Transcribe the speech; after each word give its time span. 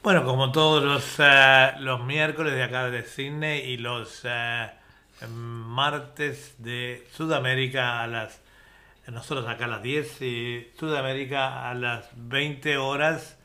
Bueno, 0.02 0.24
como 0.24 0.54
todos 0.54 0.82
los, 0.82 1.16
eh, 1.20 1.72
los 1.80 2.02
miércoles 2.06 2.54
de 2.54 2.64
acá 2.64 2.90
de 2.90 3.04
Sydney 3.04 3.60
y 3.60 3.76
los 3.76 4.22
eh, 4.24 4.70
martes 5.28 6.56
de 6.60 7.06
Sudamérica 7.12 8.04
a 8.04 8.08
las 8.08 8.40
nosotros 9.12 9.48
acá 9.48 9.66
a 9.66 9.68
las 9.68 9.82
10 9.82 10.22
y 10.22 10.68
Sudamérica 10.78 11.70
a 11.70 11.74
las 11.74 12.10
20 12.16 12.78
horas, 12.78 13.38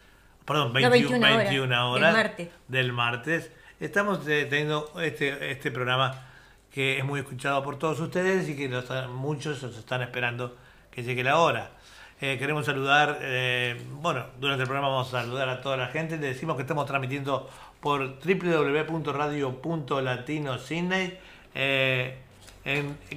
perdón, 0.45 0.73
21, 0.73 1.37
21 1.37 1.91
horas, 1.91 2.33
del, 2.69 2.93
martes. 2.93 3.51
Estamos 3.81 4.27
eh, 4.29 4.47
teniendo 4.49 4.93
este, 5.01 5.51
este 5.51 5.71
programa 5.71 6.33
que 6.73 6.99
es 6.99 7.05
muy 7.05 7.21
escuchado 7.21 7.63
por 7.63 7.79
todos 7.79 8.01
ustedes 8.01 8.49
y 8.49 8.57
que 8.57 8.69
muchos 9.09 9.63
nos 9.63 9.77
están 9.77 10.01
esperando 10.03 10.57
que 10.91 11.03
llegue 11.03 11.23
la 11.23 11.39
hora. 11.39 11.73
Eh, 12.21 12.39
queremos 12.39 12.67
saludar, 12.67 13.19
eh, 13.21 13.81
bueno, 14.01 14.27
durante 14.39 14.63
el 14.63 14.69
programa 14.69 14.91
vamos 14.91 15.13
a 15.13 15.23
saludar 15.23 15.49
a 15.49 15.61
toda 15.61 15.77
la 15.77 15.89
gente. 15.89 16.19
Le 16.19 16.29
decimos 16.29 16.55
que 16.55 16.63
estamos 16.63 16.87
transmitiendo 16.87 17.51
por 17.81 18.21
www.radio.latino.sydney. 18.21 21.19
Eh, 21.55 22.19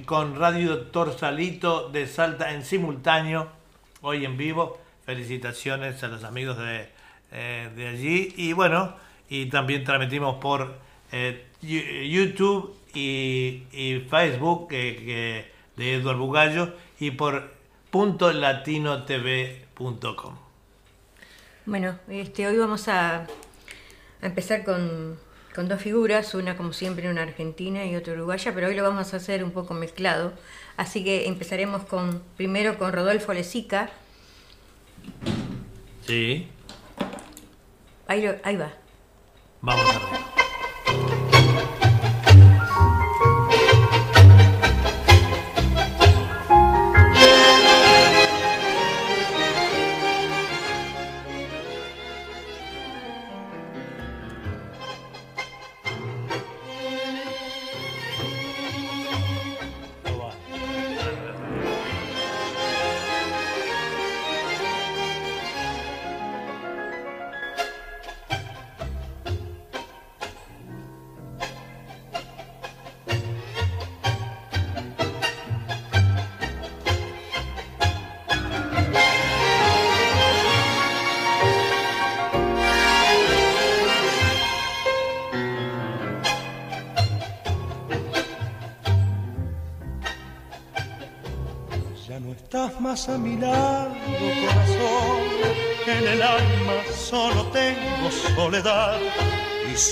con 0.04 0.38
Radio 0.38 0.88
Torsalito 0.88 1.88
de 1.88 2.06
Salta 2.06 2.52
en 2.52 2.64
simultáneo, 2.64 3.48
hoy 4.02 4.24
en 4.24 4.36
vivo. 4.36 4.78
Felicitaciones 5.04 6.02
a 6.02 6.08
los 6.08 6.24
amigos 6.24 6.58
de, 6.58 6.88
eh, 7.30 7.70
de 7.76 7.88
allí. 7.88 8.34
Y 8.36 8.52
bueno, 8.52 8.96
y 9.28 9.46
también 9.46 9.84
transmitimos 9.84 10.36
por 10.36 10.74
eh, 11.12 11.46
YouTube 11.62 12.76
y, 12.92 13.62
Facebook 14.10 14.68
de 14.68 15.44
Eduardo 15.76 16.18
Bugallo 16.18 16.74
y 16.98 17.12
por 17.12 17.54
punto 17.90 18.32
.com 20.16 20.36
Bueno, 21.66 21.98
este, 22.08 22.46
hoy 22.48 22.56
vamos 22.56 22.88
a, 22.88 23.18
a 23.20 23.26
empezar 24.22 24.64
con 24.64 25.18
con 25.56 25.68
dos 25.68 25.80
figuras, 25.80 26.34
una 26.34 26.54
como 26.54 26.74
siempre 26.74 27.10
una 27.10 27.22
argentina 27.22 27.86
y 27.86 27.96
otra 27.96 28.12
uruguaya, 28.12 28.54
pero 28.54 28.68
hoy 28.68 28.74
lo 28.74 28.82
vamos 28.82 29.14
a 29.14 29.16
hacer 29.16 29.42
un 29.42 29.52
poco 29.52 29.72
mezclado. 29.72 30.34
Así 30.76 31.02
que 31.02 31.26
empezaremos 31.26 31.84
con 31.84 32.22
primero 32.36 32.76
con 32.76 32.92
Rodolfo 32.92 33.32
Lezica. 33.32 33.88
Sí. 36.06 36.46
Ahí, 38.06 38.30
ahí 38.44 38.56
va. 38.56 38.74
Vamos 39.62 39.86
a 39.88 39.98
ver. 39.98 40.35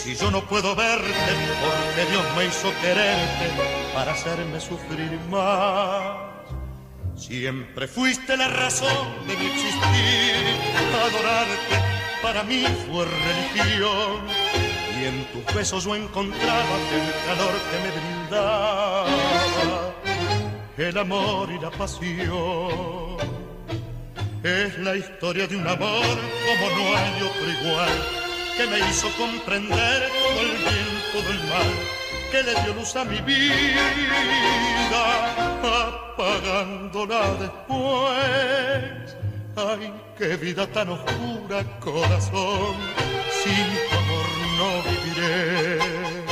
Si 0.05 0.15
yo 0.15 0.31
no 0.31 0.43
puedo 0.43 0.77
verte, 0.77 1.33
porque 1.63 2.11
Dios 2.11 2.25
me 2.37 2.45
hizo 2.45 2.71
quererte 2.83 3.47
para 3.95 4.13
hacerme 4.13 4.61
sufrir 4.61 5.19
más. 5.31 6.19
Siempre 7.17 7.89
fuiste 7.89 8.37
la 8.37 8.49
razón 8.49 9.27
de 9.27 9.35
mi 9.35 9.47
existir, 9.47 10.35
adorarte 11.07 11.77
para 12.23 12.43
mí 12.43 12.65
fue 12.87 13.07
religión. 13.07 14.21
Y 15.01 15.05
en 15.07 15.25
tus 15.33 15.55
besos 15.55 15.85
yo 15.85 15.97
encontraba 15.97 16.77
el 16.93 17.13
calor 17.27 17.55
que 17.71 17.79
me 17.83 17.91
brindaba 17.91 19.07
el 20.77 20.99
amor 20.99 21.51
y 21.51 21.59
la 21.59 21.71
pasión. 21.71 23.17
Es 24.43 24.79
la 24.81 24.97
historia 24.97 25.47
de 25.47 25.57
un 25.57 25.67
amor 25.67 26.19
como 26.47 26.69
no 26.77 26.97
hay 26.97 27.23
otro 27.23 27.51
igual, 27.61 28.24
que 28.57 28.67
me 28.67 28.79
hizo 28.89 29.09
comprender 29.17 30.09
todo 30.23 30.41
el 30.41 30.57
bien, 30.59 31.03
todo 31.13 31.31
el 31.31 31.39
mal, 31.49 31.73
que 32.31 32.43
le 32.43 32.55
dio 32.63 32.75
luz 32.75 32.95
a 32.97 33.05
mi 33.05 33.21
vida, 33.21 33.85
apagándola 36.15 37.35
después. 37.41 39.17
Ay, 39.57 39.93
qué 40.19 40.37
vida 40.37 40.67
tan 40.67 40.89
oscura, 40.91 41.65
corazón, 41.81 42.77
sin 43.43 43.67
tu 43.89 43.97
amor 43.97 44.29
no 44.59 44.69
viviré. 44.83 46.24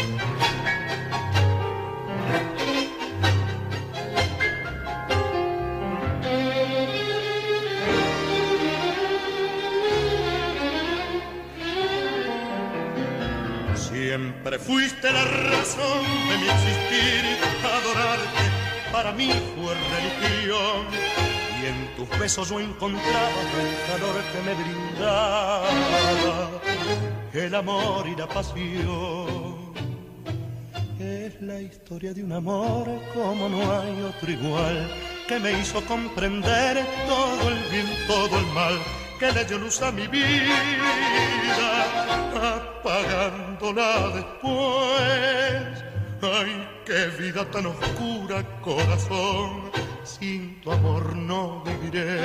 Siempre 14.13 14.59
fuiste 14.59 15.11
la 15.11 15.25
razón 15.25 16.03
de 16.29 16.37
mi 16.37 16.47
existir, 16.47 17.25
adorarte 17.65 18.45
para 18.93 19.11
mí 19.13 19.31
fue 19.57 19.75
religión. 19.75 20.85
Y 21.59 21.67
en 21.67 21.97
tus 21.97 22.19
besos 22.19 22.51
yo 22.51 22.61
encontraba 22.61 23.41
el 23.63 23.91
calor 23.91 24.23
que 24.31 24.41
me 24.45 24.55
brindaba, 24.63 25.67
el 27.33 27.55
amor 27.55 28.07
y 28.07 28.15
la 28.15 28.29
pasión. 28.29 29.73
Es 31.01 31.41
la 31.41 31.63
historia 31.63 32.13
de 32.13 32.23
un 32.23 32.33
amor 32.33 32.91
como 33.15 33.49
no 33.49 33.81
hay 33.81 34.03
otro 34.03 34.31
igual, 34.31 34.91
que 35.27 35.41
me 35.41 35.59
hizo 35.59 35.83
comprender 35.87 36.85
todo 37.09 37.49
el 37.49 37.59
bien, 37.71 37.87
todo 38.07 38.39
el 38.39 38.47
mal 38.49 38.79
que 39.23 39.31
le 39.31 39.45
dio 39.45 39.57
luz 39.57 39.81
a 39.83 39.93
mi 39.93 40.09
vida, 40.09 40.59
apagándola 42.57 44.09
después. 44.19 45.85
Ay, 46.21 46.69
qué 46.85 47.07
vida 47.21 47.49
tan 47.53 47.67
oscura, 47.67 48.43
corazón, 48.61 49.71
sin 50.03 50.61
tu 50.61 50.73
amor 50.73 51.15
no 51.15 51.63
viviré. 51.63 52.19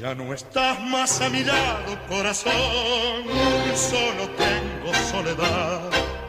Ya 0.00 0.12
no 0.16 0.34
estás 0.34 0.80
más 0.80 1.20
a 1.20 1.28
mi 1.28 1.44
lado, 1.44 1.96
corazón, 2.08 3.22
solo 3.76 4.28
tengo 4.44 4.92
soledad 5.08 6.19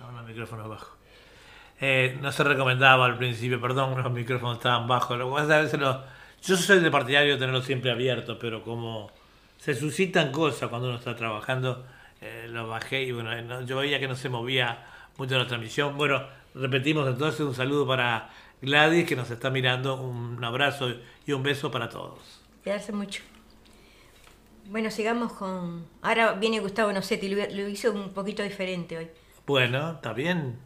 No, 0.00 0.12
los 0.12 0.26
micrófonos 0.26 0.68
bajos. 0.68 0.90
Eh, 1.80 2.18
no 2.20 2.32
se 2.32 2.42
recomendaba 2.44 3.06
al 3.06 3.16
principio, 3.18 3.60
perdón, 3.60 4.00
los 4.02 4.12
micrófonos 4.12 4.56
estaban 4.58 4.86
bajos. 4.88 5.16
Lo 5.18 5.28
que 5.28 5.34
pasa 5.42 5.76
los- 5.76 5.96
yo 6.42 6.56
soy 6.56 6.80
de 6.80 6.90
partidario 6.90 7.34
de 7.34 7.38
tenerlos 7.38 7.64
siempre 7.64 7.90
abiertos, 7.90 8.36
pero 8.40 8.62
como 8.62 9.10
se 9.58 9.74
suscitan 9.74 10.32
cosas 10.32 10.68
cuando 10.68 10.88
uno 10.88 10.98
está 10.98 11.14
trabajando, 11.16 11.84
eh, 12.20 12.46
los 12.48 12.68
bajé 12.68 13.02
y 13.04 13.12
bueno, 13.12 13.32
eh, 13.32 13.44
yo 13.66 13.76
veía 13.78 14.00
que 14.00 14.08
no 14.08 14.16
se 14.16 14.28
movía 14.28 14.86
mucho 15.16 15.38
la 15.38 15.46
transmisión. 15.46 15.96
Bueno, 15.96 16.26
repetimos 16.54 17.06
entonces 17.08 17.40
un 17.40 17.54
saludo 17.54 17.86
para 17.86 18.30
Gladys 18.62 19.06
que 19.06 19.14
nos 19.16 19.30
está 19.30 19.50
mirando, 19.50 19.96
un 20.00 20.42
abrazo 20.44 20.92
y 21.26 21.32
un 21.32 21.42
beso 21.42 21.70
para 21.70 21.88
todos. 21.88 22.40
Quedarse 22.64 22.92
mucho. 22.92 23.22
Bueno, 24.68 24.90
sigamos 24.90 25.32
con. 25.32 25.86
Ahora 26.02 26.34
viene 26.34 26.60
Gustavo 26.60 26.92
Nocetti, 26.92 27.28
lo, 27.28 27.36
lo 27.36 27.68
hizo 27.68 27.90
un 27.90 28.12
poquito 28.12 28.42
diferente 28.42 28.98
hoy. 28.98 29.08
Bueno, 29.46 29.92
está 29.92 30.12
bien. 30.12 30.58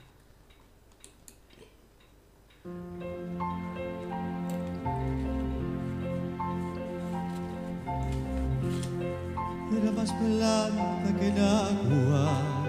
era 9.75 9.91
más 9.93 10.13
blanca 10.21 11.19
que 11.19 11.29
el 11.29 11.39
agua, 11.39 12.65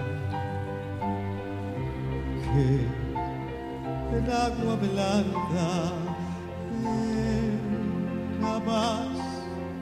que 2.54 4.18
el 4.18 4.32
agua 4.32 4.76
blanca, 4.76 5.92
era 8.42 8.58
más 8.60 9.08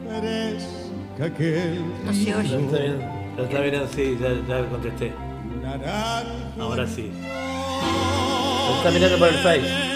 fresca 0.05 0.82
que 1.17 1.63
el 1.63 1.83
No 2.05 2.13
se 2.13 2.35
oye. 2.35 2.57
Está 2.57 2.79
bien, 2.79 3.01
está 3.39 3.61
bien 3.61 3.75
así, 3.77 4.19
ya, 4.21 4.29
ya 4.49 4.69
contesté. 4.69 5.13
Ahora 6.59 6.87
sí. 6.87 7.11
Está 8.79 8.91
mirando 8.91 9.19
por 9.19 9.29
el 9.29 9.35
Face. 9.37 9.93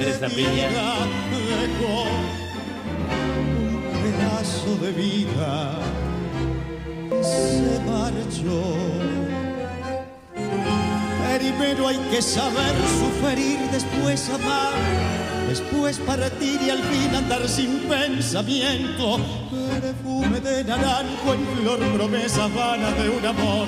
Esa 0.00 0.28
Piña. 0.28 0.68
un 1.80 2.08
pedazo 4.02 4.76
de 4.82 4.90
vida 4.92 5.78
se 7.22 7.80
marchó. 7.86 8.62
Primero 11.38 11.86
hay 11.88 11.98
que 12.10 12.20
saber 12.20 12.74
sufrir, 12.98 13.58
después 13.70 14.28
amar, 14.30 14.72
después 15.48 15.98
partir 16.00 16.60
y 16.60 16.70
al 16.70 16.82
fin 16.82 17.14
andar 17.14 17.48
sin 17.48 17.78
pensamiento. 17.88 19.18
Perfume 19.80 20.40
de 20.40 20.64
naranjo 20.64 21.34
en 21.34 21.46
flor, 21.56 21.78
promesa 21.94 22.46
vana 22.48 22.90
de 22.92 23.08
un 23.08 23.24
amor 23.24 23.66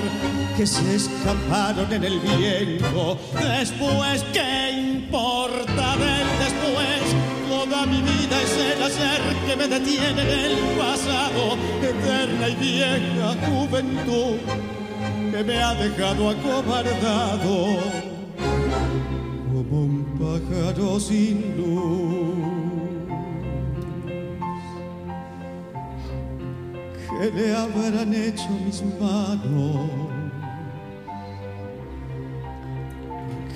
que 0.56 0.66
se 0.66 0.94
escaparon 0.94 1.90
en 1.92 2.04
el 2.04 2.20
viento. 2.20 3.18
Después, 3.32 4.24
¿qué 4.32 4.98
importa 4.98 5.96
del 5.96 6.28
después? 6.44 7.00
Toda 7.48 7.86
mi 7.86 8.02
vida 8.02 8.42
es 8.42 8.76
el 8.76 8.82
hacer 8.82 9.20
que 9.46 9.56
me 9.56 9.66
detiene 9.66 10.22
en 10.22 10.28
el 10.28 10.58
pasado, 10.78 11.56
eterna 11.82 12.48
y 12.48 12.54
vieja 12.56 13.34
juventud 13.48 14.36
que 15.30 15.44
me 15.44 15.62
ha 15.62 15.74
dejado 15.74 16.30
acobardado 16.30 18.10
pájaro 20.30 21.00
sin 21.00 21.56
luz. 21.56 22.38
¿Qué 27.20 27.30
le 27.32 27.54
habrán 27.56 28.14
hecho 28.14 28.48
mis 28.64 28.82
manos? 29.00 29.90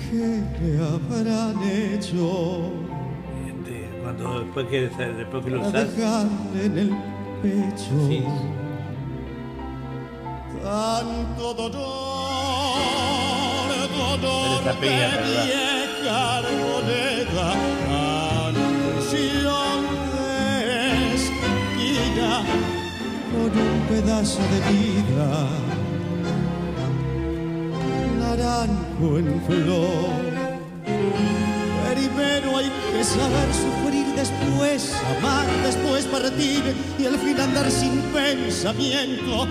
¿Qué 0.09 0.43
le 0.61 0.71
habrán 0.83 1.57
hecho 1.63 2.71
Este, 3.47 3.89
cuando 4.01 4.39
después 4.41 4.65
que, 4.67 4.81
después 4.81 5.43
que 5.45 5.49
lo 5.51 5.61
usas, 5.61 5.89
en 6.63 6.77
el 6.77 6.89
pecho? 7.41 8.07
sí. 8.07 8.23
Tanto 10.63 11.53
dolor, 11.53 11.75
dolor 13.97 14.63
de 14.63 14.87
¿verdad? 14.87 15.45
vieja 15.45 15.84
arboleda, 16.07 17.55
canción 19.25 19.83
de 20.13 21.15
esquina 21.15 22.43
con 23.31 23.51
un 23.59 23.87
pedazo 23.89 24.39
de 24.51 24.59
vida, 24.73 25.47
naranjo 28.19 29.17
en 29.17 29.41
flor. 29.47 30.25
Primero 31.93 32.57
hay 32.57 32.71
que 32.91 33.03
saber 33.03 33.49
sufrir, 33.53 34.07
después 34.15 34.93
amar, 35.17 35.47
después 35.63 36.05
partir 36.05 36.63
y 36.99 37.05
al 37.05 37.17
fin 37.17 37.39
andar 37.39 37.69
sin 37.71 38.01
pensamiento. 38.13 39.47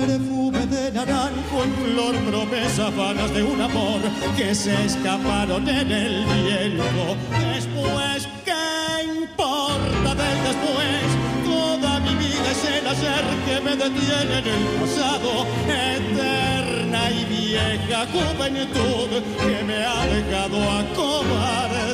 Perfume 0.00 0.64
de 0.66 0.90
naranjo 0.92 1.62
en 1.62 1.74
flor, 1.74 2.14
promesas 2.30 2.96
vanas 2.96 3.34
de 3.34 3.42
un 3.42 3.60
amor 3.60 4.00
que 4.34 4.54
se 4.54 4.72
escaparon 4.86 5.68
en 5.68 5.92
el 5.92 6.24
viento. 6.24 7.16
Después, 7.52 8.26
¿qué 8.46 9.04
importa 9.18 10.14
del 10.14 10.38
después? 10.48 11.04
Toda 11.44 12.00
mi 12.00 12.14
vida 12.14 12.50
es 12.50 12.64
el 12.64 12.86
hacer 12.86 13.24
que 13.44 13.60
me 13.60 13.76
detiene 13.76 14.38
en 14.38 14.46
el 14.56 14.64
pasado, 14.80 15.46
eterna 15.68 17.10
y 17.10 17.24
vieja 17.26 18.06
juventud 18.06 19.10
que 19.38 19.56
me 19.64 19.84
ha 19.84 20.06
dejado 20.06 20.58
acobardado 20.80 21.92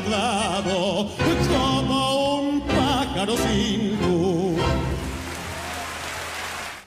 como 1.49 1.99
un 2.39 2.61
pájaro 2.61 3.35
sin 3.37 3.99
luz. 4.01 4.16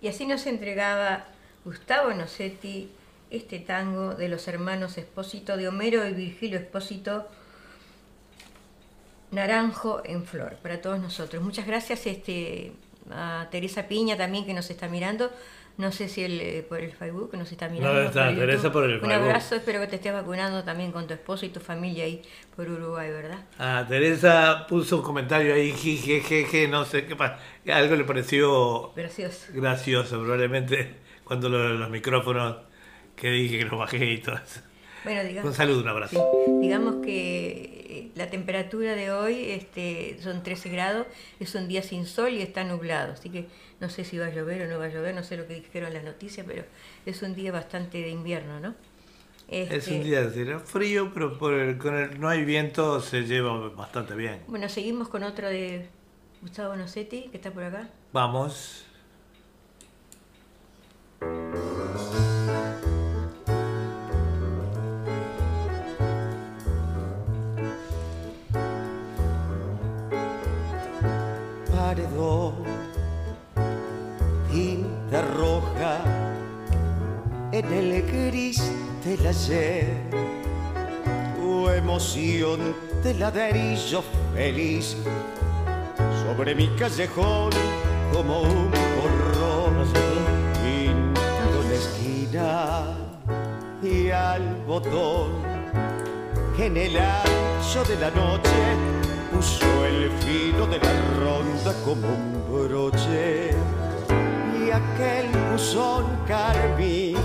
Y 0.01 0.07
así 0.07 0.25
nos 0.25 0.45
entregaba 0.45 1.25
Gustavo 1.65 2.13
Nocetti 2.13 2.91
este 3.29 3.59
tango 3.59 4.15
de 4.15 4.27
los 4.29 4.47
hermanos 4.47 4.97
Espósito 4.97 5.57
de 5.57 5.67
Homero 5.67 6.07
y 6.07 6.13
Virgilio 6.13 6.57
Espósito, 6.57 7.27
Naranjo 9.31 10.01
en 10.05 10.25
Flor, 10.25 10.57
para 10.57 10.81
todos 10.81 10.99
nosotros. 10.99 11.43
Muchas 11.43 11.67
gracias 11.67 12.07
este, 12.07 12.71
a 13.11 13.47
Teresa 13.51 13.87
Piña 13.87 14.17
también 14.17 14.45
que 14.45 14.53
nos 14.53 14.69
está 14.69 14.87
mirando. 14.87 15.31
No 15.79 15.91
sé 15.93 16.09
si 16.09 16.23
el, 16.23 16.41
eh, 16.41 16.65
por 16.67 16.81
el 16.81 16.91
Facebook 16.91 17.31
nos 17.37 17.49
está 17.51 17.69
mirando. 17.69 18.01
está, 18.01 18.25
por 18.25 18.29
YouTube. 18.33 18.39
Teresa 18.45 18.71
por 18.71 18.83
el 18.83 18.95
Un 18.95 18.99
Facebook. 18.99 19.23
abrazo, 19.23 19.55
espero 19.55 19.79
que 19.79 19.87
te 19.87 19.95
estés 19.95 20.11
vacunando 20.13 20.63
también 20.65 20.91
con 20.91 21.07
tu 21.07 21.13
esposo 21.13 21.45
y 21.45 21.49
tu 21.49 21.61
familia 21.61 22.03
ahí 22.03 22.21
por 22.55 22.69
Uruguay, 22.69 23.09
¿verdad? 23.09 23.39
Ah, 23.57 23.85
Teresa 23.87 24.65
puso 24.67 24.97
un 24.97 25.03
comentario 25.03 25.53
ahí, 25.53 25.71
jejeje, 25.71 26.67
no 26.67 26.83
sé 26.83 27.05
qué 27.05 27.15
pasa. 27.15 27.39
Algo 27.71 27.95
le 27.95 28.03
pareció 28.03 28.91
Gracioso. 28.93 29.47
gracioso, 29.53 30.19
probablemente 30.19 30.95
cuando 31.23 31.47
lo- 31.47 31.69
los 31.75 31.89
micrófonos 31.89 32.57
que 33.15 33.29
dije 33.31 33.59
que 33.59 33.65
los 33.65 33.79
bajé 33.79 34.03
y 34.05 34.17
todo 34.17 34.35
eso. 34.35 34.59
Bueno, 35.05 35.23
digamos. 35.23 35.49
Un 35.49 35.55
saludo, 35.55 35.79
un 35.81 35.87
abrazo. 35.87 36.15
Sí, 36.45 36.51
digamos 36.61 36.95
que 37.05 37.78
eh, 37.89 38.11
la 38.15 38.29
temperatura 38.29 38.95
de 38.95 39.11
hoy 39.11 39.49
este, 39.51 40.17
son 40.21 40.43
13 40.43 40.69
grados, 40.69 41.07
es 41.39 41.55
un 41.55 41.67
día 41.67 41.81
sin 41.83 42.05
sol 42.05 42.29
y 42.33 42.41
está 42.41 42.63
nublado, 42.63 43.13
así 43.13 43.29
que 43.29 43.47
no 43.79 43.89
sé 43.89 44.03
si 44.05 44.17
va 44.17 44.27
a 44.27 44.29
llover 44.29 44.61
o 44.63 44.67
no 44.67 44.79
va 44.79 44.85
a 44.85 44.89
llover, 44.89 45.15
no 45.15 45.23
sé 45.23 45.37
lo 45.37 45.47
que 45.47 45.55
dijeron 45.55 45.93
las 45.93 46.03
noticias, 46.03 46.45
pero 46.47 46.63
es 47.05 47.21
un 47.21 47.35
día 47.35 47.51
bastante 47.51 47.97
de 47.99 48.09
invierno, 48.09 48.59
¿no? 48.59 48.75
Es 49.47 49.71
Este, 49.71 49.95
un 49.97 50.03
día 50.03 50.27
de 50.27 50.59
frío, 50.59 51.11
pero 51.13 51.37
por 51.37 51.53
el- 51.53 51.77
con 51.77 51.95
el 51.95 52.19
no 52.19 52.29
hay 52.29 52.45
viento 52.45 53.01
se 53.01 53.23
lleva 53.23 53.69
bastante 53.69 54.13
bien. 54.13 54.41
Bueno, 54.47 54.69
seguimos 54.69 55.09
con 55.09 55.23
otro 55.23 55.49
de 55.49 55.87
Gustavo 56.41 56.75
Nocetti, 56.75 57.29
que 57.29 57.37
está 57.37 57.51
por 57.51 57.63
acá. 57.63 57.89
Vamos. 58.13 58.85
En 77.59 77.73
el 77.73 78.01
gris 78.03 78.61
del 79.03 79.27
ayer, 79.27 79.85
tu 81.35 81.69
emoción 81.69 82.73
de 83.03 83.13
ladrillo 83.15 84.01
feliz. 84.33 84.95
Sobre 86.23 86.55
mi 86.55 86.67
callejón 86.77 87.49
como 88.13 88.41
un 88.43 88.71
porrón 88.95 89.87
pinto 90.61 91.57
la 91.69 91.75
esquina 91.75 92.97
y 93.83 94.09
al 94.09 94.55
botón. 94.65 95.31
Que 96.55 96.67
en 96.67 96.77
el 96.77 96.97
ancho 96.97 97.83
de 97.89 97.97
la 97.99 98.11
noche 98.11 98.59
puso 99.33 99.85
el 99.85 100.09
filo 100.21 100.65
de 100.67 100.77
la 100.77 100.93
ronda 101.19 101.73
como 101.83 102.07
un 102.07 102.67
broche. 102.67 103.51
Y 104.61 104.71
aquel 104.71 105.27
buzón 105.51 106.05
carmín 106.25 107.17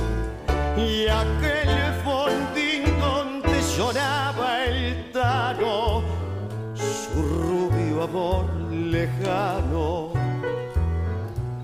y 0.76 1.07
aquel 1.07 1.95
fondín 2.04 2.99
donde 2.99 3.61
lloraba 3.76 4.64
el 4.64 5.11
tano 5.12 6.02
su 6.75 7.23
rubio 7.23 8.04
amor 8.04 8.47
lejano 8.71 10.12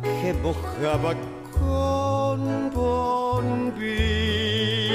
que 0.03 0.33
mojaba 0.35 1.15
con 1.59 2.71
¿Dónde 2.73 4.90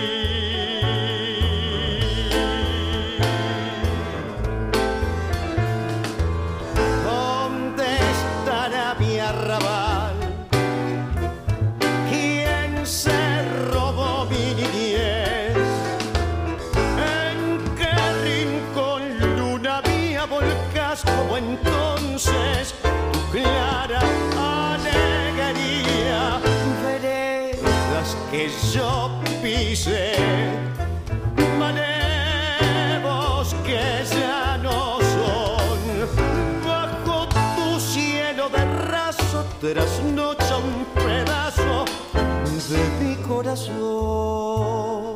corazón. 43.56 45.16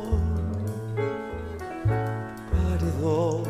Paredón, 2.50 3.44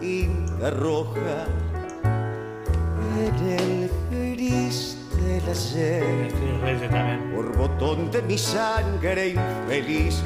tinta 0.00 0.70
roja, 0.70 1.46
en 3.18 3.34
el 3.48 3.90
gris 4.10 4.98
del 5.16 5.48
ayer 5.48 6.32
Reyes 6.62 6.90
también. 6.90 7.20
por 7.34 7.46
botón 7.56 8.10
de 8.10 8.20
mi 8.22 8.38
sangre 8.38 9.28
infeliz 9.28 10.22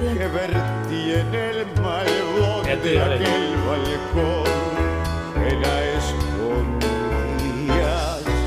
que 0.00 0.26
vertí 0.26 1.12
en 1.12 1.34
el 1.34 1.66
malvón 1.80 2.64
de 2.82 3.00
aquel 3.00 3.56
balcón 3.66 4.44
que 5.34 5.50
la 5.62 5.76
escondía. 5.98 7.10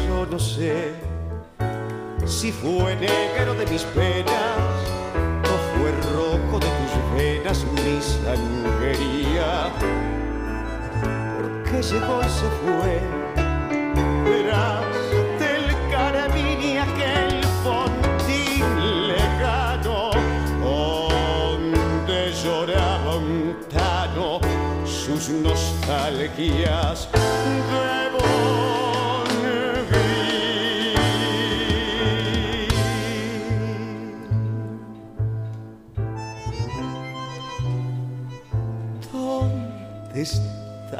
Yo 0.08 0.26
no 0.30 0.40
sé 0.40 1.05
si 2.26 2.52
fue 2.52 2.96
negro 2.96 3.54
de 3.54 3.66
mis 3.68 3.84
penas 3.84 4.58
o 5.44 5.78
fue 5.78 5.92
rojo 6.14 6.60
de 6.60 6.68
tus 6.68 6.94
venas 7.16 7.66
mi 7.74 8.02
sangría. 8.02 9.72
Porque 11.38 11.84
llegó 11.84 12.22
y 12.22 12.30
se 12.30 12.50
fue 12.64 13.02
verás 14.26 14.86
del 15.40 15.92
carabín 15.92 16.62
y 16.62 16.78
aquel 16.78 17.44
fontín 17.64 19.08
lejano 19.08 20.12
donde 20.62 22.34
lloraba 22.44 23.18
un 23.18 23.56
tano 23.72 24.40
sus 24.86 25.30
nostalgias 25.30 27.08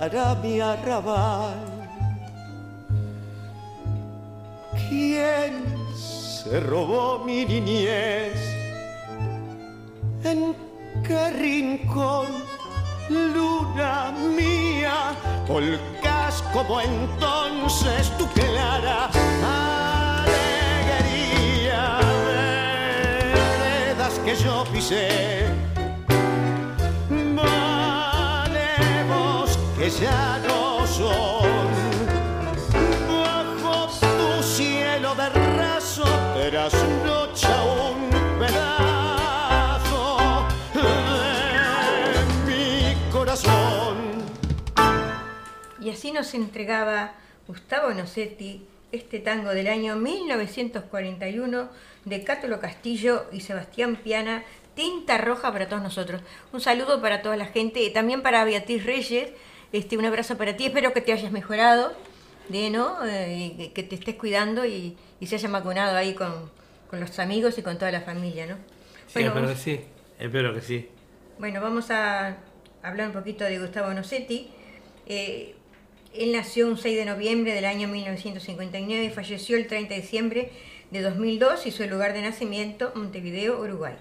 estará 0.06 0.36
mi 0.36 0.60
arrabal? 0.60 1.58
¿Quién 4.88 5.66
se 5.96 6.60
robó 6.60 7.24
mi 7.26 7.46
niñez? 7.46 8.38
¿En 10.24 10.56
qué 11.08 11.30
rincón, 11.32 12.28
luna 13.10 14.12
mía, 14.38 15.16
volcás 15.48 16.44
como 16.54 16.82
entonces 16.82 18.12
tu 18.18 18.28
clara 18.28 19.10
alegría? 20.24 22.00
Veredas 23.58 24.20
que 24.24 24.36
yo 24.36 24.64
pisé, 24.72 25.48
bajo 33.24 33.88
tu 34.02 34.44
cielo 34.44 35.16
de 35.16 35.30
raso 35.30 36.04
mi 42.46 43.12
corazón. 43.12 43.96
Y 45.80 45.90
así 45.90 46.12
nos 46.12 46.34
entregaba 46.34 47.14
Gustavo 47.48 47.94
Nocetti 47.94 48.66
este 48.92 49.20
tango 49.20 49.52
del 49.52 49.68
año 49.68 49.96
1941 49.96 51.70
de 52.04 52.24
Cátulo 52.24 52.60
Castillo 52.60 53.28
y 53.32 53.42
Sebastián 53.42 53.96
Piana, 53.96 54.44
Tinta 54.76 55.18
Roja 55.18 55.54
para 55.54 55.70
todos 55.70 55.82
nosotros. 55.82 56.22
Un 56.52 56.60
saludo 56.60 57.02
para 57.02 57.22
toda 57.22 57.38
la 57.38 57.46
gente 57.46 57.82
y 57.82 57.94
también 57.94 58.22
para 58.22 58.44
Beatriz 58.44 58.86
Reyes. 58.86 59.30
Este, 59.76 59.98
un 59.98 60.06
abrazo 60.06 60.38
para 60.38 60.56
ti, 60.56 60.68
espero 60.68 60.94
que 60.94 61.02
te 61.02 61.12
hayas 61.12 61.34
mejorado, 61.34 61.92
de, 62.48 62.70
¿no? 62.70 63.06
Eh, 63.06 63.54
y 63.58 63.68
que 63.74 63.84
te 63.84 63.96
estés 63.96 64.16
cuidando 64.16 64.66
y, 64.66 64.96
y 65.20 65.28
se 65.28 65.36
hayas 65.36 65.52
vacunado 65.52 65.98
ahí 65.98 66.14
con, 66.14 66.50
con 66.90 67.02
los 67.02 67.20
amigos 67.20 67.58
y 67.58 67.62
con 67.62 67.78
toda 67.78 67.92
la 67.92 68.00
familia, 68.00 68.48
¿no? 68.48 68.56
Sí, 69.08 69.20
espero 69.20 69.46
que 69.46 69.56
sí. 69.58 69.82
Espero 70.18 70.54
que 70.54 70.62
sí. 70.62 70.88
Bueno, 71.40 71.60
vamos 71.60 71.92
a 71.92 72.38
hablar 72.84 73.08
un 73.08 73.14
poquito 73.14 73.44
de 73.44 73.60
Gustavo 73.60 73.94
Nocetti. 73.94 74.48
Eh, 75.08 75.56
él 76.14 76.32
nació 76.32 76.68
un 76.68 76.78
6 76.78 76.96
de 76.96 77.04
noviembre 77.04 77.54
del 77.54 77.66
año 77.66 77.90
1959 77.90 79.04
y 79.04 79.10
falleció 79.10 79.58
el 79.58 79.68
30 79.68 79.94
de 79.94 80.00
diciembre 80.00 80.52
de 80.90 81.02
2002 81.02 81.66
y 81.66 81.72
su 81.72 81.86
lugar 81.86 82.14
de 82.14 82.22
nacimiento, 82.22 82.94
Montevideo, 82.96 83.60
Uruguay. 83.60 83.96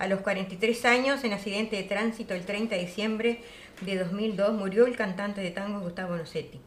A 0.00 0.06
los 0.06 0.20
43 0.20 0.86
años, 0.86 1.24
en 1.24 1.34
accidente 1.34 1.76
de 1.76 1.82
tránsito 1.82 2.32
el 2.32 2.46
30 2.46 2.74
de 2.74 2.80
diciembre 2.80 3.40
de 3.82 3.98
2002, 3.98 4.54
murió 4.54 4.86
el 4.86 4.96
cantante 4.96 5.42
de 5.42 5.50
tango 5.50 5.80
Gustavo 5.80 6.16
Nocetti. 6.16 6.58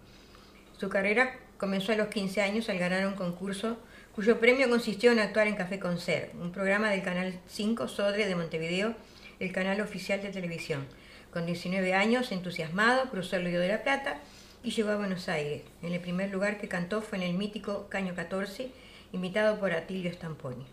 Su 0.77 0.87
carrera 0.87 1.39
comenzó 1.57 1.93
a 1.93 1.95
los 1.95 2.09
15 2.09 2.43
años 2.43 2.69
al 2.69 2.77
ganar 2.77 3.07
un 3.07 3.15
concurso 3.15 3.79
cuyo 4.13 4.39
premio 4.39 4.69
consistió 4.69 5.11
en 5.11 5.17
actuar 5.17 5.47
en 5.47 5.55
Café 5.55 5.79
Concert, 5.79 6.31
un 6.35 6.51
programa 6.51 6.91
del 6.91 7.01
Canal 7.01 7.39
5 7.47 7.87
Sodre 7.87 8.27
de 8.27 8.35
Montevideo, 8.35 8.93
el 9.39 9.51
canal 9.51 9.81
oficial 9.81 10.21
de 10.21 10.29
televisión. 10.29 10.85
Con 11.31 11.47
19 11.47 11.95
años, 11.95 12.31
entusiasmado, 12.31 13.09
cruzó 13.09 13.37
el 13.37 13.45
Río 13.45 13.61
de 13.61 13.69
la 13.69 13.81
Plata 13.81 14.19
y 14.63 14.69
llegó 14.69 14.91
a 14.91 14.97
Buenos 14.97 15.27
Aires. 15.27 15.63
En 15.81 15.91
el 15.91 16.01
primer 16.01 16.29
lugar 16.29 16.59
que 16.59 16.67
cantó 16.67 17.01
fue 17.01 17.17
en 17.17 17.23
el 17.23 17.33
mítico 17.33 17.87
Caño 17.89 18.13
14, 18.13 18.69
invitado 19.11 19.59
por 19.59 19.71
Atilio 19.71 20.13
Stamponi. 20.13 20.72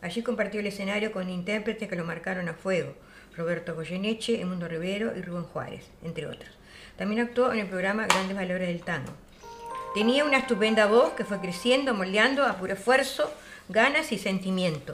Allí 0.00 0.22
compartió 0.22 0.60
el 0.60 0.66
escenario 0.66 1.12
con 1.12 1.28
intérpretes 1.28 1.88
que 1.88 1.96
lo 1.96 2.04
marcaron 2.04 2.48
a 2.48 2.54
fuego, 2.54 2.94
Roberto 3.36 3.74
Goyeneche, 3.74 4.40
Emundo 4.40 4.68
Rivero 4.68 5.16
y 5.16 5.22
Rubén 5.22 5.44
Juárez, 5.44 5.84
entre 6.02 6.26
otros. 6.26 6.50
También 6.96 7.20
actuó 7.20 7.52
en 7.52 7.60
el 7.60 7.66
programa 7.66 8.06
Grandes 8.06 8.36
Valores 8.36 8.68
del 8.68 8.82
Tango. 8.82 9.12
Tenía 9.94 10.24
una 10.24 10.38
estupenda 10.38 10.86
voz 10.86 11.12
que 11.12 11.24
fue 11.24 11.40
creciendo, 11.40 11.94
moldeando 11.94 12.44
a 12.44 12.56
puro 12.56 12.74
esfuerzo, 12.74 13.32
ganas 13.68 14.12
y 14.12 14.18
sentimiento. 14.18 14.92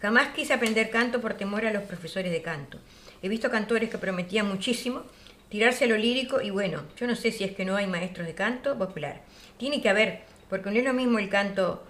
Jamás 0.00 0.28
quise 0.28 0.52
aprender 0.52 0.90
canto 0.90 1.20
por 1.20 1.34
temor 1.34 1.66
a 1.66 1.72
los 1.72 1.82
profesores 1.82 2.30
de 2.30 2.42
canto. 2.42 2.78
He 3.22 3.28
visto 3.28 3.50
cantores 3.50 3.90
que 3.90 3.98
prometían 3.98 4.46
muchísimo, 4.46 5.02
tirarse 5.48 5.84
a 5.84 5.88
lo 5.88 5.96
lírico 5.96 6.40
y 6.40 6.50
bueno, 6.50 6.82
yo 6.98 7.06
no 7.06 7.16
sé 7.16 7.32
si 7.32 7.44
es 7.44 7.52
que 7.52 7.64
no 7.64 7.76
hay 7.76 7.86
maestros 7.86 8.26
de 8.26 8.34
canto 8.34 8.76
popular. 8.76 9.22
Tiene 9.58 9.80
que 9.80 9.88
haber, 9.88 10.20
porque 10.48 10.70
no 10.70 10.78
es 10.78 10.84
lo 10.84 10.92
mismo 10.92 11.18
el 11.18 11.28
canto 11.28 11.82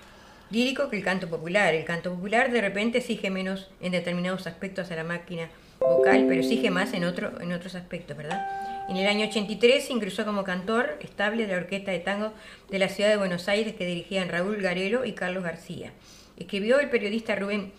lírico 0.51 0.89
que 0.89 0.97
el 0.97 1.05
canto 1.05 1.29
popular. 1.29 1.75
El 1.75 1.85
canto 1.85 2.15
popular 2.15 2.51
de 2.51 2.61
repente 2.61 2.99
exige 2.99 3.31
menos 3.31 3.69
en 3.81 3.93
determinados 3.93 4.47
aspectos 4.47 4.91
a 4.91 4.97
la 4.97 5.05
máquina 5.05 5.49
vocal, 5.81 6.27
pero 6.29 6.41
exige 6.41 6.71
más 6.71 6.93
en, 6.95 7.05
otro, 7.05 7.41
en 7.41 7.53
otros 7.53 7.75
aspectos, 7.75 8.17
¿verdad? 8.17 8.47
En 8.89 8.97
el 8.97 9.07
año 9.07 9.27
83 9.27 9.91
ingresó 9.91 10.25
como 10.25 10.45
cantor 10.45 10.97
estable 11.01 11.47
de 11.47 11.53
la 11.53 11.59
orquesta 11.59 11.91
de 11.91 11.99
tango 11.99 12.33
de 12.71 12.79
la 12.79 12.89
ciudad 12.89 13.11
de 13.11 13.17
Buenos 13.17 13.49
Aires 13.49 13.75
que 13.75 13.87
dirigían 13.87 14.29
Raúl 14.29 14.63
Garelo 14.63 15.05
y 15.05 15.13
Carlos 15.13 15.43
García. 15.43 15.93
Escribió 16.39 16.79
el 16.79 16.91
periodista 16.91 17.35
Rubén 17.35 17.73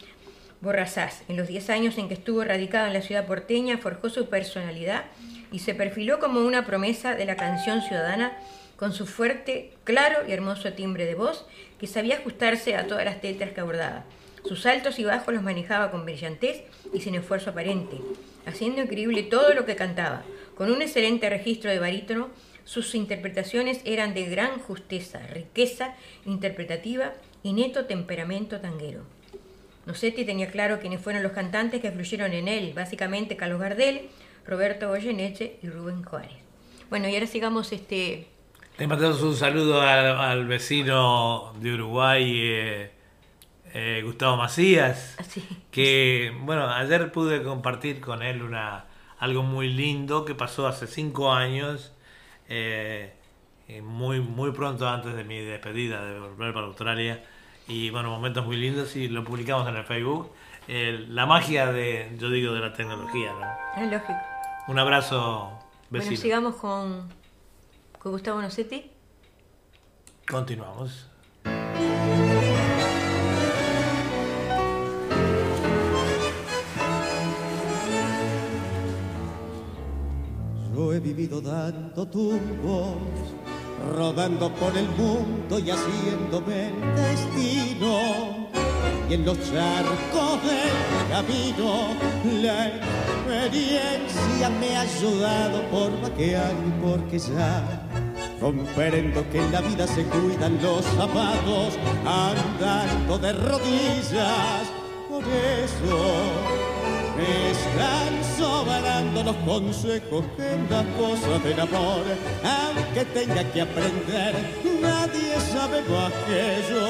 Borrazás. 0.60 1.24
En 1.28 1.38
los 1.38 1.48
10 1.48 1.70
años 1.70 1.98
en 1.98 2.08
que 2.08 2.16
estuvo 2.16 2.44
radicado 2.44 2.88
en 2.88 2.94
la 2.94 3.02
ciudad 3.02 3.26
porteña, 3.26 3.78
forjó 3.78 4.10
su 4.10 4.28
personalidad 4.28 5.06
y 5.52 5.60
se 5.60 5.76
perfiló 5.76 6.20
como 6.20 6.42
una 6.42 6.66
promesa 6.66 7.16
de 7.16 7.26
la 7.26 7.36
canción 7.36 7.82
ciudadana 7.82 8.38
con 8.76 8.94
su 8.94 9.06
fuerte, 9.06 9.74
claro 9.84 10.28
y 10.28 10.34
hermoso 10.34 10.74
timbre 10.74 11.06
de 11.06 11.16
voz 11.16 11.46
que 11.80 11.88
sabía 11.88 12.18
ajustarse 12.18 12.76
a 12.76 12.88
todas 12.88 13.06
las 13.06 13.22
tetras 13.22 13.52
que 13.52 13.62
abordaba. 13.62 14.06
Sus 14.46 14.66
altos 14.66 15.00
y 15.00 15.04
bajos 15.04 15.34
los 15.34 15.44
manejaba 15.44 15.92
con 15.92 16.06
brillantez 16.06 16.64
y 16.94 17.02
sin 17.02 17.16
esfuerzo 17.16 17.50
aparente, 17.50 17.98
haciendo 18.46 18.82
increíble 18.82 19.24
todo 19.24 19.54
lo 19.54 19.66
que 19.66 19.76
cantaba. 19.76 20.24
Con 20.56 20.72
un 20.72 20.82
excelente 20.82 21.30
registro 21.30 21.70
de 21.70 21.80
barítono, 21.80 22.30
sus 22.64 22.96
interpretaciones 22.96 23.82
eran 23.86 24.14
de 24.14 24.26
gran 24.26 24.60
justeza, 24.60 25.20
riqueza 25.28 25.96
interpretativa 26.26 27.14
y 27.44 27.54
neto 27.54 27.86
temperamento 27.86 28.60
tanguero. 28.60 29.04
Nocetti 29.86 30.26
tenía 30.26 30.52
claro 30.52 30.80
quiénes 30.80 31.02
fueron 31.02 31.24
los 31.24 31.32
cantantes 31.32 31.82
que 31.82 31.92
fluyeron 31.92 32.34
en 32.34 32.50
él, 32.50 32.74
básicamente 32.74 33.38
Carlos 33.38 33.62
Gardel, 33.62 34.10
Roberto 34.46 34.90
Goyeneche 34.90 35.60
y 35.62 35.70
Rubén 35.70 36.04
Juárez. 36.04 36.38
Bueno, 36.90 37.08
y 37.08 37.14
ahora 37.14 37.28
sigamos 37.28 37.72
este... 37.72 38.28
Le 38.78 38.86
mandamos 38.86 39.24
un 39.24 39.36
saludo 39.36 39.82
al, 39.82 40.46
vecino 40.46 41.52
de 41.60 41.74
Uruguay, 41.74 42.32
eh, 42.44 42.92
eh, 43.74 44.04
Gustavo 44.06 44.38
Macías, 44.38 45.16
Así. 45.18 45.44
que, 45.72 46.32
bueno, 46.42 46.70
ayer 46.70 47.12
pude 47.12 47.42
compartir 47.42 48.00
con 48.00 48.22
él 48.22 48.44
una, 48.44 48.86
algo 49.18 49.42
muy 49.42 49.74
lindo 49.74 50.26
que 50.26 50.36
pasó 50.36 50.68
hace 50.68 50.86
cinco 50.86 51.34
años, 51.34 51.92
eh, 52.50 53.16
muy, 53.82 54.20
muy 54.20 54.52
pronto 54.52 54.88
antes 54.88 55.16
de 55.16 55.24
mi 55.24 55.40
despedida 55.40 56.06
de 56.06 56.20
volver 56.20 56.54
para 56.54 56.68
Australia 56.68 57.24
y 57.68 57.90
bueno, 57.90 58.12
momentos 58.12 58.46
muy 58.46 58.58
lindos 58.58 58.96
y 58.96 59.08
lo 59.08 59.24
publicamos 59.24 59.68
en 59.68 59.76
el 59.76 59.86
Facebook. 59.86 60.30
la 60.68 61.26
magia 61.26 61.72
de, 61.72 62.16
yo 62.20 62.30
digo, 62.30 62.54
de 62.54 62.60
la 62.60 62.74
tecnología, 62.74 63.34
¿no? 63.34 63.82
Es 63.84 63.92
lógico. 63.92 64.20
Un 64.68 64.78
abrazo, 64.78 65.50
vecino. 65.90 66.12
Bueno, 66.12 66.22
sigamos 66.22 66.56
con, 66.58 67.10
con 68.08 68.14
Gustavo 68.14 68.42
Nocetti. 68.42 68.90
Continuamos. 70.30 71.08
Yo 80.74 80.94
he 80.94 81.00
vivido 81.02 81.42
dando 81.42 82.08
tumbos 82.08 82.96
rodando 83.94 84.54
por 84.56 84.76
el 84.78 84.88
mundo 84.90 85.60
y 85.60 85.70
haciéndome 85.70 86.70
el 86.70 86.96
destino. 86.96 88.48
Y 89.10 89.14
en 89.16 89.26
los 89.26 89.38
charcos 89.50 90.40
del 90.44 91.10
camino 91.10 91.90
la 92.42 92.68
experiencia 92.68 94.50
me 94.60 94.78
ha 94.78 94.82
ayudado 94.82 95.62
por 95.70 96.02
vaquear 96.02 96.54
y 96.54 96.72
porque 96.82 97.20
ya 97.20 97.87
comprendo 98.40 99.28
que 99.32 99.40
en 99.40 99.52
la 99.52 99.62
vida 99.62 99.88
se 99.88 100.04
cuidan 100.04 100.62
los 100.62 100.86
zapatos 100.86 101.78
andando 102.06 103.18
de 103.18 103.34
rodillas. 103.34 104.72
Por 105.10 105.24
eso 105.24 105.98
me 107.18 107.52
están 107.52 108.38
sobrando 108.38 109.24
los 109.24 109.36
consejos 109.38 110.26
en 110.38 110.68
las 110.70 110.86
cosas 110.98 111.44
del 111.44 111.60
amor. 111.60 112.04
Aunque 112.44 113.06
tenga 113.06 113.44
que 113.52 113.62
aprender, 113.62 114.36
nadie 114.82 115.40
sabe 115.52 115.82
más 115.90 116.14
que 116.28 116.64
yo. 116.70 116.88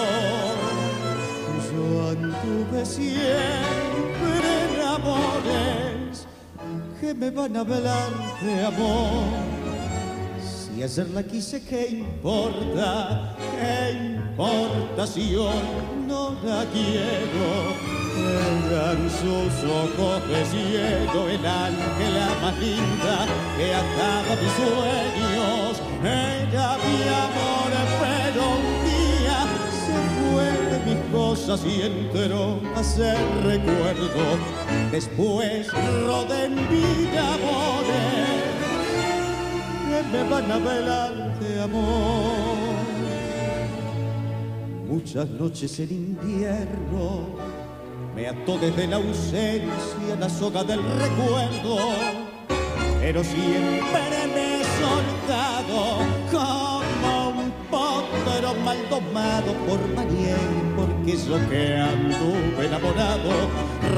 Yo 1.72 2.10
anduve 2.10 2.86
siempre 2.86 3.18
en 4.64 4.82
amores 4.88 6.28
que 7.00 7.14
me 7.14 7.30
van 7.30 7.56
a 7.56 7.60
hablar 7.62 8.10
de 8.42 8.66
amor. 8.66 9.57
Si 10.78 10.84
ayer 10.84 11.10
la 11.10 11.24
quise, 11.24 11.60
¿qué 11.64 11.88
importa? 11.88 13.36
¿Qué 13.60 13.98
importa 14.14 15.08
si 15.08 15.36
hoy 15.36 15.64
no 16.08 16.38
la 16.46 16.66
quiero? 16.72 17.74
Eran 18.70 19.10
sus 19.10 19.64
ojos 19.68 20.30
de 20.30 20.46
cielo, 20.46 21.30
el 21.30 21.44
ángela 21.44 22.28
más 22.44 22.60
linda 22.60 23.26
que 23.58 23.74
ataba 23.74 24.36
mis 24.40 24.54
sueños. 24.54 25.82
Era 26.04 26.78
mi 26.86 27.02
amor, 27.26 27.72
pero 28.00 28.42
un 28.52 28.68
día 28.86 29.48
se 29.82 29.98
fue 30.22 30.50
de 30.70 30.80
mis 30.86 31.12
cosas 31.12 31.66
y 31.66 31.82
entró 31.82 32.62
a 32.76 32.84
ser 32.84 33.18
recuerdo. 33.44 34.38
Después 34.92 35.72
rodé 36.06 36.46
en 36.46 36.56
vida 36.70 37.34
amores 37.34 38.57
me 40.12 40.24
van 40.30 40.52
a 40.52 40.58
velar 40.58 41.40
de 41.40 41.62
amor. 41.62 42.58
Muchas 44.88 45.30
noches 45.30 45.80
en 45.80 45.92
invierno 45.92 47.28
me 48.16 48.28
ató 48.28 48.58
desde 48.58 48.88
la 48.88 48.96
ausencia 48.96 50.16
la 50.20 50.30
soga 50.30 50.64
del 50.64 50.82
recuerdo, 50.82 51.78
pero 53.00 53.24
siempre 53.24 54.18
me 54.34 54.62
he 54.62 54.64
soltado 54.82 56.00
como 56.32 57.30
un 57.42 57.52
potro 57.70 58.54
mal 58.66 58.78
domado 58.90 59.54
por 59.68 59.80
Maniel, 59.96 60.67
yo 61.16 61.50
que 61.50 61.76
anduve 61.76 62.66
enamorado, 62.66 63.32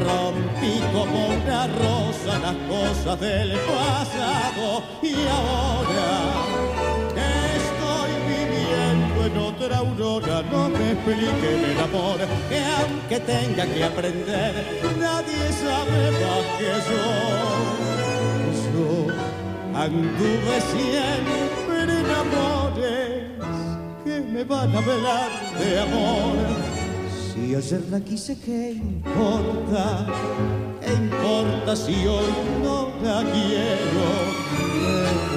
rompí 0.06 0.80
como 0.94 1.28
una 1.28 1.68
rosa 1.68 2.40
las 2.40 2.56
cosas 2.68 3.20
del 3.20 3.52
pasado. 3.52 4.84
Y 5.02 5.14
ahora 5.28 6.40
en 9.30 9.38
otra 9.38 9.78
aurora 9.78 10.42
no 10.52 10.70
me 10.70 10.92
expliquen 10.92 11.66
el 11.72 11.80
amor 11.80 12.18
que 12.50 12.60
aunque 12.80 13.20
tenga 13.20 13.66
que 13.66 13.84
aprender 13.84 14.54
nadie 15.00 15.52
sabe 15.64 16.12
más 16.22 16.46
que 16.58 16.72
yo. 16.90 17.06
Yo 18.74 18.90
anduve 19.78 20.56
siempre 20.74 21.78
en 21.84 22.08
amores 22.24 23.24
que 24.04 24.22
me 24.22 24.44
van 24.44 24.76
a 24.76 24.82
velar 24.82 25.32
de 25.60 25.80
amor 25.80 26.79
si 27.40 27.56
ayer 27.56 27.82
la 27.90 28.00
quise 28.00 28.38
qué 28.46 28.72
importa 28.72 30.06
importa 31.02 31.76
si 31.76 31.96
hoy 32.08 32.32
no 32.64 32.90
la 33.04 33.24
quiero 33.32 34.08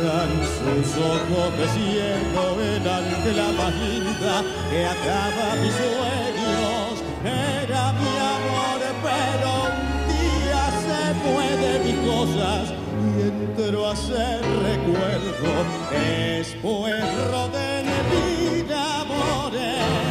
eran 0.02 0.30
sus 0.58 0.96
ojos 0.96 1.58
de 1.58 1.66
cielo, 1.76 2.42
el 2.60 2.88
ángela 2.88 3.46
más 3.56 3.74
linda 3.74 4.42
que 4.70 4.84
acaba 4.84 5.54
mis 5.62 5.72
sueños. 5.72 7.02
Era 7.24 7.92
mi 7.92 8.14
amor, 8.34 8.80
pero 9.06 9.50
un 9.68 9.78
día 10.10 10.64
se 10.86 11.02
puede 11.26 11.70
mis 11.84 11.98
cosas 12.10 12.74
y 13.06 13.22
entró 13.22 13.88
a 13.88 13.96
ser 13.96 14.40
recuerdo. 14.40 15.52
Después 15.92 17.04
rodé 17.30 17.72
vida 18.10 19.00
amores 19.02 20.01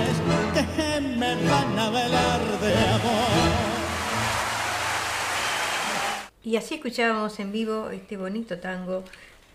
Y 6.43 6.55
así 6.57 6.75
escuchábamos 6.75 7.39
en 7.39 7.51
vivo 7.51 7.89
este 7.91 8.17
bonito 8.17 8.59
tango 8.59 9.03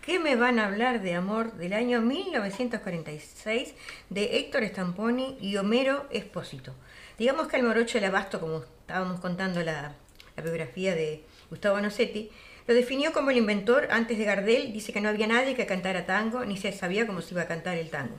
¿Qué 0.07 0.19
me 0.19 0.37
van 0.37 0.57
a 0.57 0.67
hablar 0.67 1.01
de 1.01 1.15
amor 1.15 1.51
del 1.55 1.73
año 1.73 1.99
1946 1.99 3.73
de 4.09 4.37
Héctor 4.37 4.63
Stamponi 4.63 5.37
y 5.41 5.57
Homero 5.57 6.05
Espósito? 6.11 6.73
Digamos 7.19 7.49
que 7.49 7.57
el 7.57 7.63
morocho 7.63 7.97
del 7.97 8.05
abasto, 8.05 8.39
como 8.39 8.59
estábamos 8.59 9.19
contando 9.19 9.61
la, 9.63 9.95
la 10.37 10.43
biografía 10.43 10.95
de 10.95 11.25
Gustavo 11.49 11.81
Nocetti, 11.81 12.31
lo 12.67 12.73
definió 12.73 13.11
como 13.11 13.31
el 13.31 13.37
inventor 13.37 13.89
antes 13.91 14.17
de 14.17 14.23
Gardel, 14.23 14.71
dice 14.71 14.93
que 14.93 15.01
no 15.01 15.09
había 15.09 15.27
nadie 15.27 15.55
que 15.55 15.65
cantara 15.65 16.05
tango, 16.05 16.45
ni 16.45 16.55
se 16.55 16.71
sabía 16.71 17.05
cómo 17.05 17.21
se 17.21 17.33
iba 17.33 17.41
a 17.41 17.47
cantar 17.47 17.77
el 17.77 17.89
tango. 17.89 18.17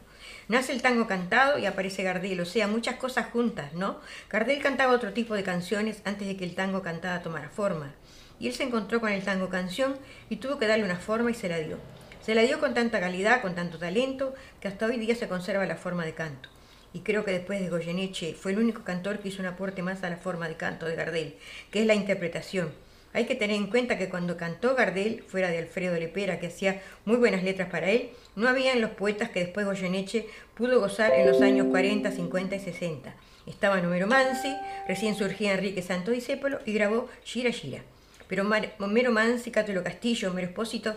Nace 0.48 0.72
el 0.72 0.82
tango 0.82 1.06
cantado 1.06 1.58
y 1.58 1.66
aparece 1.66 2.02
Gardel, 2.02 2.40
o 2.40 2.46
sea, 2.46 2.66
muchas 2.66 2.96
cosas 2.96 3.26
juntas, 3.30 3.74
¿no? 3.74 4.00
Gardel 4.30 4.62
cantaba 4.62 4.94
otro 4.94 5.12
tipo 5.12 5.34
de 5.34 5.42
canciones 5.42 6.00
antes 6.04 6.26
de 6.26 6.37
que 6.37 6.44
el 6.44 6.54
tango 6.54 6.82
cantado 6.82 7.20
tomara 7.20 7.50
forma 7.50 7.94
y 8.40 8.48
él 8.48 8.54
se 8.54 8.64
encontró 8.64 9.00
con 9.00 9.11
el 9.11 9.22
tango 9.22 9.48
canción 9.48 9.96
y 10.30 10.37
tuvo 10.37 10.58
que 10.58 10.66
darle 10.66 10.84
una 10.84 10.96
forma 10.96 11.30
y 11.30 11.34
se 11.34 11.48
la 11.48 11.58
dio. 11.58 11.78
Se 12.24 12.34
la 12.34 12.42
dio 12.42 12.61
con 12.61 12.74
tanta 12.74 13.00
calidad, 13.00 13.40
con 13.40 13.54
tanto 13.54 13.78
talento, 13.78 14.34
que 14.61 14.68
hasta 14.68 14.87
hoy 14.87 14.98
día 14.98 15.14
se 15.14 15.28
conserva 15.28 15.66
la 15.66 15.76
forma 15.76 16.04
de 16.04 16.14
canto. 16.14 16.48
Y 16.92 17.00
creo 17.00 17.24
que 17.24 17.32
después 17.32 17.61
de 17.61 17.68
Goyeneche 17.68 18.34
fue 18.34 18.52
el 18.52 18.58
único 18.58 18.84
cantor 18.84 19.18
que 19.18 19.28
hizo 19.28 19.40
un 19.40 19.48
aporte 19.48 19.82
más 19.82 20.02
a 20.02 20.11
la 20.11 20.16
forma 20.16 20.48
de 20.48 20.56
canto 20.56 20.87
de 20.87 20.96
Gardel, 20.96 21.37
que 21.70 21.80
es 21.80 21.87
la 21.87 21.94
interpretación. 21.94 22.72
Hay 23.12 23.24
que 23.24 23.34
tener 23.34 23.56
en 23.56 23.68
cuenta 23.68 23.98
que 23.98 24.08
cuando 24.08 24.36
cantó 24.36 24.74
Gardel, 24.74 25.24
fuera 25.26 25.48
de 25.48 25.58
Alfredo 25.58 25.96
Lepera, 25.96 26.38
que 26.38 26.48
hacía 26.48 26.82
muy 27.04 27.16
buenas 27.16 27.42
letras 27.42 27.68
para 27.70 27.90
él, 27.90 28.10
no 28.36 28.48
habían 28.48 28.80
los 28.80 28.90
poetas 28.90 29.30
que 29.30 29.40
después 29.40 29.66
Goyeneche 29.66 30.26
pudo 30.54 30.80
gozar 30.80 31.12
en 31.12 31.26
los 31.26 31.40
años 31.40 31.68
40, 31.68 32.10
50 32.10 32.56
y 32.56 32.60
60. 32.60 33.14
Estaba 33.46 33.80
Número 33.80 34.06
Mansi, 34.06 34.54
recién 34.86 35.14
surgía 35.14 35.54
Enrique 35.54 35.82
Santo 35.82 36.10
Discépolo 36.10 36.58
y 36.66 36.72
grabó 36.74 37.08
Gira 37.24 37.50
Gira. 37.50 37.80
Pero 38.28 38.46
Homero 38.78 39.10
Mansi, 39.10 39.50
Cátulo 39.50 39.82
Castillo, 39.82 40.30
Homero 40.30 40.48
Espósito 40.48 40.94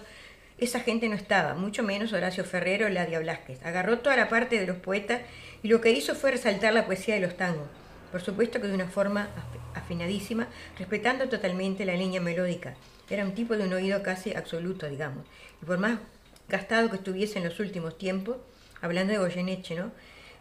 esa 0.62 0.80
gente 0.80 1.10
no 1.10 1.15
estaba, 1.15 1.56
mucho 1.56 1.82
menos 1.82 2.13
Horacio 2.13 2.43
Ferrero 2.45 2.88
Ladia 2.88 3.19
Blasquez. 3.19 3.58
Agarró 3.65 3.97
toda 3.97 4.15
la 4.15 4.30
parte 4.30 4.60
de 4.60 4.67
los 4.67 4.78
poetas 4.78 5.21
y 5.63 5.69
lo 5.69 5.82
que 5.82 5.89
hizo 5.89 6.13
fue 6.13 6.30
resaltar 6.30 6.71
la 6.71 6.86
poesía 6.86 7.15
de 7.15 7.21
los 7.21 7.36
tangos. 7.36 7.67
Por 8.12 8.21
supuesto 8.21 8.60
que 8.60 8.67
de 8.67 8.74
una 8.74 8.88
forma 8.88 9.30
afinadísima, 9.74 10.47
respetando 10.78 11.30
totalmente 11.30 11.86
la 11.86 11.95
línea 11.95 12.21
melódica. 12.21 12.76
Era 13.10 13.26
un 13.26 13.34
tipo 13.34 13.58
de 13.58 13.65
un 13.65 13.74
oído 13.74 14.04
casi 14.04 14.34
absoluto, 14.34 14.88
digamos. 14.89 15.26
Y 15.62 15.65
por 15.65 15.78
más 15.78 16.00
gastado 16.47 16.89
que 16.89 16.97
estuviese 16.97 17.39
en 17.39 17.45
los 17.45 17.60
últimos 17.60 17.97
tiempos, 17.97 18.38
hablando 18.82 19.13
de 19.13 19.19
Goyeneche, 19.19 19.76
¿no? 19.76 19.91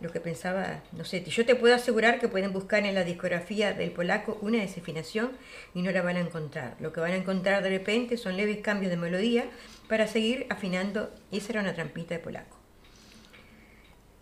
Lo 0.01 0.11
que 0.11 0.21
pensaba, 0.21 0.83
no 0.93 1.05
sé, 1.05 1.23
yo 1.25 1.45
te 1.45 1.55
puedo 1.55 1.75
asegurar 1.75 2.19
que 2.21 2.29
pueden 2.29 2.55
buscar 2.55 2.87
en 2.87 2.95
la 2.95 3.05
discografía 3.05 3.75
del 3.75 3.91
polaco 3.91 4.39
una 4.41 4.59
desafinación 4.59 5.33
y 5.75 5.83
no 5.83 5.91
la 5.91 6.01
van 6.01 6.17
a 6.17 6.21
encontrar. 6.21 6.77
Lo 6.81 6.93
que 6.93 7.01
van 7.01 7.13
a 7.13 7.17
encontrar 7.17 7.63
de 7.63 7.69
repente 7.69 8.17
son 8.17 8.37
leves 8.37 8.59
cambios 8.59 8.91
de 8.91 8.97
melodía 8.97 9.45
para 9.89 10.07
seguir 10.07 10.47
afinando. 10.49 11.11
Esa 11.31 11.53
era 11.53 11.61
una 11.61 11.75
trampita 11.75 12.15
de 12.15 12.21
polaco. 12.21 12.60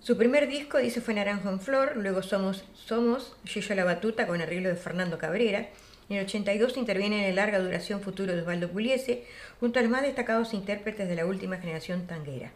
Su 0.08 0.16
primer 0.16 0.48
disco, 0.48 0.78
dice, 0.78 1.02
fue 1.02 1.12
Naranjo 1.12 1.50
en 1.50 1.60
Flor, 1.60 1.98
luego 1.98 2.22
Somos, 2.22 2.64
Somos, 2.72 3.36
Yo 3.44 3.74
la 3.74 3.84
Batuta 3.84 4.26
con 4.26 4.40
arreglo 4.40 4.70
de 4.70 4.74
Fernando 4.74 5.18
Cabrera. 5.18 5.68
En 6.08 6.16
el 6.16 6.24
82 6.24 6.78
interviene 6.78 7.18
en 7.18 7.24
el 7.28 7.36
larga 7.36 7.58
duración 7.58 8.00
Futuro 8.00 8.32
de 8.32 8.40
Osvaldo 8.40 8.70
Pugliese, 8.70 9.24
junto 9.60 9.78
a 9.78 9.82
los 9.82 9.90
más 9.90 10.00
destacados 10.00 10.54
intérpretes 10.54 11.10
de 11.10 11.14
la 11.14 11.26
última 11.26 11.58
generación 11.58 12.06
tanguera. 12.06 12.52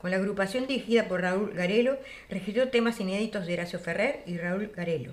Con 0.00 0.12
la 0.12 0.16
agrupación 0.16 0.66
dirigida 0.66 1.06
por 1.06 1.20
Raúl 1.20 1.52
Garelo, 1.52 1.98
registró 2.30 2.70
temas 2.70 2.98
inéditos 2.98 3.46
de 3.46 3.52
Horacio 3.52 3.80
Ferrer 3.80 4.22
y 4.24 4.38
Raúl 4.38 4.72
Garelo. 4.74 5.12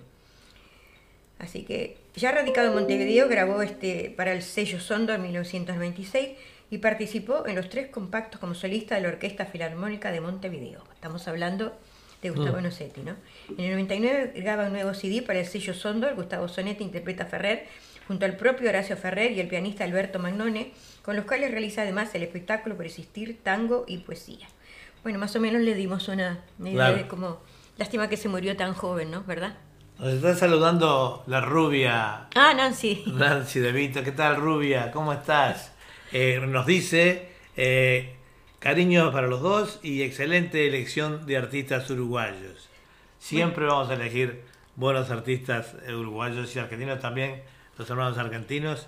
Así 1.40 1.64
que, 1.64 1.98
ya 2.16 2.32
radicado 2.32 2.70
en 2.70 2.76
Montevideo, 2.76 3.28
grabó 3.28 3.64
este 3.64 4.14
para 4.16 4.32
el 4.32 4.44
sello 4.44 4.80
Sondo 4.80 5.14
en 5.14 5.24
1996 5.24 6.38
y 6.72 6.78
participó 6.78 7.46
en 7.46 7.56
los 7.56 7.70
tres 7.70 7.90
compactos 7.90 8.40
como 8.40 8.56
solista 8.56 8.96
de 8.96 9.02
la 9.02 9.10
Orquesta 9.10 9.46
Filarmónica 9.46 10.10
de 10.10 10.22
Montevideo. 10.22 10.82
Estamos 10.94 11.28
hablando 11.28 11.78
de 12.22 12.30
Gustavo 12.30 12.60
mm. 12.60 12.64
Nocetti, 12.64 13.02
¿no? 13.02 13.16
En 13.58 13.66
el 13.66 13.72
99 13.72 14.34
graba 14.38 14.68
un 14.68 14.72
nuevo 14.72 14.94
CD 14.94 15.22
para 15.22 15.40
el 15.40 15.46
sello 15.46 15.74
Sondor, 15.74 16.16
Gustavo 16.16 16.48
Sonetti 16.48 16.84
interpreta 16.84 17.26
a 17.26 17.28
Ferrer, 17.28 17.68
junto 18.08 18.26
al 18.26 18.38
propio 18.38 18.70
Horacio 18.70 18.96
Ferrer 18.96 19.34
y 19.34 19.42
el 19.42 19.50
pianista 19.50 19.84
Alberto 19.84 20.18
Magnone, 20.18 20.72
con 21.04 21.18
los 21.18 21.26
cuales 21.26 21.52
realiza 21.52 21.82
además 21.82 22.16
el 22.16 22.24
espectáculo 22.24 22.78
Persistir, 22.78 23.40
Tango 23.44 23.84
y 23.86 23.98
Poesía. 23.98 24.48
Bueno, 25.04 25.20
más 25.20 25.36
o 25.36 25.42
menos 25.42 25.62
le 25.62 25.76
dimos 25.76 26.08
una, 26.08 26.40
idea 26.58 26.94
de 26.94 27.06
cómo... 27.08 27.42
Lástima 27.78 28.08
que 28.08 28.16
se 28.16 28.30
murió 28.30 28.56
tan 28.56 28.76
joven, 28.76 29.12
¿no? 29.12 29.24
¿Verdad? 29.24 29.58
Nos 30.00 30.14
está 30.14 30.36
saludando 30.36 31.24
la 31.28 31.42
rubia. 31.42 32.28
Ah, 32.36 32.54
Nancy. 32.56 33.04
Nancy 33.08 33.60
de 33.60 33.72
Vito. 33.72 34.04
¿Qué 34.04 34.12
tal, 34.12 34.38
rubia? 34.38 34.92
¿Cómo 34.92 35.12
estás? 35.12 35.72
Eh, 36.12 36.40
nos 36.48 36.66
dice... 36.66 37.30
Eh, 37.58 38.16
Cariño 38.62 39.12
para 39.12 39.26
los 39.26 39.42
dos 39.42 39.80
y 39.82 40.04
excelente 40.04 40.68
elección 40.68 41.26
de 41.26 41.36
artistas 41.36 41.90
uruguayos. 41.90 42.70
Siempre 43.18 43.66
vamos 43.66 43.90
a 43.90 43.96
elegir 43.96 44.44
buenos 44.76 45.10
artistas 45.10 45.76
uruguayos 45.90 46.56
y 46.56 46.60
argentinos 46.60 47.00
también, 47.00 47.42
los 47.80 47.90
hermanos 47.90 48.20
argentinos. 48.20 48.86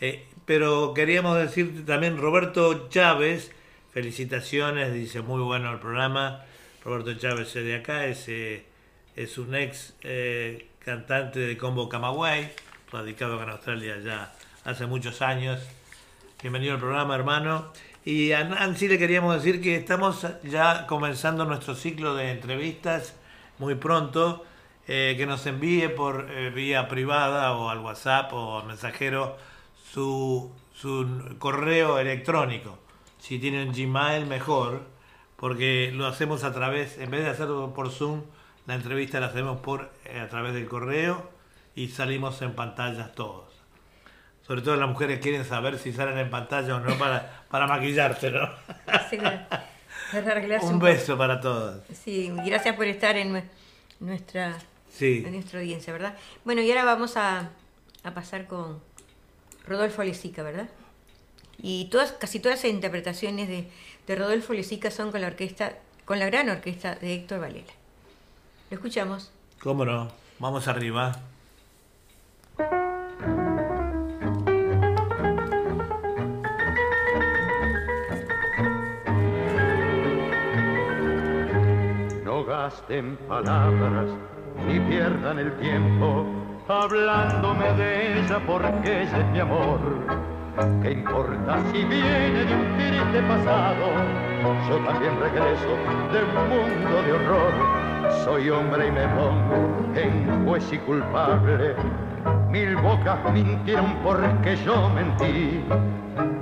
Eh, 0.00 0.24
pero 0.46 0.94
queríamos 0.94 1.36
decirte 1.36 1.82
también, 1.82 2.16
Roberto 2.16 2.88
Chávez, 2.88 3.52
felicitaciones, 3.92 4.94
dice 4.94 5.20
muy 5.20 5.42
bueno 5.42 5.70
el 5.70 5.80
programa. 5.80 6.46
Roberto 6.82 7.12
Chávez 7.12 7.54
es 7.54 7.64
de 7.66 7.74
acá, 7.74 8.06
es, 8.06 8.26
eh, 8.28 8.64
es 9.16 9.36
un 9.36 9.54
ex 9.54 9.92
eh, 10.02 10.68
cantante 10.78 11.40
de 11.40 11.58
Combo 11.58 11.90
Camagüey, 11.90 12.48
radicado 12.90 13.42
en 13.42 13.50
Australia 13.50 13.98
ya 14.02 14.32
hace 14.64 14.86
muchos 14.86 15.20
años. 15.20 15.60
Bienvenido 16.42 16.72
al 16.72 16.80
programa, 16.80 17.14
hermano. 17.14 17.70
Y 18.02 18.32
a 18.32 18.42
Nancy 18.44 18.88
le 18.88 18.96
queríamos 18.96 19.34
decir 19.34 19.60
que 19.60 19.76
estamos 19.76 20.26
ya 20.42 20.86
comenzando 20.86 21.44
nuestro 21.44 21.74
ciclo 21.74 22.14
de 22.14 22.30
entrevistas 22.30 23.14
muy 23.58 23.74
pronto. 23.74 24.46
Eh, 24.88 25.16
que 25.18 25.26
nos 25.26 25.44
envíe 25.44 25.90
por 25.90 26.30
eh, 26.30 26.48
vía 26.48 26.88
privada 26.88 27.52
o 27.52 27.68
al 27.68 27.80
WhatsApp 27.80 28.32
o 28.32 28.58
al 28.58 28.66
mensajero 28.66 29.36
su, 29.92 30.50
su 30.72 31.36
correo 31.38 31.98
electrónico. 31.98 32.78
Si 33.18 33.38
tienen 33.38 33.72
Gmail, 33.72 34.24
mejor, 34.24 34.86
porque 35.36 35.92
lo 35.92 36.06
hacemos 36.06 36.42
a 36.42 36.54
través, 36.54 36.96
en 36.96 37.10
vez 37.10 37.22
de 37.22 37.28
hacerlo 37.28 37.74
por 37.74 37.90
Zoom, 37.90 38.22
la 38.66 38.76
entrevista 38.76 39.20
la 39.20 39.26
hacemos 39.26 39.60
por 39.60 39.92
eh, 40.06 40.20
a 40.20 40.28
través 40.30 40.54
del 40.54 40.66
correo 40.66 41.30
y 41.74 41.88
salimos 41.88 42.40
en 42.40 42.54
pantallas 42.54 43.14
todos. 43.14 43.49
Sobre 44.50 44.62
todo 44.62 44.74
las 44.74 44.88
mujeres 44.88 45.20
quieren 45.20 45.44
saber 45.44 45.78
si 45.78 45.92
salen 45.92 46.18
en 46.18 46.28
pantalla 46.28 46.74
o 46.74 46.80
no 46.80 46.98
para, 46.98 47.44
para 47.48 47.68
maquillarse, 47.68 48.32
¿no? 48.32 48.50
un, 50.62 50.80
beso 50.80 51.16
para 51.16 51.40
todos. 51.40 51.84
Sí, 51.92 52.32
gracias 52.44 52.74
por 52.74 52.86
estar 52.86 53.16
en 53.16 53.44
nuestra, 54.00 54.58
en 54.98 55.32
nuestra 55.34 55.60
audiencia, 55.60 55.92
¿verdad? 55.92 56.16
Bueno, 56.44 56.62
y 56.62 56.70
ahora 56.70 56.82
vamos 56.82 57.16
a, 57.16 57.50
pasar 58.12 58.48
con 58.48 58.80
Rodolfo 59.68 60.02
Lesica, 60.02 60.42
¿verdad? 60.42 60.68
Y 61.62 61.84
todas, 61.84 62.10
casi 62.10 62.40
todas 62.40 62.64
las 62.64 62.72
interpretaciones 62.72 63.46
de, 63.46 63.68
de 64.08 64.16
Rodolfo 64.16 64.52
Lesica 64.52 64.90
son 64.90 65.12
con 65.12 65.20
la 65.20 65.28
orquesta, 65.28 65.74
con 66.04 66.18
la 66.18 66.26
gran 66.26 66.50
orquesta 66.50 66.96
de 66.96 67.14
Héctor 67.14 67.38
Valela. 67.38 67.72
¿Lo 68.68 68.74
escuchamos? 68.74 69.30
¿Cómo 69.60 69.84
no? 69.84 70.10
Vamos 70.40 70.66
arriba. 70.66 71.20
Gasten 82.50 83.16
palabras 83.28 84.10
ni 84.66 84.80
pierdan 84.80 85.38
el 85.38 85.52
tiempo 85.58 86.26
hablándome 86.66 87.72
de 87.74 88.18
ella 88.18 88.40
porque 88.44 89.02
ella 89.02 89.18
es 89.18 89.26
mi 89.30 89.38
amor. 89.38 89.78
¿Qué 90.82 90.90
importa 90.90 91.60
si 91.70 91.84
viene 91.84 92.44
de 92.44 92.54
un 92.54 92.76
triste 92.76 93.22
pasado? 93.28 93.86
Yo 94.68 94.76
también 94.84 95.14
regreso 95.20 95.72
de 96.12 96.20
un 96.24 96.42
mundo 96.50 97.02
de 97.06 97.12
horror. 97.12 97.52
Soy 98.24 98.50
hombre 98.50 98.88
y 98.88 98.90
me 98.90 99.06
pongo 99.08 99.94
en 99.94 100.44
juez 100.44 100.72
y 100.72 100.78
culpable. 100.78 101.76
Mil 102.50 102.76
bocas 102.76 103.18
mintieron 103.32 103.94
porque 104.02 104.56
yo 104.64 104.88
mentí. 104.90 105.64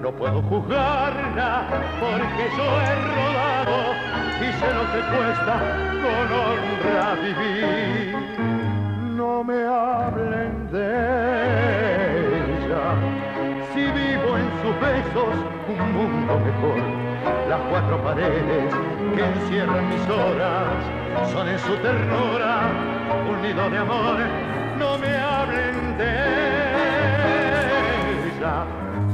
No 0.01 0.11
puedo 0.12 0.41
juzgarla 0.43 1.67
porque 2.01 2.45
yo 2.57 2.64
he 2.81 2.95
rodado 3.09 3.79
y 4.41 4.53
sé 4.59 4.69
lo 4.75 4.85
que 4.93 5.01
cuesta 5.14 5.55
con 6.03 6.27
honra 6.41 7.14
vivir. 7.23 8.17
No 9.17 9.45
me 9.45 9.64
hablen 9.64 10.71
de 10.73 10.88
ella, 12.38 12.85
si 13.75 13.81
vivo 13.81 14.37
en 14.38 14.49
sus 14.62 14.75
besos 14.81 15.35
un 15.69 15.93
mundo 15.93 16.41
mejor. 16.41 17.09
Las 17.49 17.61
cuatro 17.71 18.03
paredes 18.03 18.75
que 19.14 19.25
encierran 19.25 19.88
mis 19.88 20.09
horas 20.09 21.31
son 21.33 21.49
en 21.49 21.59
su 21.59 21.75
ternura 21.77 22.61
un 23.29 23.43
nido 23.43 23.69
de 23.71 23.79
amor. 23.79 24.67
No 25.98 26.04
me 26.04 26.11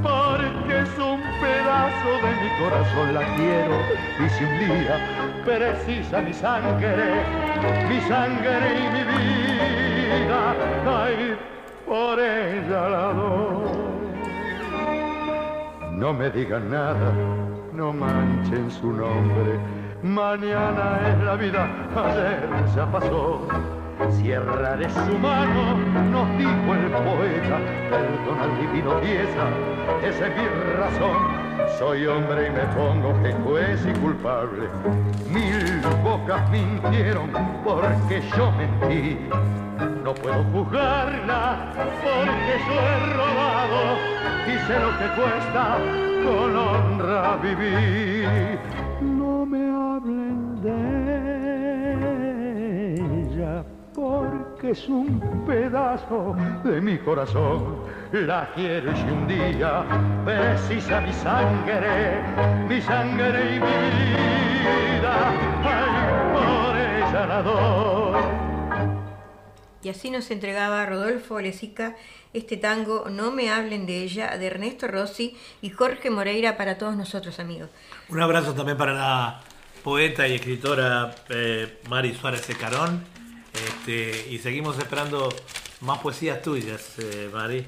hablen 0.05 0.67
de 0.67 0.75
ella 0.75 0.83
es 0.83 0.99
un 0.99 1.21
pedazo 1.41 2.11
de 2.23 2.31
mi 2.43 2.51
corazón, 2.61 3.15
la 3.15 3.25
quiero 3.37 3.77
y 4.25 4.29
si 4.29 4.45
un 4.45 4.59
día 4.59 4.97
precisa 5.45 6.21
mi 6.21 6.33
sangre, 6.33 7.25
mi 7.89 8.01
sangre 8.03 8.67
y 8.77 8.83
mi 8.93 9.03
vida, 9.05 10.55
ay, 10.87 11.37
por 11.87 12.21
ella 12.21 12.89
la 12.89 13.13
doy. 13.15 13.71
No 15.93 16.13
me 16.13 16.31
digan 16.31 16.71
nada, 16.71 17.13
no 17.73 17.93
manchen 17.93 18.71
su 18.71 18.93
nombre, 18.93 19.59
mañana 20.03 21.01
es 21.09 21.19
la 21.25 21.37
vida, 21.37 21.67
ayer 21.97 22.49
ya 22.75 22.87
pasó 22.93 23.49
Sierra 24.11 24.77
de 24.77 24.89
su 24.91 25.19
mano, 25.19 25.77
nos 26.11 26.39
dijo 26.39 26.75
el 26.75 26.91
poeta, 26.91 27.59
perdona 27.91 28.45
al 28.45 28.59
divino 28.61 29.01
pieza, 29.01 29.49
esa 30.03 30.27
es 30.27 30.37
mi 30.37 30.47
razón. 30.77 31.45
Soy 31.79 32.07
hombre 32.07 32.49
y 32.49 32.51
me 32.51 32.65
pongo 32.75 33.13
que 33.23 33.33
juez 33.33 33.87
y 33.87 33.99
culpable. 34.01 34.69
Mil 35.31 35.81
bocas 36.03 36.49
mintieron 36.51 37.31
porque 37.65 38.23
yo 38.37 38.53
mentí. 38.53 39.19
No 40.05 40.15
puedo 40.15 40.45
juzgarla 40.53 41.73
porque 41.75 42.55
yo 42.67 42.75
he 42.81 43.13
robado 43.15 43.97
y 44.47 44.59
sé 44.67 44.79
lo 44.79 44.91
que 44.99 45.07
cuesta 45.21 45.79
con 46.25 46.57
honra 46.57 47.37
vivir. 47.43 48.59
No 49.01 49.47
me 49.47 49.71
hablen 49.71 50.63
de 50.63 51.34
es 54.71 54.89
un 54.89 55.45
pedazo 55.47 56.35
de 56.65 56.81
mi 56.81 56.99
corazón. 56.99 57.85
la 58.13 58.51
quiero 58.55 58.93
y 58.93 58.97
si 58.97 59.03
un 59.03 59.27
día 59.27 59.85
precisa 60.25 61.01
mi 61.01 61.13
sangre, 61.13 62.23
mi 62.69 62.81
sangre 62.81 63.57
y 63.57 63.61
mi 63.61 63.77
vida, 65.01 65.33
ay, 65.65 66.35
por 66.35 66.77
ella 66.77 67.27
la 67.27 67.43
doy. 67.43 68.23
Y 69.83 69.89
así 69.91 70.11
nos 70.11 70.31
entregaba 70.31 70.87
Rodolfo 70.87 71.41
Lezica 71.41 71.95
este 72.33 72.57
tango 72.57 73.07
No 73.11 73.31
me 73.33 73.51
hablen 73.51 73.85
de 73.87 74.03
ella, 74.03 74.39
de 74.39 74.47
Ernesto 74.47 74.89
Rossi 74.89 75.37
y 75.61 75.71
Jorge 75.71 76.11
Moreira 76.11 76.57
para 76.57 76.79
todos 76.79 76.97
nosotros, 76.97 77.39
amigos. 77.39 77.69
Un 78.09 78.21
abrazo 78.23 78.55
también 78.55 78.79
para 78.79 78.95
la 78.95 79.41
poeta 79.83 80.27
y 80.27 80.37
escritora 80.37 81.15
eh, 81.29 81.81
Mari 81.89 82.15
Suárez 82.15 82.47
Carón. 82.59 83.14
Este, 83.55 84.27
y 84.31 84.39
seguimos 84.39 84.79
esperando 84.79 85.29
más 85.81 86.01
poesías 86.01 86.43
tuyas, 86.43 86.99
eh, 86.99 87.29
Mari. 87.33 87.65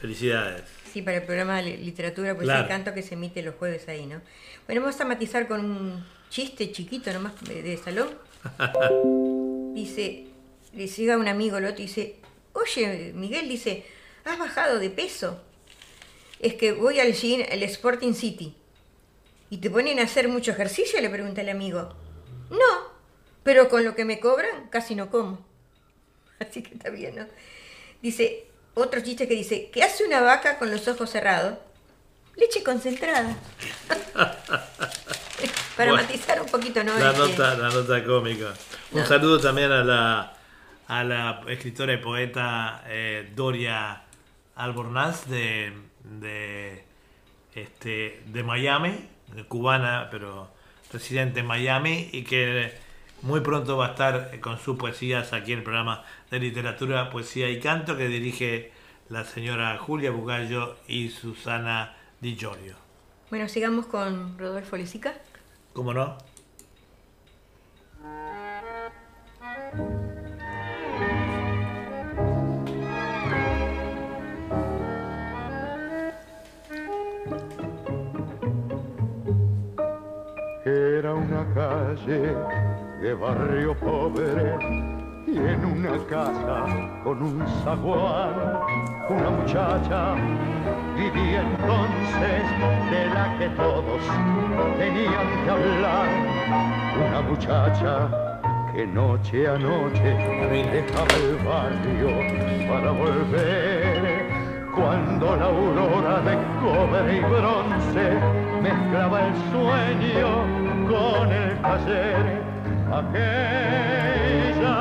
Felicidades. 0.00 0.62
Sí, 0.92 1.00
para 1.02 1.18
el 1.18 1.22
programa 1.22 1.62
de 1.62 1.76
literatura, 1.78 2.34
poesía 2.34 2.54
Claro. 2.54 2.66
y 2.66 2.68
canto 2.68 2.92
que 2.94 3.02
se 3.02 3.14
emite 3.14 3.40
los 3.42 3.54
jueves 3.54 3.88
ahí, 3.88 4.04
¿no? 4.06 4.20
Bueno, 4.66 4.82
vamos 4.82 5.00
a 5.00 5.04
matizar 5.04 5.46
con 5.48 5.64
un 5.64 6.04
chiste 6.28 6.72
chiquito 6.72 7.12
nomás 7.12 7.40
de, 7.44 7.62
de 7.62 7.76
salón. 7.76 8.08
Dice, 9.74 10.26
le 10.74 10.86
llega 10.86 11.16
un 11.16 11.28
amigo 11.28 11.56
el 11.58 11.64
otro 11.66 11.78
y 11.82 11.86
dice, 11.86 12.16
oye, 12.52 13.12
Miguel, 13.14 13.48
dice, 13.48 13.86
¿has 14.24 14.38
bajado 14.38 14.78
de 14.78 14.90
peso? 14.90 15.40
Es 16.40 16.54
que 16.54 16.72
voy 16.72 16.98
al 17.00 17.12
gym, 17.14 17.42
al 17.50 17.62
Sporting 17.62 18.12
City. 18.12 18.54
¿Y 19.48 19.58
te 19.58 19.70
ponen 19.70 19.98
a 20.00 20.02
hacer 20.02 20.28
mucho 20.28 20.50
ejercicio? 20.50 21.00
Le 21.00 21.08
pregunta 21.08 21.40
el 21.40 21.48
amigo. 21.48 21.94
No, 22.50 22.91
pero 23.42 23.68
con 23.68 23.84
lo 23.84 23.94
que 23.94 24.04
me 24.04 24.20
cobran 24.20 24.68
casi 24.70 24.94
no 24.94 25.10
como. 25.10 25.44
Así 26.40 26.62
que 26.62 26.74
está 26.74 26.90
bien, 26.90 27.16
¿no? 27.16 27.26
Dice, 28.00 28.46
otro 28.74 29.00
chiste 29.00 29.28
que 29.28 29.34
dice, 29.34 29.70
¿qué 29.72 29.82
hace 29.82 30.04
una 30.04 30.20
vaca 30.20 30.58
con 30.58 30.70
los 30.70 30.86
ojos 30.88 31.10
cerrados? 31.10 31.58
Leche 32.36 32.62
concentrada. 32.62 33.36
Para 35.76 35.92
Bueno. 35.92 36.02
matizar 36.06 36.40
un 36.40 36.46
poquito, 36.48 36.82
¿no? 36.84 36.96
La 36.98 37.10
Este, 37.10 37.18
nota, 37.18 37.54
la 37.56 37.68
nota 37.70 38.04
cómica. 38.04 38.52
Un 38.92 39.06
saludo 39.06 39.40
también 39.40 39.70
a 39.72 39.82
la, 39.82 40.36
a 40.88 41.04
la 41.04 41.42
escritora 41.48 41.94
y 41.94 41.96
poeta 41.98 42.84
eh, 42.86 43.30
Doria 43.34 44.02
Albornoz 44.56 45.26
de, 45.28 45.72
de, 46.04 46.84
este, 47.54 48.22
de 48.26 48.42
Miami, 48.42 49.08
cubana, 49.48 50.08
pero 50.10 50.50
residente 50.92 51.40
en 51.40 51.46
Miami, 51.46 52.10
y 52.12 52.22
que 52.24 52.72
muy 53.22 53.40
pronto 53.40 53.76
va 53.76 53.86
a 53.86 53.90
estar 53.90 54.40
con 54.40 54.58
sus 54.58 54.76
poesías 54.76 55.32
aquí 55.32 55.52
en 55.52 55.58
el 55.58 55.64
programa 55.64 56.04
de 56.30 56.40
literatura, 56.40 57.10
poesía 57.10 57.48
y 57.50 57.60
canto 57.60 57.96
que 57.96 58.08
dirige 58.08 58.72
la 59.08 59.24
señora 59.24 59.78
Julia 59.78 60.10
Bugallo 60.10 60.76
y 60.88 61.08
Susana 61.08 61.96
Di 62.20 62.36
Giorgio. 62.36 62.74
Bueno, 63.30 63.48
sigamos 63.48 63.86
con 63.86 64.38
Rodolfo 64.38 64.76
Lisica. 64.76 65.14
¿Cómo 65.72 65.94
no? 65.94 66.18
Era 80.64 81.14
una 81.14 81.54
calle 81.54 82.91
de 83.02 83.14
barrio 83.14 83.74
pobre 83.74 84.56
y 85.26 85.36
en 85.36 85.64
una 85.64 85.98
casa 86.08 86.64
con 87.02 87.20
un 87.20 87.44
zaguán 87.64 88.32
una 89.08 89.30
muchacha 89.30 90.14
vivía 90.94 91.42
entonces 91.42 92.44
de 92.92 93.06
la 93.12 93.36
que 93.38 93.48
todos 93.56 94.02
tenían 94.78 95.44
que 95.44 95.50
hablar. 95.50 96.08
Una 97.04 97.20
muchacha 97.22 98.08
que 98.72 98.86
noche 98.86 99.48
a 99.48 99.58
noche 99.58 100.10
dejaba 100.70 101.14
el 101.16 101.36
barrio 101.44 102.08
para 102.68 102.92
volver. 102.92 104.30
Cuando 104.76 105.36
la 105.36 105.46
aurora 105.46 106.20
de 106.20 106.38
cobre 106.62 107.16
y 107.16 107.20
bronce 107.20 108.06
mezclaba 108.62 109.26
el 109.26 109.34
sueño 109.50 110.28
con 110.88 111.32
el 111.32 111.60
taller, 111.62 112.51
aquella 112.92 114.78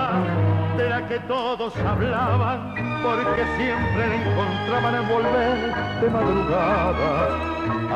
de 0.78 0.89
la 0.89 1.08
que 1.08 1.19
todos 1.21 1.74
hablaban, 1.78 2.74
porque 3.04 3.43
siempre 3.58 4.08
la 4.08 4.15
encontraban 4.15 4.95
en 4.95 5.08
volver 5.08 5.58
de 6.02 6.10
madrugada, 6.10 7.12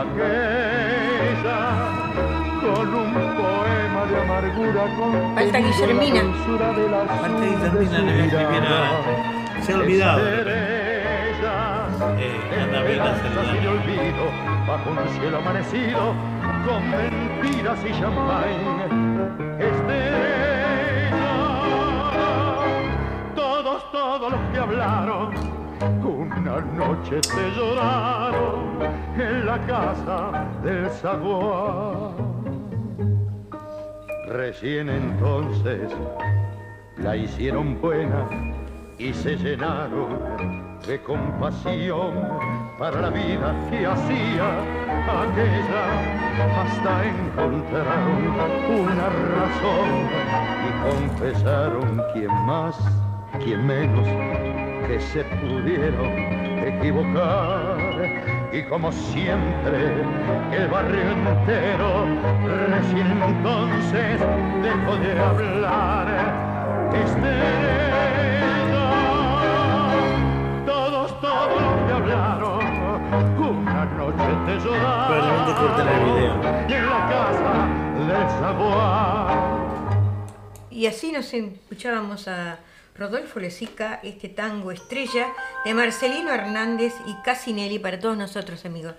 aquella 0.02 1.60
con 2.62 2.88
un 2.96 3.14
poema 3.14 4.02
de 4.10 4.16
amargura 4.22 4.84
con 4.98 5.36
Falta 5.36 5.58
Guillermina. 5.60 6.22
Falta 7.22 7.46
Guillermina, 7.46 8.00
a 8.00 9.60
a- 9.60 9.62
se 9.64 9.74
ha 9.74 9.78
olvidado. 9.78 10.22
Eh, 12.18 12.62
anda 12.62 12.82
bien 12.84 13.02
a 13.02 13.16
saludar. 13.18 13.64
y 13.64 13.68
olvido 13.68 14.26
bajo 14.68 14.90
un 14.90 15.20
cielo 15.20 15.38
amanecido 15.38 16.14
con 16.66 16.90
mentiras 16.90 17.80
y 17.86 17.92
champán 18.00 18.44
Estrella 19.60 21.12
todos 23.36 23.92
todos 23.92 24.32
los 24.32 24.40
que 24.52 24.60
hablaron 24.60 25.34
una 26.04 26.62
noche 26.62 27.20
te 27.22 27.52
lloraron 27.56 28.82
en 29.18 29.46
la 29.46 29.60
casa 29.66 30.48
del 30.64 30.90
zaguán 30.90 32.16
Recién 34.28 34.90
entonces 34.90 35.92
la 36.98 37.16
hicieron 37.16 37.80
buena 37.82 38.28
y 38.98 39.14
se 39.14 39.36
llenaron 39.36 40.75
de 40.88 41.02
compasión 41.02 42.14
para 42.78 43.02
la 43.02 43.10
vida 43.10 43.56
que 43.72 43.88
hacía 43.88 44.48
aquella 45.10 45.86
hasta 46.62 47.06
encontraron 47.06 48.28
una 48.70 49.10
razón 49.36 49.90
y 50.68 50.70
confesaron 50.84 52.04
quien 52.14 52.32
más, 52.46 52.78
quien 53.44 53.66
menos 53.66 54.08
que 54.88 55.00
se 55.00 55.24
pudieron 55.24 56.12
equivocar. 56.68 57.78
Y 58.52 58.62
como 58.64 58.92
siempre 58.92 60.04
el 60.52 60.68
barrio 60.68 61.02
entero 61.02 62.06
recién 62.70 63.24
entonces 63.24 64.20
dejó 64.62 64.98
de 64.98 65.20
hablar. 65.20 66.08
Estrella 66.94 67.95
Probablemente 74.46 75.54
corten 75.60 75.88
el 75.88 76.06
video. 76.06 76.34
en 76.70 76.86
la 76.86 77.10
casa 77.10 77.68
Y 80.70 80.86
así 80.86 81.12
nos 81.12 81.34
escuchábamos 81.34 82.28
a 82.28 82.60
Rodolfo 82.96 83.40
Lezica, 83.40 84.00
este 84.04 84.30
tango 84.30 84.72
estrella 84.72 85.34
de 85.66 85.74
Marcelino 85.74 86.32
Hernández 86.32 86.94
y 87.08 87.16
Casinelli 87.24 87.80
para 87.80 88.00
todos 88.00 88.16
nosotros, 88.18 88.64
amigos. 88.66 88.94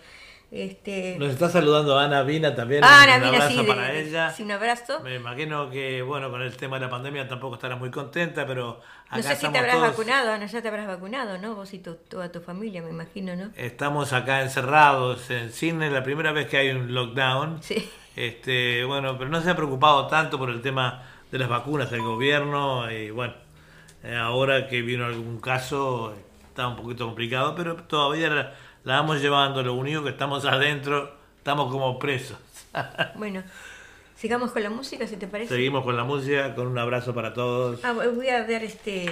Este, 0.51 1.17
Nos 1.19 1.31
está 1.31 1.49
saludando 1.49 1.99
Ana 1.99 2.23
Vina 2.23 2.55
también. 2.55 2.85
Ah, 2.85 3.01
un 3.05 3.11
Ana 3.11 3.17
Vina, 3.17 3.29
abrazo 3.29 3.49
sí, 3.51 3.57
de- 3.57 3.65
para 3.65 3.93
ella. 3.93 4.31
sí, 4.31 4.43
un 4.45 4.53
abrazo. 4.53 5.01
Me 5.01 5.17
imagino 5.17 5.69
que, 5.71 6.03
bueno, 6.03 6.31
con 6.31 6.41
el 6.41 6.57
tema 6.57 6.79
de 6.79 6.85
la 6.87 6.91
pandemia 6.91 7.27
tampoco 7.27 7.57
estará 7.57 7.75
muy 7.77 7.91
contenta, 7.91 8.47
pero 8.47 8.81
acá 9.09 9.17
no 9.17 9.23
sé 9.25 9.37
si 9.37 9.49
te 9.49 9.59
habrás 9.59 9.75
todos. 9.77 9.89
vacunado, 9.91 10.39
no, 10.39 10.47
ya 10.47 10.63
te 10.63 10.69
habrás 10.69 10.87
vacunado, 10.87 11.39
¿no? 11.39 11.57
Vos 11.57 11.75
y 11.75 11.81
tu- 11.81 11.97
toda 11.97 12.31
tu 12.31 12.41
familia, 12.41 12.81
me 12.81 12.91
imagino, 12.91 13.35
¿no? 13.35 13.51
Estamos 13.57 14.13
acá 14.13 14.41
encerrados 14.43 15.29
en 15.31 15.53
Sydney, 15.53 15.91
la 15.91 16.05
primera 16.05 16.31
vez 16.33 16.47
que 16.47 16.59
hay 16.59 16.71
un 16.71 16.95
lockdown. 16.95 17.61
Sí. 17.63 17.91
Este, 18.15 18.85
bueno, 18.85 19.19
pero 19.19 19.29
no 19.31 19.43
se 19.43 19.51
ha 19.51 19.57
preocupado 19.57 20.07
tanto 20.07 20.39
por 20.39 20.49
el 20.51 20.63
tema 20.63 21.03
de 21.31 21.39
las 21.39 21.49
vacunas 21.49 21.91
el 21.93 22.03
gobierno 22.03 22.91
y 22.91 23.11
bueno, 23.11 23.35
eh, 24.05 24.15
ahora 24.17 24.69
que 24.69 24.81
vino 24.83 25.05
algún 25.07 25.41
caso 25.41 26.15
está 26.49 26.69
un 26.69 26.77
poquito 26.77 27.05
complicado, 27.05 27.55
pero 27.57 27.75
todavía 27.77 28.31
la, 28.31 28.55
la 28.87 29.01
vamos 29.01 29.21
llevando, 29.21 29.65
lo 29.65 29.75
único 29.75 30.05
que 30.05 30.11
estamos 30.11 30.45
adentro, 30.45 31.13
estamos 31.39 31.71
como 31.73 31.99
presos. 31.99 32.39
Bueno, 33.17 33.43
sigamos 34.17 34.53
con 34.53 34.63
la 34.63 34.71
música, 34.71 35.09
si 35.09 35.17
te 35.17 35.27
parece. 35.27 35.55
Seguimos 35.55 35.83
con 35.83 35.97
la 35.97 36.05
música, 36.05 36.55
con 36.55 36.69
un 36.69 36.79
abrazo 36.79 37.13
para 37.13 37.35
todos. 37.35 37.81
Ah, 37.83 37.93
voy 37.93 38.29
a 38.29 38.47
dar 38.47 38.63
este 38.63 39.11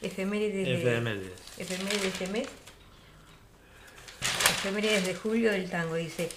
efemérides 0.00 0.64
de, 0.64 0.74
Efemérides. 0.74 1.32
efemérides 1.58 2.02
de 2.02 2.08
este 2.08 2.26
mes. 2.28 2.48
Efemérides 4.50 5.06
de 5.06 5.14
julio 5.16 5.50
del 5.50 5.68
tango, 5.68 5.96
dice. 5.96 6.28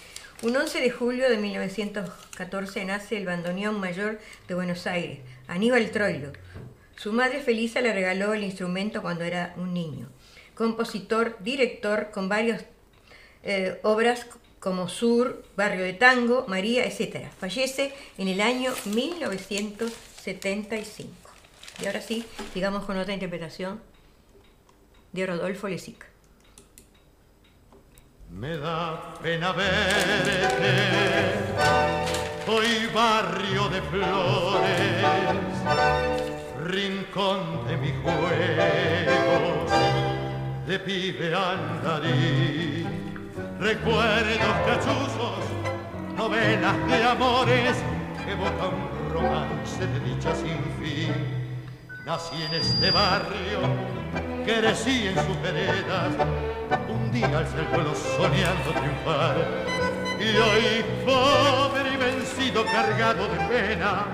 Un 0.42 0.56
11 0.56 0.82
de 0.82 0.90
julio 0.90 1.30
de 1.30 1.38
1914 1.38 2.86
nace 2.86 3.18
el 3.18 3.26
bandoneón 3.28 3.80
mayor 3.80 4.20
de 4.48 4.56
Buenos 4.56 4.88
Aires, 4.88 5.20
Aníbal 5.48 5.92
Troilo. 5.92 6.32
Su 6.96 7.14
madre 7.14 7.40
Felisa 7.40 7.82
le 7.82 7.94
regaló 7.94 8.34
el 8.34 8.44
instrumento 8.44 9.04
cuando 9.04 9.26
era 9.26 9.54
un 9.58 9.76
niño. 9.76 10.10
Compositor, 10.56 11.38
director, 11.40 12.10
con 12.12 12.30
varias 12.30 12.64
eh, 13.44 13.80
obras 13.84 14.26
como 14.60 14.88
Sur, 14.88 15.44
Barrio 15.58 15.84
de 15.84 15.94
Tango, 15.94 16.46
María, 16.48 16.86
etc. 16.86 17.28
Fallece 17.38 17.94
en 18.18 18.30
el 18.30 18.40
año 18.40 18.72
1975. 18.86 21.12
Y 21.82 21.86
ahora 21.86 22.02
sí, 22.02 22.26
sigamos 22.54 22.86
con 22.86 22.98
otra 22.98 23.14
interpretación 23.14 23.82
de 25.12 25.26
Rodolfo 25.26 25.68
Lesica. 25.68 26.08
Me 28.30 28.56
da 28.58 29.16
pena 29.22 29.52
verte, 29.52 30.32
hoy 32.48 32.88
barrio 32.94 33.68
de 33.70 33.82
flores, 33.82 35.04
rincón 36.64 37.68
de 37.68 37.76
mi 37.78 37.92
juego, 38.02 38.24
de 40.68 40.80
pibe 40.80 41.36
andarí, 41.36 42.86
recuerdos 43.60 44.56
cachuzos, 44.66 45.44
novelas 46.16 46.88
de 46.88 47.04
amores, 47.04 47.84
evoca 48.28 48.70
un 48.70 49.14
romance 49.14 49.86
de 49.86 50.00
dicha 50.00 50.34
sin 50.36 50.58
fin. 50.80 51.14
Nací 52.06 52.42
en 52.44 52.54
este 52.54 52.92
barrio, 52.92 53.60
crecí 54.46 55.08
en 55.08 55.16
sus 55.16 55.42
veredas, 55.42 56.14
un 56.90 57.12
día 57.12 57.38
alcé 57.38 57.60
el 57.60 57.68
vuelo 57.68 57.94
soñando 57.96 58.72
triunfar. 58.72 59.36
Y 60.20 60.38
hoy, 60.38 60.86
pobre 61.06 61.94
y 61.94 61.98
vencido, 61.98 62.64
cargado 62.66 63.28
de 63.28 63.38
pena, 63.48 64.06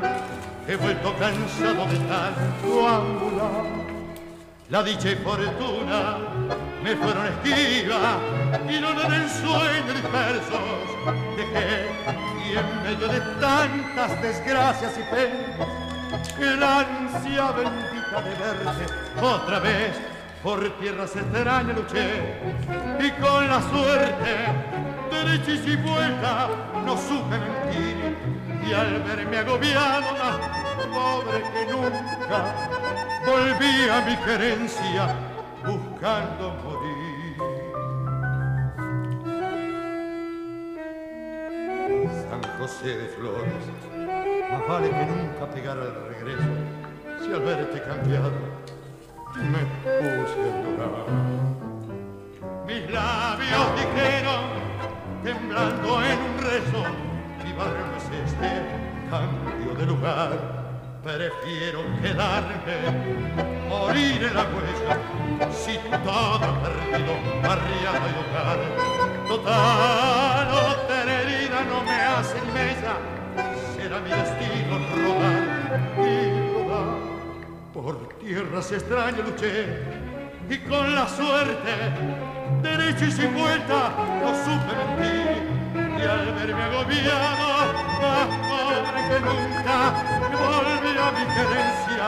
he 0.68 0.76
vuelto 0.76 1.14
cansado 1.18 1.86
de 1.86 1.98
tanto 2.08 2.88
angular. 2.88 3.99
La 4.70 4.84
dicha 4.84 5.10
y 5.10 5.16
fortuna 5.16 6.18
me 6.84 6.96
fueron 6.96 7.26
esquiva 7.26 8.20
y 8.70 8.80
no 8.80 8.92
en 9.02 9.14
el 9.14 9.28
sueño 9.28 9.94
dispersos. 9.96 10.60
Dejé 11.36 11.88
y 12.46 12.56
en 12.56 12.84
medio 12.84 13.08
de 13.08 13.20
tantas 13.42 14.22
desgracias 14.22 14.94
y 15.00 15.16
penas 15.16 15.90
la 16.60 16.80
ansia 16.82 17.52
bendita 17.52 18.22
de 18.22 18.30
verte 18.36 18.94
otra 19.20 19.60
vez 19.60 19.96
por 20.44 20.70
tierras 20.80 21.16
extrañas 21.16 21.76
luché. 21.76 22.40
Y 23.00 23.10
con 23.20 23.48
la 23.48 23.62
suerte 23.72 24.36
derecha 25.10 25.52
y 25.52 25.76
vuelta 25.78 26.50
no 26.86 26.96
supe 26.96 27.40
mentir 27.40 28.49
y 28.66 28.74
al 28.74 29.04
verme 29.04 29.38
agobiado 29.38 30.12
más 30.14 30.38
pobre 30.94 31.44
que 31.52 31.72
nunca 31.72 32.56
volví 33.26 33.90
a 33.90 34.02
mi 34.06 34.16
querencia 34.18 35.16
buscando 35.66 36.54
morir 36.64 37.38
San 42.30 42.60
José 42.60 42.98
de 42.98 43.08
Flores 43.10 43.64
más 44.52 44.68
vale 44.68 44.90
que 44.90 45.06
nunca 45.06 45.50
pegar 45.54 45.78
al 45.78 46.08
regreso 46.10 46.50
si 47.22 47.34
al 47.34 47.42
verte 47.42 47.82
cambiado 47.84 48.32
me 49.36 49.60
puse 49.84 50.42
a 50.42 50.62
llorar. 50.64 51.06
Mis 52.66 52.92
labios 52.92 53.68
dijeron, 53.76 54.44
temblando 55.24 56.04
en 56.04 56.20
un 56.20 56.38
rezo, 56.40 56.84
es 57.98 58.32
este, 58.32 58.50
cambio 59.10 59.74
de 59.76 59.86
lugar. 59.86 60.60
Prefiero 61.04 61.82
quedarme, 62.02 62.56
morir 63.70 64.22
en 64.22 64.36
la 64.36 64.44
huella, 64.44 65.52
si 65.52 65.78
todo 66.04 66.40
perdido, 66.62 67.14
barriado 67.42 68.06
y 68.10 68.16
hogar. 68.20 68.60
Total, 69.28 70.48
otra 70.48 71.22
herida 71.22 71.64
no 71.70 71.84
me 71.84 72.02
hace 72.02 72.42
mella, 72.54 72.96
será 73.76 74.00
mi 74.02 74.10
destino 74.10 74.78
rodar 74.96 76.06
y 76.06 76.54
rodar 76.54 77.10
por 77.74 78.10
tierras 78.20 78.72
extrañas 78.72 79.26
luché 79.26 80.00
y 80.50 80.58
con 80.58 80.96
la 80.96 81.08
suerte, 81.08 81.72
derecho 82.62 83.06
y 83.06 83.12
sin 83.12 83.34
vuelta, 83.34 83.94
no 84.22 84.30
supe 84.44 84.76
mentir. 84.98 85.39
Y 86.00 86.02
al 86.02 86.34
verme 86.34 86.64
agobiado, 86.64 87.76
más 88.00 88.30
que 89.10 89.20
nunca, 89.20 89.76
volví 90.32 90.98
a 90.98 91.12
mi 91.12 91.26
querencia 91.36 92.06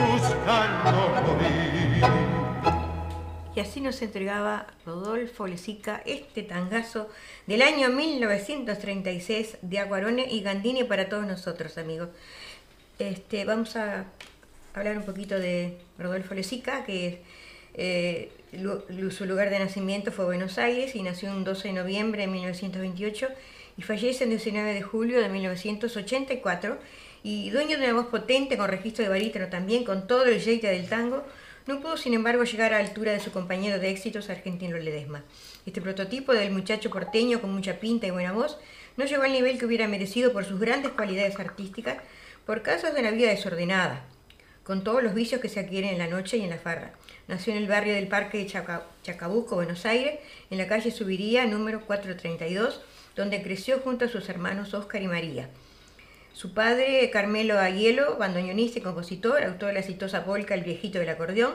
buscando 0.00 0.96
morir. 1.26 2.34
Y 3.54 3.60
así 3.60 3.82
nos 3.82 4.00
entregaba 4.00 4.66
Rodolfo 4.86 5.46
Lesica 5.46 6.00
este 6.06 6.42
tangazo 6.42 7.10
del 7.46 7.60
año 7.60 7.90
1936 7.90 9.58
de 9.60 9.78
Aguarone 9.78 10.26
y 10.30 10.40
Gandini 10.40 10.84
para 10.84 11.10
todos 11.10 11.26
nosotros, 11.26 11.76
amigos. 11.76 12.08
Este, 12.98 13.44
vamos 13.44 13.76
a 13.76 14.06
hablar 14.72 14.96
un 14.96 15.04
poquito 15.04 15.38
de 15.38 15.76
Rodolfo 15.98 16.32
Lesica, 16.32 16.84
que 16.84 17.22
eh, 17.74 18.32
su 19.10 19.24
lugar 19.26 19.50
de 19.50 19.58
nacimiento 19.58 20.12
fue 20.12 20.24
Buenos 20.24 20.58
Aires 20.58 20.94
y 20.94 21.02
nació 21.02 21.30
un 21.30 21.44
12 21.44 21.68
de 21.68 21.74
noviembre 21.74 22.22
de 22.22 22.26
1928 22.28 23.28
y 23.76 23.82
fallece 23.82 24.24
el 24.24 24.30
19 24.30 24.74
de 24.74 24.82
julio 24.82 25.20
de 25.20 25.28
1984. 25.28 26.78
Y 27.22 27.50
dueño 27.50 27.78
de 27.78 27.84
una 27.84 27.94
voz 27.94 28.06
potente, 28.06 28.58
con 28.58 28.68
registro 28.68 29.02
de 29.02 29.08
barítono 29.08 29.48
también, 29.48 29.84
con 29.84 30.06
todo 30.06 30.26
el 30.26 30.40
jeite 30.40 30.66
del 30.66 30.88
tango, 30.88 31.24
no 31.66 31.80
pudo 31.80 31.96
sin 31.96 32.12
embargo 32.12 32.44
llegar 32.44 32.74
a 32.74 32.78
la 32.78 32.86
altura 32.86 33.12
de 33.12 33.20
su 33.20 33.32
compañero 33.32 33.78
de 33.78 33.88
éxitos 33.88 34.28
argentino 34.28 34.76
Ledesma. 34.76 35.24
Este 35.64 35.80
prototipo 35.80 36.34
del 36.34 36.50
muchacho 36.50 36.90
porteño 36.90 37.40
con 37.40 37.54
mucha 37.54 37.80
pinta 37.80 38.06
y 38.06 38.10
buena 38.10 38.32
voz 38.32 38.58
no 38.98 39.06
llegó 39.06 39.22
al 39.22 39.32
nivel 39.32 39.58
que 39.58 39.64
hubiera 39.64 39.88
merecido 39.88 40.34
por 40.34 40.44
sus 40.44 40.60
grandes 40.60 40.92
cualidades 40.92 41.40
artísticas, 41.40 41.96
por 42.44 42.60
casos 42.60 42.92
de 42.92 43.00
una 43.00 43.12
vida 43.12 43.30
desordenada, 43.30 44.04
con 44.62 44.84
todos 44.84 45.02
los 45.02 45.14
vicios 45.14 45.40
que 45.40 45.48
se 45.48 45.60
adquieren 45.60 45.90
en 45.90 45.98
la 45.98 46.06
noche 46.06 46.36
y 46.36 46.42
en 46.42 46.50
la 46.50 46.58
farra. 46.58 46.92
Nació 47.26 47.54
en 47.54 47.58
el 47.60 47.68
barrio 47.68 47.94
del 47.94 48.08
Parque 48.08 48.38
de 48.38 48.46
Chacabuco, 49.02 49.54
Buenos 49.54 49.86
Aires, 49.86 50.18
en 50.50 50.58
la 50.58 50.66
calle 50.66 50.90
Subiría, 50.90 51.46
número 51.46 51.80
432, 51.86 52.82
donde 53.16 53.42
creció 53.42 53.78
junto 53.78 54.04
a 54.04 54.08
sus 54.08 54.28
hermanos 54.28 54.74
Óscar 54.74 55.00
y 55.00 55.06
María. 55.06 55.48
Su 56.34 56.52
padre, 56.52 57.08
Carmelo 57.10 57.58
Aguielo, 57.58 58.18
bandoneonista 58.18 58.78
y 58.78 58.82
compositor, 58.82 59.42
autor 59.42 59.68
de 59.68 59.74
la 59.74 59.80
exitosa 59.80 60.24
polca 60.26 60.54
El 60.54 60.64
viejito 60.64 60.98
del 60.98 61.08
acordeón, 61.08 61.54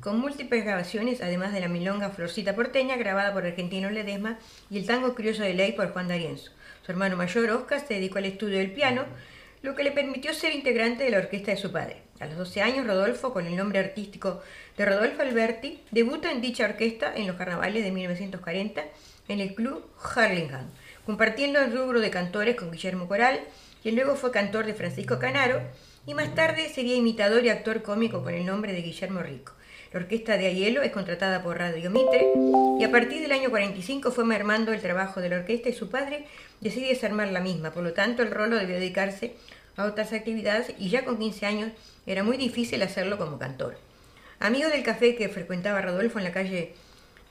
con 0.00 0.20
múltiples 0.20 0.64
grabaciones, 0.64 1.20
además 1.20 1.52
de 1.52 1.60
la 1.60 1.68
milonga 1.68 2.10
Florcita 2.10 2.54
porteña, 2.54 2.96
grabada 2.96 3.32
por 3.32 3.44
Argentino 3.44 3.90
Ledesma, 3.90 4.38
y 4.70 4.78
el 4.78 4.86
tango 4.86 5.16
Criollo 5.16 5.42
de 5.42 5.54
Ley 5.54 5.72
por 5.72 5.92
Juan 5.92 6.06
D'Arienzo. 6.06 6.52
Su 6.86 6.92
hermano 6.92 7.16
mayor, 7.16 7.50
Óscar, 7.50 7.80
se 7.80 7.94
dedicó 7.94 8.18
al 8.18 8.26
estudio 8.26 8.58
del 8.58 8.70
piano, 8.70 9.04
lo 9.62 9.74
que 9.74 9.82
le 9.82 9.92
permitió 9.92 10.32
ser 10.34 10.54
integrante 10.54 11.04
de 11.04 11.10
la 11.10 11.18
orquesta 11.18 11.50
de 11.50 11.56
su 11.56 11.72
padre. 11.72 12.02
A 12.20 12.26
los 12.26 12.36
12 12.36 12.62
años, 12.62 12.86
Rodolfo, 12.86 13.32
con 13.32 13.46
el 13.46 13.56
nombre 13.56 13.78
artístico 13.78 14.42
de 14.76 14.84
Rodolfo 14.84 15.22
Alberti, 15.22 15.80
debuta 15.90 16.30
en 16.30 16.40
dicha 16.40 16.64
orquesta 16.64 17.14
en 17.14 17.26
los 17.26 17.36
carnavales 17.36 17.84
de 17.84 17.92
1940 17.92 18.84
en 19.28 19.40
el 19.40 19.54
club 19.54 19.84
Harlingham, 20.14 20.66
compartiendo 21.06 21.60
el 21.60 21.72
rubro 21.72 22.00
de 22.00 22.10
cantores 22.10 22.56
con 22.56 22.70
Guillermo 22.70 23.08
Coral, 23.08 23.40
quien 23.82 23.94
luego 23.94 24.16
fue 24.16 24.32
cantor 24.32 24.66
de 24.66 24.74
Francisco 24.74 25.18
Canaro, 25.18 25.60
y 26.06 26.14
más 26.14 26.34
tarde 26.34 26.68
sería 26.68 26.96
imitador 26.96 27.44
y 27.44 27.50
actor 27.50 27.82
cómico 27.82 28.22
con 28.22 28.34
el 28.34 28.46
nombre 28.46 28.72
de 28.72 28.82
Guillermo 28.82 29.20
Rico. 29.20 29.52
La 29.92 30.00
orquesta 30.00 30.36
de 30.36 30.46
Aielo 30.46 30.82
es 30.82 30.92
contratada 30.92 31.42
por 31.42 31.56
Radio 31.56 31.90
Mitre 31.90 32.26
y 32.78 32.84
a 32.84 32.90
partir 32.90 33.22
del 33.22 33.32
año 33.32 33.48
45 33.48 34.10
fue 34.10 34.22
mermando 34.22 34.74
el 34.74 34.82
trabajo 34.82 35.22
de 35.22 35.30
la 35.30 35.36
orquesta 35.36 35.70
y 35.70 35.72
su 35.72 35.88
padre 35.88 36.26
decide 36.60 36.88
desarmar 36.88 37.28
la 37.28 37.40
misma, 37.40 37.70
por 37.70 37.82
lo 37.82 37.94
tanto 37.94 38.22
el 38.22 38.30
rolo 38.30 38.56
debió 38.56 38.74
dedicarse 38.74 39.34
a 39.78 39.86
otras 39.86 40.12
actividades 40.12 40.74
y 40.78 40.90
ya 40.90 41.06
con 41.06 41.18
15 41.18 41.46
años 41.46 41.72
era 42.04 42.22
muy 42.22 42.36
difícil 42.36 42.82
hacerlo 42.82 43.16
como 43.16 43.38
cantor. 43.38 43.78
Amigo 44.40 44.68
del 44.68 44.82
café 44.82 45.16
que 45.16 45.30
frecuentaba 45.30 45.80
Rodolfo 45.80 46.18
en 46.18 46.24
la 46.24 46.32
calle 46.32 46.74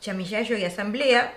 Chamillayo 0.01 0.58
y 0.58 0.64
Asamblea, 0.64 1.34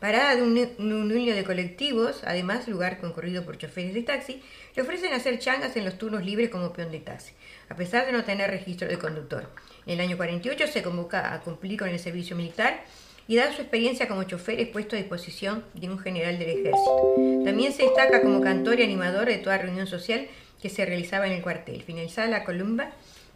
parada 0.00 0.36
de 0.36 0.42
un, 0.42 0.58
un 0.78 1.08
de 1.08 1.44
colectivos, 1.44 2.24
además 2.24 2.68
lugar 2.68 3.00
concurrido 3.00 3.42
por 3.44 3.56
choferes 3.56 3.94
de 3.94 4.02
taxi, 4.02 4.42
le 4.76 4.82
ofrecen 4.82 5.14
hacer 5.14 5.38
changas 5.38 5.76
en 5.76 5.86
los 5.86 5.96
turnos 5.96 6.26
libres 6.26 6.50
como 6.50 6.74
peón 6.74 6.92
de 6.92 7.00
taxi, 7.00 7.32
a 7.70 7.74
pesar 7.74 8.04
de 8.04 8.12
no 8.12 8.24
tener 8.24 8.50
registro 8.50 8.86
de 8.86 8.98
conductor. 8.98 9.48
En 9.86 9.94
el 9.94 10.00
año 10.00 10.16
48 10.16 10.66
se 10.68 10.82
convoca 10.82 11.34
a 11.34 11.40
cumplir 11.40 11.78
con 11.78 11.88
el 11.88 11.98
servicio 11.98 12.36
militar 12.36 12.84
y 13.26 13.36
da 13.36 13.52
su 13.52 13.62
experiencia 13.62 14.08
como 14.08 14.24
chofer 14.24 14.60
expuesto 14.60 14.96
a 14.96 14.98
disposición 14.98 15.64
de 15.74 15.88
un 15.88 15.98
general 15.98 16.38
del 16.38 16.50
ejército. 16.50 17.14
También 17.44 17.72
se 17.72 17.84
destaca 17.84 18.22
como 18.22 18.40
cantor 18.40 18.78
y 18.80 18.84
animador 18.84 19.26
de 19.26 19.38
toda 19.38 19.58
reunión 19.58 19.86
social 19.86 20.26
que 20.60 20.68
se 20.68 20.84
realizaba 20.86 21.26
en 21.26 21.32
el 21.32 21.42
cuartel. 21.42 21.82
Finalizada 21.82 22.28
la 22.28 22.44
columna, 22.44 22.92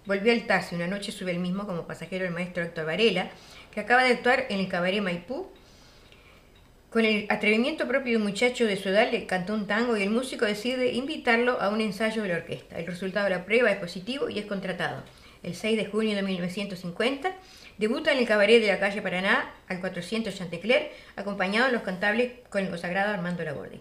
volvió 0.07 0.33
al 0.33 0.47
taxi. 0.47 0.75
Una 0.75 0.87
noche 0.87 1.13
sube 1.13 1.33
el 1.33 1.39
mismo 1.39 1.67
como 1.67 1.87
pasajero 1.87 2.25
el 2.25 2.33
maestro 2.33 2.63
Héctor 2.63 2.87
Varela, 2.87 3.31
que 3.73 3.81
acaba 3.81 4.05
de 4.05 4.13
actuar 4.13 4.47
en 4.49 4.61
el 4.61 4.69
cabaret 4.69 5.03
Maipú. 5.03 5.49
Con 6.91 7.05
el 7.05 7.27
atrevimiento 7.29 7.87
propio 7.87 8.13
de 8.13 8.17
un 8.19 8.23
muchacho 8.23 8.65
de 8.65 8.77
su 8.77 8.89
edad, 8.89 9.11
le 9.11 9.27
cantó 9.27 9.55
un 9.55 9.67
tango 9.67 9.97
y 9.97 10.03
el 10.03 10.11
músico 10.11 10.47
decide 10.47 10.93
invitarlo 10.93 11.61
a 11.61 11.69
un 11.69 11.81
ensayo 11.81 12.23
de 12.23 12.29
la 12.29 12.37
orquesta. 12.37 12.79
El 12.79 12.87
resultado 12.87 13.25
de 13.25 13.31
la 13.31 13.45
prueba 13.45 13.71
es 13.71 13.79
positivo 13.79 14.31
y 14.31 14.39
es 14.39 14.47
contratado. 14.47 15.03
El 15.43 15.55
6 15.55 15.77
de 15.77 15.87
junio 15.87 16.17
de 16.17 16.23
1950 16.23 17.35
Debuta 17.79 18.11
en 18.11 18.19
el 18.19 18.27
cabaret 18.27 18.61
de 18.61 18.69
la 18.69 18.79
calle 18.79 19.03
Paraná, 19.03 19.55
al 19.69 19.81
400 19.81 20.35
Chantecler, 20.35 20.93
acompañado 21.15 21.67
en 21.67 21.75
los 21.75 21.83
cantables 21.83 22.33
con 22.49 22.63
el 22.63 22.71
consagrado 22.71 23.13
Armando 23.13 23.45
Laborde. 23.45 23.81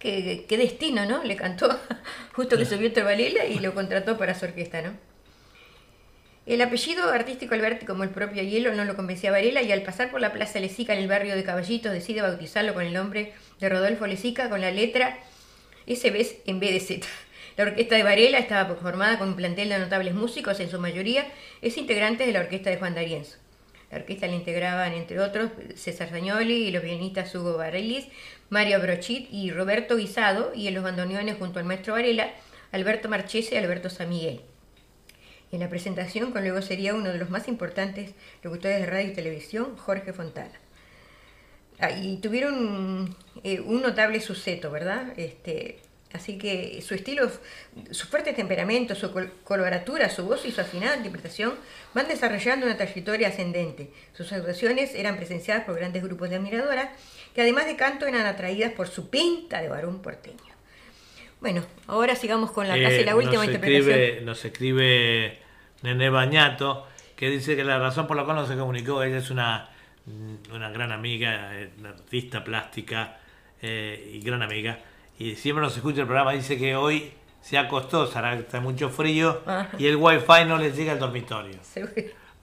Qué, 0.00 0.44
qué 0.48 0.58
destino, 0.58 1.06
¿no? 1.06 1.22
Le 1.22 1.36
cantó 1.36 1.68
justo 2.32 2.58
que 2.58 2.64
subió 2.64 2.92
Valela 3.04 3.46
y 3.46 3.60
lo 3.60 3.72
contrató 3.72 4.18
para 4.18 4.34
su 4.34 4.46
orquesta, 4.46 4.82
¿no? 4.82 4.94
El 6.44 6.60
apellido 6.60 7.08
artístico 7.10 7.54
Alberti, 7.54 7.86
como 7.86 8.04
el 8.04 8.10
propio 8.10 8.42
Hielo, 8.42 8.74
no 8.74 8.84
lo 8.84 8.94
convencía 8.94 9.30
a 9.30 9.32
Varela 9.32 9.62
y 9.62 9.72
al 9.72 9.82
pasar 9.82 10.10
por 10.10 10.20
la 10.20 10.32
Plaza 10.32 10.60
Lezica 10.60 10.92
en 10.94 11.00
el 11.00 11.08
barrio 11.08 11.34
de 11.34 11.42
Caballitos 11.42 11.92
decide 11.92 12.22
bautizarlo 12.22 12.74
con 12.74 12.84
el 12.84 12.92
nombre 12.92 13.32
de 13.58 13.68
Rodolfo 13.68 14.06
Lezica 14.06 14.48
con 14.48 14.60
la 14.60 14.70
letra 14.70 15.18
SB 15.88 16.42
en 16.46 16.60
vez 16.60 16.72
de 16.72 16.80
Z. 16.80 17.06
La 17.56 17.64
orquesta 17.64 17.96
de 17.96 18.02
Varela 18.02 18.38
estaba 18.38 18.74
formada 18.74 19.18
con 19.18 19.28
un 19.28 19.36
plantel 19.36 19.70
de 19.70 19.78
notables 19.78 20.12
músicos, 20.12 20.60
en 20.60 20.68
su 20.68 20.78
mayoría 20.78 21.26
es 21.62 21.78
integrantes 21.78 22.26
de 22.26 22.34
la 22.34 22.40
orquesta 22.40 22.68
de 22.68 22.76
Juan 22.76 22.94
D'Arienzo. 22.94 23.38
La 23.90 23.96
orquesta 23.96 24.26
la 24.26 24.34
integraban, 24.34 24.92
entre 24.92 25.20
otros, 25.20 25.50
César 25.74 26.10
Zagnoli 26.10 26.68
y 26.68 26.70
los 26.70 26.82
pianistas 26.82 27.34
Hugo 27.34 27.56
Barelis, 27.56 28.08
Mario 28.50 28.78
Brochit 28.80 29.32
y 29.32 29.50
Roberto 29.52 29.96
Guisado, 29.96 30.52
y 30.54 30.68
en 30.68 30.74
los 30.74 30.84
bandoneones 30.84 31.38
junto 31.38 31.58
al 31.58 31.64
maestro 31.64 31.94
Varela, 31.94 32.30
Alberto 32.72 33.08
Marchese 33.08 33.54
y 33.54 33.58
Alberto 33.58 33.88
San 33.88 34.10
Miguel. 34.10 34.42
En 35.50 35.60
la 35.60 35.70
presentación, 35.70 36.32
con 36.32 36.42
luego 36.42 36.60
sería 36.60 36.94
uno 36.94 37.10
de 37.10 37.18
los 37.18 37.30
más 37.30 37.48
importantes 37.48 38.12
locutores 38.42 38.80
de 38.80 38.86
radio 38.86 39.12
y 39.12 39.14
televisión, 39.14 39.78
Jorge 39.78 40.12
Fontana. 40.12 40.60
Ah, 41.78 41.90
y 41.90 42.18
tuvieron 42.18 43.16
eh, 43.44 43.60
un 43.60 43.80
notable 43.80 44.20
suceso, 44.20 44.70
¿verdad? 44.70 45.18
Este, 45.18 45.78
Así 46.12 46.38
que 46.38 46.80
su 46.82 46.94
estilo, 46.94 47.30
su 47.90 48.06
fuerte 48.06 48.32
temperamento, 48.32 48.94
su 48.94 49.12
coloratura, 49.44 50.08
su 50.08 50.24
voz 50.24 50.46
y 50.46 50.52
su 50.52 50.60
afinada 50.60 50.96
interpretación 50.96 51.54
van 51.94 52.08
desarrollando 52.08 52.66
una 52.66 52.76
trayectoria 52.76 53.28
ascendente. 53.28 53.90
Sus 54.12 54.32
actuaciones 54.32 54.94
eran 54.94 55.16
presenciadas 55.16 55.64
por 55.64 55.76
grandes 55.76 56.02
grupos 56.02 56.30
de 56.30 56.36
admiradoras 56.36 56.90
que 57.34 57.42
además 57.42 57.66
de 57.66 57.76
canto 57.76 58.06
eran 58.06 58.24
atraídas 58.24 58.72
por 58.72 58.88
su 58.88 59.10
pinta 59.10 59.60
de 59.60 59.68
varón 59.68 60.00
porteño. 60.00 60.56
Bueno, 61.40 61.62
ahora 61.86 62.14
sigamos 62.16 62.50
con 62.52 62.66
la, 62.66 62.80
casi 62.80 63.04
la 63.04 63.12
eh, 63.12 63.14
última 63.14 63.44
interpretación. 63.44 64.24
nos 64.24 64.44
escribe 64.44 65.38
Nene 65.82 66.08
Bañato 66.08 66.86
que 67.14 67.28
dice 67.28 67.56
que 67.56 67.64
la 67.64 67.78
razón 67.78 68.06
por 68.06 68.16
la 68.16 68.24
cual 68.24 68.36
no 68.36 68.46
se 68.46 68.56
comunicó, 68.56 69.02
ella 69.02 69.18
es 69.18 69.30
una, 69.30 69.70
una 70.52 70.70
gran 70.70 70.92
amiga, 70.92 71.58
eh, 71.58 71.70
una 71.78 71.90
artista 71.90 72.44
plástica 72.44 73.18
eh, 73.60 74.12
y 74.14 74.20
gran 74.20 74.42
amiga 74.42 74.78
y 75.18 75.34
siempre 75.36 75.62
nos 75.62 75.76
escucha 75.76 76.00
el 76.00 76.06
programa, 76.06 76.32
dice 76.32 76.58
que 76.58 76.76
hoy 76.76 77.12
se 77.40 77.58
acostó, 77.58 78.04
está 78.04 78.60
mucho 78.60 78.90
frío 78.90 79.42
ah. 79.46 79.68
y 79.78 79.86
el 79.86 79.96
wifi 79.96 80.44
no 80.46 80.58
le 80.58 80.72
llega 80.72 80.92
al 80.92 80.98
dormitorio. 80.98 81.58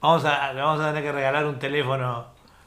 Vamos 0.00 0.24
a, 0.24 0.52
vamos 0.52 0.80
a 0.80 0.88
tener 0.88 1.02
que 1.02 1.12
regalar 1.12 1.46
un 1.46 1.58
teléfono 1.58 2.26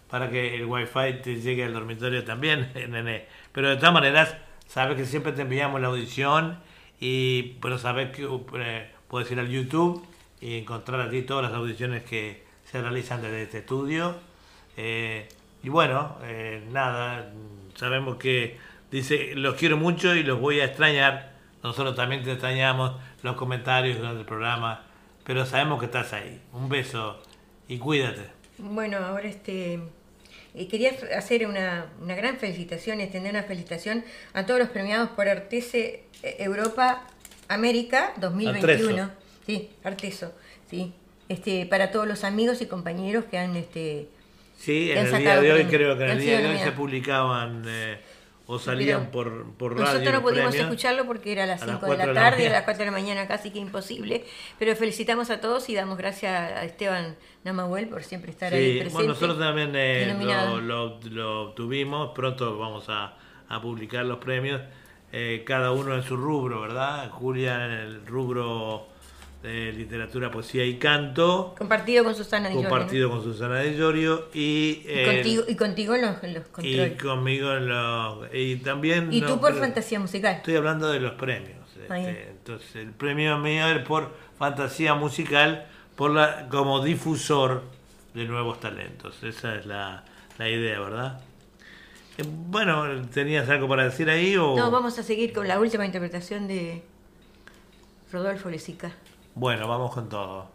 para 0.09 0.29
que 0.29 0.55
el 0.55 0.65
wifi 0.65 1.21
te 1.21 1.41
llegue 1.41 1.63
al 1.63 1.73
dormitorio 1.73 2.23
también, 2.23 2.71
nene. 2.89 3.25
Pero 3.51 3.69
de 3.69 3.77
todas 3.77 3.93
maneras, 3.93 4.37
sabes 4.67 4.97
que 4.97 5.05
siempre 5.05 5.31
te 5.33 5.41
enviamos 5.41 5.81
la 5.81 5.87
audición, 5.87 6.59
y, 6.99 7.57
pero 7.61 7.77
sabes 7.77 8.15
que 8.15 8.23
eh, 8.23 8.91
puedes 9.07 9.31
ir 9.31 9.39
al 9.39 9.49
YouTube 9.49 10.05
y 10.39 10.59
encontrar 10.59 11.01
aquí 11.01 11.23
todas 11.23 11.43
las 11.43 11.53
audiciones 11.53 12.03
que 12.03 12.43
se 12.63 12.81
realizan 12.81 13.21
desde 13.21 13.43
este 13.43 13.57
estudio. 13.59 14.15
Eh, 14.75 15.27
y 15.63 15.69
bueno, 15.69 16.17
eh, 16.23 16.63
nada, 16.71 17.31
sabemos 17.75 18.17
que 18.17 18.57
Dice, 18.91 19.33
los 19.35 19.55
quiero 19.55 19.77
mucho 19.77 20.15
y 20.15 20.23
los 20.23 20.39
voy 20.39 20.59
a 20.59 20.65
extrañar. 20.65 21.33
Nosotros 21.63 21.95
también 21.95 22.23
te 22.23 22.31
extrañamos 22.31 22.95
los 23.23 23.35
comentarios 23.35 23.97
durante 23.97 24.21
el 24.21 24.25
programa, 24.25 24.83
pero 25.23 25.45
sabemos 25.45 25.79
que 25.79 25.85
estás 25.85 26.13
ahí. 26.13 26.41
Un 26.53 26.69
beso 26.69 27.21
y 27.67 27.77
cuídate. 27.77 28.29
Bueno, 28.57 28.97
ahora 28.97 29.27
este 29.27 29.79
eh, 30.55 30.67
quería 30.67 30.91
hacer 31.15 31.45
una, 31.45 31.87
una, 32.01 32.15
gran 32.15 32.37
felicitación, 32.37 33.01
extender 33.01 33.31
una 33.31 33.43
felicitación 33.43 34.03
a 34.33 34.45
todos 34.45 34.59
los 34.59 34.69
premiados 34.69 35.09
por 35.09 35.27
Artese 35.27 36.03
eh, 36.23 36.35
Europa 36.39 37.05
América 37.47 38.13
2021. 38.17 39.09
Sí, 39.45 39.69
Arteso, 39.83 40.33
sí. 40.69 40.93
Este, 41.29 41.65
para 41.65 41.91
todos 41.91 42.07
los 42.07 42.23
amigos 42.23 42.61
y 42.61 42.67
compañeros 42.67 43.25
que 43.25 43.37
han 43.37 43.55
este 43.55 44.07
Sí, 44.57 44.91
en 44.91 45.05
el 45.05 45.17
día 45.19 45.41
de 45.41 45.53
hoy 45.53 45.65
creo 45.65 45.97
que 45.97 46.05
en 46.05 46.09
el 46.11 46.19
día 46.19 46.39
de 46.39 46.47
hoy 46.47 46.57
se 46.57 46.71
publicaban 46.71 47.63
eh, 47.67 47.99
o 48.47 48.59
salían 48.59 49.11
por, 49.11 49.53
por 49.55 49.73
radio. 49.73 49.85
Nosotros 49.85 50.13
no 50.13 50.21
pudimos 50.21 50.55
escucharlo 50.55 51.05
porque 51.05 51.33
era 51.33 51.43
a 51.43 51.47
las 51.47 51.61
5 51.61 51.85
de 51.85 51.97
la 51.97 52.13
tarde, 52.13 52.47
a 52.47 52.51
las 52.51 52.63
4 52.63 52.79
de 52.79 52.85
la 52.85 52.97
mañana 52.97 53.27
casi 53.27 53.51
que 53.51 53.59
imposible, 53.59 54.23
pero 54.57 54.73
felicitamos 54.75 55.29
a 55.29 55.41
todos 55.41 55.67
y 55.69 55.75
damos 55.75 55.97
gracias 55.97 56.53
a 56.53 56.63
Esteban 56.63 57.17
Namahuel 57.43 57.89
por 57.89 58.03
siempre 58.03 58.31
estar 58.31 58.53
ahí 58.53 58.79
presente. 58.79 58.93
Bueno, 58.93 59.09
nosotros 59.09 59.37
también 59.37 59.73
eh, 59.75 60.15
lo, 60.61 60.99
lo, 61.01 61.51
tuvimos, 61.51 62.11
pronto 62.15 62.57
vamos 62.57 62.85
a, 62.87 63.17
a 63.49 63.61
publicar 63.61 64.05
los 64.05 64.19
premios, 64.19 64.61
eh, 65.11 65.43
cada 65.45 65.73
uno 65.73 65.93
en 65.93 66.03
su 66.03 66.15
rubro, 66.15 66.61
¿verdad? 66.61 67.09
Julia 67.09 67.65
en 67.65 67.71
el 67.71 68.05
rubro 68.05 68.87
de 69.41 69.71
literatura, 69.71 70.31
poesía 70.31 70.65
y 70.65 70.77
canto. 70.77 71.55
Compartido 71.57 72.03
con 72.03 72.15
Susana 72.15 72.49
de 72.49 72.55
Llorio. 72.55 72.69
Compartido 72.69 73.09
con 73.09 73.23
Susana 73.23 73.59
de 73.59 73.77
Llorio 73.77 74.29
y, 74.33 74.83
y, 74.85 75.05
contigo, 75.05 75.43
y 75.47 75.55
contigo 75.55 75.95
en 75.95 76.01
los, 76.01 76.23
los, 76.23 76.47
controles. 76.47 76.93
Y 76.93 76.97
conmigo 76.97 77.53
en 77.53 77.67
los... 77.67 78.33
Y 78.33 78.57
también... 78.57 79.13
Y 79.13 79.21
tú 79.21 79.39
por 79.39 79.53
fantasía 79.53 79.99
musical. 79.99 80.35
Estoy 80.35 80.55
hablando 80.55 80.91
de 80.91 80.99
los 80.99 81.13
premios. 81.13 81.57
Este, 81.81 82.29
entonces, 82.29 82.75
el 82.75 82.91
premio 82.91 83.37
mío 83.37 83.67
es 83.67 83.85
por 83.85 84.13
fantasía 84.37 84.95
musical 84.95 85.67
por 85.95 86.11
la 86.11 86.47
como 86.49 86.83
difusor 86.83 87.63
de 88.13 88.25
nuevos 88.25 88.59
talentos. 88.59 89.23
Esa 89.23 89.55
es 89.55 89.65
la, 89.65 90.03
la 90.37 90.49
idea, 90.49 90.79
¿verdad? 90.79 91.21
Eh, 92.17 92.23
bueno, 92.25 92.85
¿tenías 93.13 93.47
algo 93.49 93.67
para 93.67 93.85
decir 93.85 94.09
ahí? 94.09 94.35
O... 94.35 94.55
No, 94.55 94.69
vamos 94.71 94.97
a 94.99 95.03
seguir 95.03 95.33
con 95.33 95.47
la 95.47 95.59
última 95.59 95.85
interpretación 95.85 96.47
de 96.47 96.83
Rodolfo 98.11 98.49
Lesica. 98.49 98.91
Bueno, 99.39 99.67
vamos 99.67 99.93
con 99.93 100.09
todo. 100.09 100.47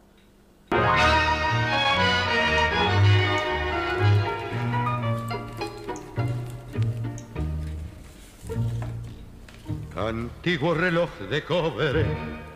Antiguo 9.95 10.75
reloj 10.75 11.11
de 11.31 11.45
cobre 11.45 12.07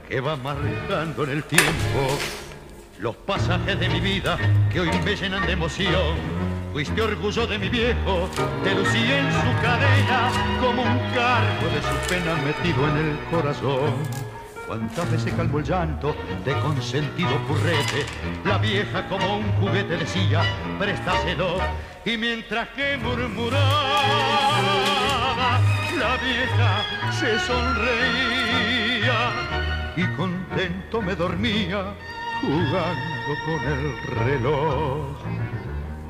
que 0.08 0.20
va 0.20 0.34
marcando 0.34 1.22
en 1.22 1.30
el 1.30 1.44
tiempo 1.44 2.18
los 2.98 3.14
pasajes 3.14 3.78
de 3.78 3.88
mi 3.88 4.00
vida 4.00 4.36
que 4.72 4.80
hoy 4.80 4.90
me 5.04 5.14
llenan 5.14 5.46
de 5.46 5.52
emoción. 5.52 6.16
Fuiste 6.72 7.02
orgullo 7.02 7.46
de 7.46 7.56
mi 7.56 7.68
viejo, 7.68 8.28
te 8.64 8.74
lucí 8.74 8.98
en 8.98 9.30
su 9.30 9.62
cadena 9.62 10.32
como 10.60 10.82
un 10.82 10.98
cargo 11.14 11.68
de 11.72 11.80
su 11.82 12.08
pena 12.08 12.34
metido 12.42 12.88
en 12.88 12.96
el 12.96 13.18
corazón 13.30 14.25
Cuántas 14.66 15.10
veces 15.12 15.32
calvo 15.34 15.60
el 15.60 15.64
llanto 15.64 16.14
de 16.44 16.52
consentido 16.60 17.30
currete, 17.46 18.04
la 18.44 18.58
vieja 18.58 19.08
como 19.08 19.36
un 19.36 19.52
juguete 19.60 19.96
decía, 19.96 20.42
préstaselo, 20.76 21.58
y 22.04 22.16
mientras 22.16 22.68
que 22.70 22.96
murmuraba, 22.96 23.60
la 25.96 26.16
vieja 26.16 27.12
se 27.12 27.38
sonreía 27.38 28.66
y 29.96 30.04
contento 30.16 31.00
me 31.00 31.14
dormía 31.14 31.94
jugando 32.40 33.34
con 33.44 33.60
el 33.72 33.96
reloj. 34.26 35.16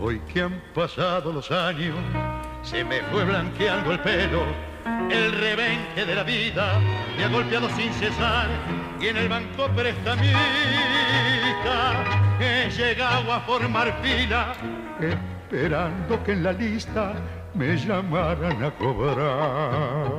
Hoy 0.01 0.19
que 0.33 0.43
han 0.43 0.63
pasado 0.75 1.31
los 1.31 1.51
años, 1.51 1.95
se 2.63 2.83
me 2.85 3.03
fue 3.03 3.25
blanqueando 3.25 3.93
el 3.93 4.01
pelo 4.01 4.66
el 5.11 5.33
rebenque 5.33 6.05
de 6.05 6.15
la 6.15 6.23
vida 6.23 6.81
me 7.17 7.25
ha 7.25 7.29
golpeado 7.29 7.69
sin 7.71 7.93
cesar 7.95 8.49
y 9.01 9.07
en 9.09 9.17
el 9.17 9.29
banco 9.29 9.69
prestamista 9.69 10.37
he 12.41 12.71
llegado 12.71 13.33
a 13.33 13.41
formar 13.41 13.97
fila 14.03 14.55
esperando 15.01 16.23
que 16.25 16.33
en 16.33 16.43
la 16.43 16.53
lista 16.53 17.15
me 17.55 17.77
llamaran 17.77 18.63
a 18.63 18.71
cobrar. 18.73 20.19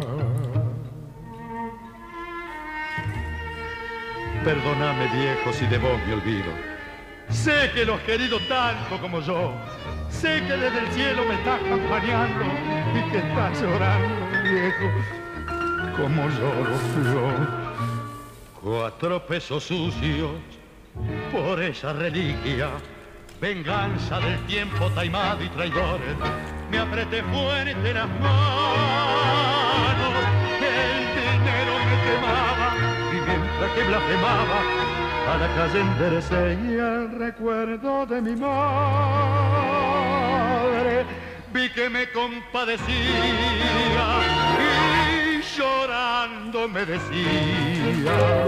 Perdóname 4.43 5.07
viejo 5.13 5.53
si 5.53 5.65
de 5.67 5.77
vos 5.77 5.99
olvido. 6.11 6.66
Sé 7.29 7.71
que 7.73 7.85
lo 7.85 7.95
has 7.95 8.01
querido 8.01 8.39
tanto 8.47 8.99
como 9.01 9.19
yo 9.21 9.53
Sé 10.09 10.41
que 10.47 10.57
desde 10.57 10.79
el 10.79 10.87
cielo 10.93 11.25
me 11.25 11.35
estás 11.35 11.61
acompañando 11.61 12.45
y 12.95 13.11
que 13.11 13.17
estás 13.19 13.61
llorando, 13.61 14.25
viejo, 14.41 14.89
como 15.95 16.27
lloro 16.29 16.75
yo. 17.13 17.29
Cuatro 18.59 19.23
pesos 19.27 19.65
sucios 19.65 20.31
por 21.31 21.61
esa 21.61 21.93
reliquia, 21.93 22.69
venganza 23.39 24.19
del 24.21 24.39
tiempo 24.47 24.89
taimado 24.95 25.43
y 25.43 25.49
traidores. 25.49 26.15
Me 26.71 26.79
apreté 26.79 27.21
fuerte 27.21 27.93
las 27.93 28.09
manos, 28.09 28.33
el 30.61 31.05
dinero 31.13 31.73
me 31.85 31.95
quemaba 32.07 32.75
y 33.11 33.29
mientras 33.29 33.71
que 33.71 33.83
blasfemaba 33.83 34.96
a 35.27 35.37
la 35.37 35.47
calle 35.55 35.81
enderecé 35.81 36.57
y 36.63 36.73
el 36.75 37.11
recuerdo 37.11 38.05
de 38.05 38.21
mi 38.21 38.35
madre 38.35 38.57
vi 41.51 41.69
que 41.69 41.89
me 41.89 42.09
compadecía 42.11 43.27
y 44.57 45.41
llorando 45.57 46.69
me 46.69 46.85
decía, 46.85 48.45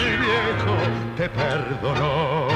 el 0.00 0.18
viejo 0.20 0.76
te 1.16 1.28
perdonó. 1.28 2.48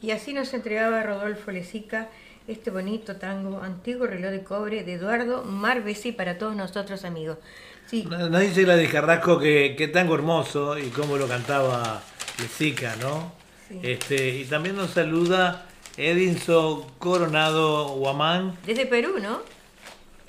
Y 0.00 0.10
así 0.12 0.32
nos 0.32 0.54
entregaba 0.54 1.02
Rodolfo 1.02 1.50
Lezica 1.50 2.08
este 2.46 2.70
bonito 2.70 3.16
tango, 3.16 3.62
antiguo 3.62 4.06
reloj 4.06 4.30
de 4.30 4.42
cobre 4.42 4.84
de 4.84 4.94
Eduardo 4.94 5.44
Marbesi 5.44 6.12
para 6.12 6.38
todos 6.38 6.56
nosotros 6.56 7.04
amigos. 7.04 7.38
Sí, 7.92 8.04
Nos 8.08 8.40
dice 8.40 8.62
la 8.66 8.74
de 8.76 8.88
Carrasco 8.88 9.38
que, 9.38 9.74
que 9.76 9.86
tango 9.86 10.14
hermoso 10.14 10.78
y 10.78 10.84
cómo 10.88 11.18
lo 11.18 11.28
cantaba 11.28 12.02
Lezica, 12.40 12.96
¿no? 13.02 13.32
Sí. 13.68 13.80
Este, 13.82 14.30
y 14.38 14.44
también 14.46 14.76
nos 14.76 14.92
saluda 14.92 15.66
Edinson 15.98 16.84
Coronado 16.98 17.88
Guamán, 17.96 18.56
desde 18.66 18.86
Perú, 18.86 19.16
¿no? 19.22 19.40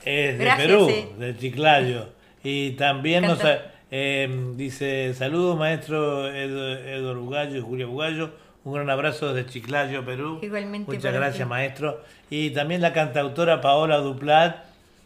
es 0.03 0.38
de 0.38 0.43
Gracias, 0.43 0.68
Perú, 0.68 0.89
eh. 0.89 1.09
de 1.18 1.38
Chiclayo. 1.38 2.05
Y 2.45 2.72
también 2.72 3.24
nos 3.26 3.39
eh, 3.91 4.28
dice, 4.57 5.14
saludos 5.14 5.57
maestro 5.57 6.28
Edu- 6.30 6.78
Eduardo 6.86 7.22
Bugallo 7.22 7.55
y 7.57 7.61
Julia 7.61 7.86
Bugallo, 7.86 8.32
un 8.66 8.74
gran 8.74 8.89
abrazo 8.89 9.34
desde 9.34 9.49
Chiclayo, 9.49 10.03
Perú. 10.03 10.39
Igualmente 10.41 10.91
Muchas 10.91 11.14
gracias 11.14 11.47
ti. 11.47 11.49
maestro. 11.49 12.01
Y 12.30 12.49
también 12.49 12.82
la 12.82 12.91
cantautora 12.91 13.61
Paola 13.61 13.99
Duplat 13.99 14.57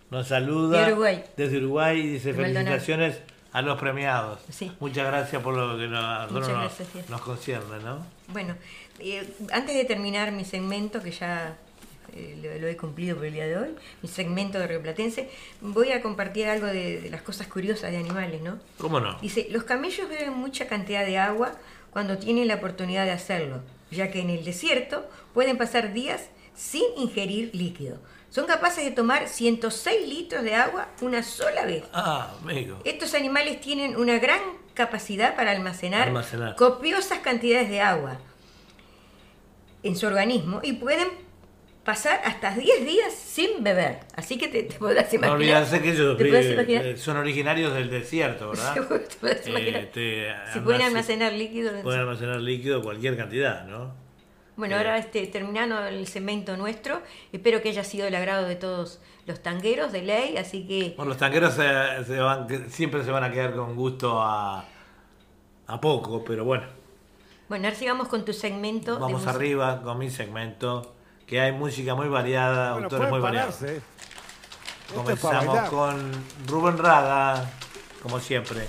nos 0.09 0.27
saluda 0.27 0.85
De 0.85 0.91
Uruguay. 0.93 1.23
desde 1.35 1.57
Uruguay 1.57 1.99
y 1.99 2.07
dice 2.07 2.33
felicitaciones 2.33 3.19
a 3.51 3.61
los 3.61 3.79
premiados. 3.79 4.39
Sí. 4.49 4.71
Muchas 4.79 5.07
gracias 5.07 5.41
por 5.41 5.55
lo 5.55 5.77
que 5.77 5.87
nos, 5.87 6.31
nos, 6.31 6.47
gracias, 6.47 6.87
sí. 6.93 6.99
nos 7.09 7.21
concierne, 7.21 7.79
¿no? 7.83 8.05
Bueno, 8.27 8.55
eh, 8.99 9.27
antes 9.51 9.75
de 9.75 9.85
terminar 9.85 10.31
mi 10.31 10.45
segmento, 10.45 11.01
que 11.01 11.11
ya 11.11 11.57
eh, 12.13 12.37
lo, 12.41 12.61
lo 12.61 12.67
he 12.67 12.77
cumplido 12.77 13.15
por 13.15 13.25
el 13.25 13.33
día 13.33 13.47
de 13.47 13.57
hoy, 13.57 13.69
mi 14.01 14.09
segmento 14.09 14.59
de 14.59 14.67
Rioplatense, 14.67 15.29
voy 15.61 15.91
a 15.91 16.01
compartir 16.01 16.47
algo 16.47 16.67
de, 16.67 17.01
de 17.01 17.09
las 17.09 17.21
cosas 17.21 17.47
curiosas 17.47 17.91
de 17.91 17.97
animales, 17.97 18.41
¿no? 18.41 18.59
¿Cómo 18.77 18.99
no? 18.99 19.17
Dice, 19.21 19.47
los 19.49 19.63
camellos 19.63 20.07
beben 20.09 20.33
mucha 20.33 20.67
cantidad 20.67 21.05
de 21.05 21.17
agua 21.17 21.53
cuando 21.89 22.17
tienen 22.17 22.47
la 22.47 22.55
oportunidad 22.55 23.05
de 23.05 23.11
hacerlo, 23.11 23.61
ya 23.91 24.11
que 24.11 24.21
en 24.21 24.29
el 24.29 24.43
desierto 24.45 25.09
pueden 25.33 25.57
pasar 25.57 25.93
días 25.93 26.29
sin 26.55 26.83
ingerir 26.97 27.51
líquido. 27.55 27.97
Son 28.29 28.45
capaces 28.45 28.83
de 28.83 28.91
tomar 28.91 29.27
106 29.27 30.07
litros 30.07 30.43
de 30.43 30.53
agua 30.55 30.89
una 31.01 31.23
sola 31.23 31.65
vez. 31.65 31.83
Ah, 31.93 32.33
amigo. 32.43 32.79
Estos 32.83 33.13
animales 33.13 33.61
tienen 33.61 33.95
una 33.95 34.19
gran 34.19 34.39
capacidad 34.73 35.35
para 35.35 35.51
almacenar, 35.51 36.09
Almacenar. 36.09 36.55
copiosas 36.55 37.19
cantidades 37.19 37.69
de 37.69 37.81
agua 37.81 38.19
en 39.83 39.95
su 39.95 40.05
organismo 40.07 40.59
y 40.63 40.73
pueden 40.73 41.07
pasar 41.83 42.19
hasta 42.25 42.51
10 42.53 42.85
días 42.85 43.13
sin 43.13 43.63
beber. 43.63 43.99
Así 44.15 44.37
que 44.37 44.49
te, 44.49 44.63
te 44.63 44.75
podrás 44.75 45.05
No 45.13 45.19
imaginar. 45.19 45.37
olvidarse 45.37 45.81
que 45.81 45.91
ellos 45.93 46.17
¿Te 46.17 46.25
podés 46.25 46.45
eh, 46.47 46.91
eh, 46.91 46.97
son 46.97 47.15
originarios 47.17 47.73
del 47.73 47.89
desierto, 47.89 48.49
¿verdad? 48.51 48.73
Te 48.73 48.81
podés 48.81 49.47
Eh, 49.47 49.49
imaginar. 49.49 49.85
te 49.93 50.33
si 50.53 50.59
pueden 50.59 50.81
almac- 50.81 50.85
almacenar 50.87 51.33
líquido. 51.33 51.71
Pueden 51.81 52.01
almacenar 52.01 52.41
líquido 52.41 52.81
cualquier 52.83 53.15
cantidad, 53.15 53.65
¿no? 53.65 53.95
Bueno, 54.57 54.75
Eh. 54.75 54.77
ahora 54.79 54.97
este, 54.97 55.25
terminando 55.27 55.79
el 55.85 56.05
segmento 56.07 56.57
nuestro, 56.57 57.01
espero 57.31 57.61
que 57.61 57.69
haya 57.69 57.83
sido 57.83 58.05
del 58.05 58.15
agrado 58.15 58.47
de 58.47 58.55
todos 58.55 58.99
los 59.25 59.41
tangueros 59.41 59.91
de 59.91 60.01
ley, 60.01 60.35
así 60.37 60.67
que 60.67 60.93
Bueno, 60.97 61.09
los 61.09 61.17
tanqueros 61.17 61.53
se, 61.53 62.03
se 62.05 62.19
van, 62.19 62.47
siempre 62.69 63.03
se 63.03 63.11
van 63.11 63.23
a 63.23 63.31
quedar 63.31 63.53
con 63.55 63.75
gusto 63.75 64.21
a, 64.21 64.65
a 65.67 65.81
poco, 65.81 66.23
pero 66.25 66.43
bueno, 66.43 66.65
bueno, 67.47 67.65
ahora 67.67 67.77
sigamos 67.77 68.07
con 68.09 68.25
tu 68.25 68.33
segmento. 68.33 68.99
vamos 68.99 69.25
arriba 69.27 69.81
con 69.83 69.97
mi 69.99 70.09
segmento, 70.09 70.95
que 71.27 71.39
hay 71.39 71.51
música 71.51 71.93
muy 71.95 72.07
variada, 72.09 72.71
Bueno, 72.73 72.85
autores 72.85 73.09
muy 73.09 73.19
variados. 73.19 73.55
para 73.55 73.73
Comenzamos 74.95 75.69
con 75.69 76.11
Rubén 76.47 76.77
Rada, 76.77 77.49
como 78.01 78.19
siempre. 78.19 78.67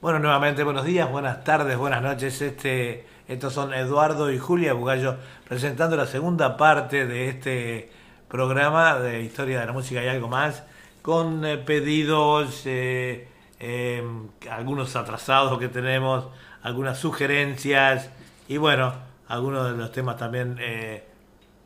Bueno, 0.00 0.20
nuevamente 0.20 0.62
buenos 0.62 0.84
días, 0.84 1.10
buenas 1.10 1.42
tardes, 1.42 1.76
buenas 1.76 2.00
noches. 2.00 2.40
Este, 2.40 3.04
estos 3.26 3.52
son 3.52 3.74
Eduardo 3.74 4.30
y 4.30 4.38
Julia 4.38 4.72
Bugallo 4.72 5.16
presentando 5.48 5.96
la 5.96 6.06
segunda 6.06 6.56
parte 6.56 7.04
de 7.04 7.28
este 7.28 7.90
programa 8.28 9.00
de 9.00 9.22
Historia 9.22 9.58
de 9.58 9.66
la 9.66 9.72
Música 9.72 10.00
y 10.00 10.06
algo 10.06 10.28
más, 10.28 10.62
con 11.02 11.44
eh, 11.44 11.58
pedidos, 11.58 12.62
eh, 12.66 13.26
eh, 13.58 14.04
algunos 14.48 14.94
atrasados 14.94 15.58
que 15.58 15.66
tenemos, 15.66 16.28
algunas 16.62 16.96
sugerencias 16.96 18.08
y 18.46 18.56
bueno, 18.56 18.94
algunos 19.26 19.68
de 19.68 19.76
los 19.76 19.90
temas 19.90 20.16
también 20.16 20.60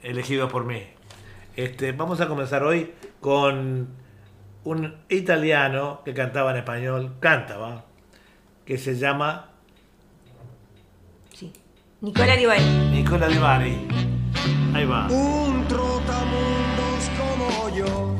elegidos 0.02 0.50
por 0.50 0.64
mí. 0.64 0.82
Este, 1.54 1.92
vamos 1.92 2.22
a 2.22 2.28
comenzar 2.28 2.62
hoy 2.62 2.94
con 3.20 3.88
un 4.64 4.96
italiano 5.10 6.00
que 6.02 6.14
cantaba 6.14 6.52
en 6.52 6.56
español, 6.56 7.12
cantaba, 7.20 7.91
que 8.72 8.78
se 8.78 8.94
llama 8.96 9.50
Sí. 11.34 11.52
Nicola 12.00 12.34
Di 12.36 12.46
Bari. 12.46 12.64
Nicola 12.90 13.28
Di 13.28 13.36
Bari. 13.36 13.76
Ahí 14.74 14.86
va. 14.86 15.08
Un 15.10 15.68
trotamundos 15.68 17.02
como 17.20 17.68
yo, 17.76 18.16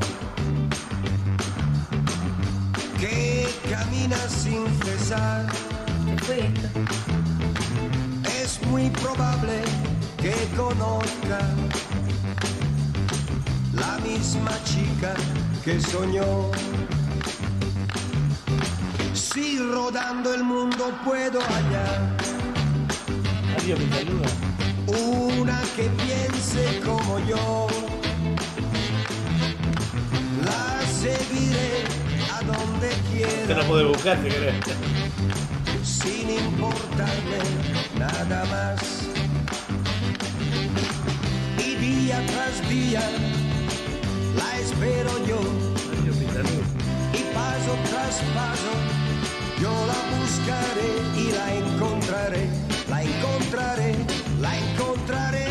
que 3.00 3.48
camina 3.70 4.18
sin 4.28 4.66
cesar, 4.84 5.46
¿Qué 6.04 6.22
fue 6.24 6.38
esto? 6.40 6.68
es 8.42 8.60
muy 8.66 8.90
probable 8.90 9.62
que 10.18 10.34
conozca 10.54 11.40
la 13.72 13.96
misma 14.06 14.52
chica 14.64 15.14
que 15.64 15.80
soñó. 15.80 16.50
Si 19.32 19.58
rodando 19.58 20.34
el 20.34 20.44
mundo 20.44 20.92
puedo 21.06 21.40
hallar 21.40 22.16
Adiós, 23.56 23.78
una 24.86 25.62
que 25.74 25.84
piense 26.04 26.80
como 26.84 27.18
yo. 27.20 27.66
La 30.44 30.86
seguiré 30.86 31.84
a 32.30 32.42
donde 32.42 32.90
quiera, 33.10 33.62
no 33.62 33.68
puede 33.68 33.84
buscar 33.84 34.18
si 34.22 34.28
querés. 34.28 34.54
sin 35.82 36.28
importarme 36.28 37.38
nada 37.98 38.44
más. 38.50 38.80
Y 41.56 41.74
día 41.76 42.22
tras 42.26 42.68
día 42.68 43.02
la 44.36 44.58
espero 44.58 45.26
yo, 45.26 45.40
Adiós, 46.00 46.16
y 47.14 47.34
paso 47.34 47.78
tras 47.88 48.20
paso 48.34 49.11
yo 49.62 49.70
la 49.70 50.00
buscaré 50.18 50.90
y 51.14 51.30
la 51.30 51.54
encontraré, 51.54 52.48
la 52.90 53.02
encontraré, 53.04 53.94
la 54.40 54.58
encontraré. 54.58 55.46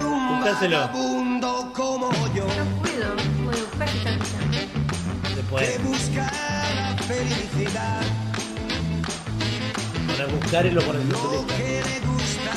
Un 0.00 0.40
vagabundo 0.40 1.72
como 1.72 2.10
yo. 2.34 2.46
No 2.58 2.64
puedo, 2.82 3.14
no 3.14 3.24
puedo. 3.44 3.64
Buscar 5.48 5.60
que 5.60 5.78
busca 5.78 6.24
la 6.74 6.96
felicidad, 7.04 8.02
para 10.08 10.26
buscar 10.26 10.66
y 10.66 10.70
lo 10.72 10.82
pones 10.82 11.02
en 11.02 11.08
lo 11.10 11.46
que 11.46 11.82
le 11.88 11.96
gusta 12.10 12.54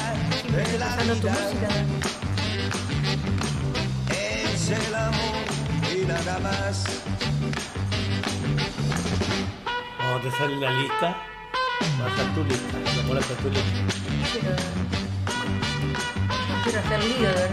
de 0.52 0.80
la 0.80 0.88
vida 1.14 1.86
es 4.10 4.70
el 4.70 4.96
amor 4.96 5.46
y 5.96 6.06
nada 6.06 6.40
más. 6.40 6.86
Cuando 10.14 10.30
te 10.30 10.38
sale 10.38 10.56
la 10.58 10.70
lista, 10.70 11.18
vas 12.00 12.20
a 12.20 12.36
tu 12.36 12.44
lista. 12.44 12.78
Lo 12.98 13.02
pones 13.08 13.32
a 13.32 13.34
tu 13.34 13.50
lista. 13.50 13.80
Quiero, 14.32 14.56
no 16.50 16.64
quiero 16.64 16.80
hacer 16.82 17.04
lío, 17.04 17.18
de 17.18 17.34
verdad. 17.34 17.50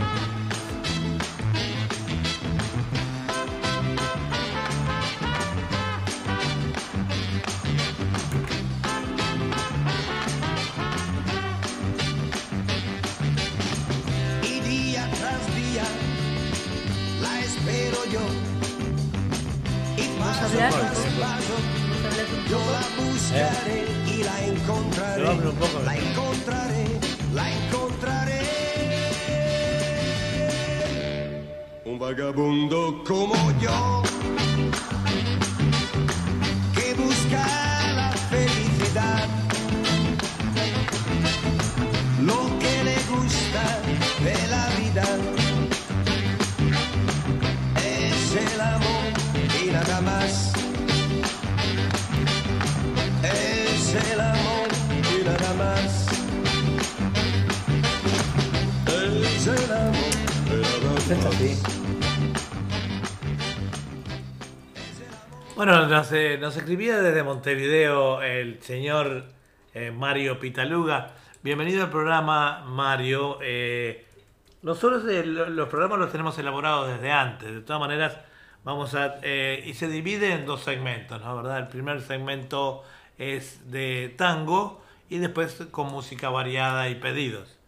Y 14.42 14.60
día 14.60 15.08
tras 15.18 15.54
día 15.56 15.84
la 17.22 17.40
espero 17.40 18.04
yo. 18.12 18.20
Y 19.96 20.08
paso 20.18 20.44
hablar? 20.44 20.89
Yo 22.50 22.58
la 22.58 22.82
buscaré 22.98 23.86
y 24.08 24.24
la 24.24 24.44
encontraré. 24.44 25.22
La 25.84 25.94
encontraré, 25.96 26.84
la 27.32 27.44
encontraré. 27.48 28.40
Un 31.84 31.96
vagabundo 32.00 33.04
como 33.06 33.36
yo. 33.60 34.02
Bueno, 65.56 65.86
nos, 65.86 66.12
eh, 66.12 66.38
nos 66.40 66.56
escribía 66.56 67.00
desde 67.02 67.22
Montevideo 67.22 68.22
el 68.22 68.62
señor 68.62 69.24
eh, 69.74 69.90
Mario 69.90 70.38
Pitaluga. 70.38 71.08
Bienvenido 71.42 71.84
al 71.84 71.90
programa, 71.90 72.64
Mario. 72.66 73.38
Eh, 73.42 74.06
nosotros 74.62 75.04
eh, 75.08 75.24
lo- 75.24 75.48
los 75.50 75.68
programas 75.68 75.98
los 75.98 76.12
tenemos 76.12 76.38
elaborados 76.38 76.88
desde 76.88 77.10
antes. 77.10 77.52
De 77.52 77.60
todas 77.60 77.80
maneras, 77.80 78.16
vamos 78.64 78.94
a... 78.94 79.16
y 79.26 79.74
se 79.74 79.88
divide 79.88 80.32
en 80.32 80.46
dos 80.46 80.62
segmentos, 80.62 81.20
¿no? 81.20 81.36
¿Verdad? 81.36 81.58
El 81.58 81.68
primer 81.68 82.00
segmento 82.02 82.84
es 83.18 83.70
de 83.70 84.14
tango 84.16 84.82
y 85.08 85.18
después 85.18 85.54
con 85.70 85.88
música 85.88 86.30
variada 86.30 86.88
y 86.88 86.94
pedidos. 86.94 87.59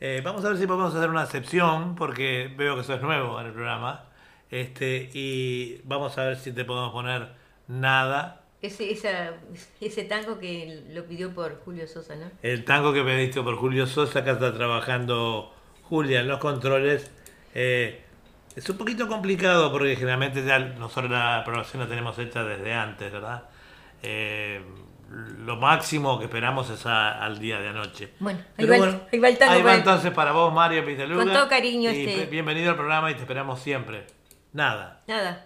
Eh, 0.00 0.20
vamos 0.24 0.44
a 0.44 0.48
ver 0.50 0.58
si 0.58 0.66
podemos 0.66 0.94
hacer 0.94 1.08
una 1.08 1.24
excepción, 1.24 1.94
porque 1.94 2.52
veo 2.56 2.74
que 2.74 2.82
eso 2.82 2.94
es 2.94 3.02
nuevo 3.02 3.40
en 3.40 3.46
el 3.46 3.52
programa. 3.52 4.04
Este, 4.50 5.10
y 5.12 5.80
vamos 5.84 6.16
a 6.18 6.24
ver 6.24 6.36
si 6.36 6.52
te 6.52 6.64
podemos 6.64 6.92
poner 6.92 7.28
nada. 7.68 8.42
Ese, 8.62 8.90
esa, 8.90 9.34
ese 9.80 10.04
tango 10.04 10.38
que 10.38 10.84
lo 10.92 11.04
pidió 11.04 11.34
por 11.34 11.60
Julio 11.64 11.86
Sosa, 11.86 12.16
¿no? 12.16 12.30
El 12.42 12.64
tango 12.64 12.92
que 12.92 13.02
pediste 13.02 13.42
por 13.42 13.56
Julio 13.56 13.86
Sosa, 13.86 14.20
acá 14.20 14.32
está 14.32 14.52
trabajando 14.54 15.52
Julia 15.82 16.20
en 16.20 16.28
los 16.28 16.38
controles. 16.38 17.10
Eh, 17.54 18.02
es 18.54 18.68
un 18.70 18.76
poquito 18.78 19.08
complicado 19.08 19.70
porque 19.70 19.96
generalmente 19.96 20.44
ya 20.44 20.58
nosotros 20.58 21.10
la 21.10 21.42
programación 21.44 21.82
la 21.82 21.88
tenemos 21.88 22.18
hecha 22.18 22.42
desde 22.42 22.72
antes, 22.72 23.12
¿verdad? 23.12 23.44
Eh, 24.02 24.62
lo 25.10 25.56
máximo 25.56 26.18
que 26.18 26.24
esperamos 26.24 26.68
es 26.70 26.84
a- 26.86 27.22
al 27.24 27.38
día 27.38 27.58
de 27.60 27.68
anoche. 27.68 28.12
Bueno, 28.18 28.40
ahí 28.58 28.66
va 28.66 28.76
el- 28.76 29.00
ahí 29.12 29.18
va 29.18 29.28
el 29.28 29.38
tango 29.38 29.52
ahí 29.52 29.58
va 29.60 29.64
para 29.66 29.78
entonces 29.78 30.10
para 30.12 30.32
vos, 30.32 30.52
Mario 30.52 30.84
Piteluga. 30.84 31.24
Con 31.24 31.32
todo 31.32 31.48
cariño, 31.48 31.90
Y 31.92 32.04
este- 32.06 32.26
bienvenido 32.26 32.70
al 32.70 32.76
programa 32.76 33.10
y 33.10 33.14
te 33.14 33.20
esperamos 33.20 33.60
siempre. 33.60 34.06
Nada. 34.52 35.02
Nada. 35.06 35.45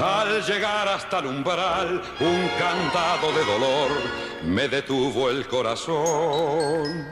Al 0.00 0.44
llegar 0.44 0.86
hasta 0.86 1.18
el 1.18 1.26
umbral, 1.26 2.00
un 2.20 2.48
cantado 2.56 3.32
de 3.32 3.44
dolor 3.44 3.90
me 4.44 4.68
detuvo 4.68 5.28
el 5.28 5.48
corazón. 5.48 7.08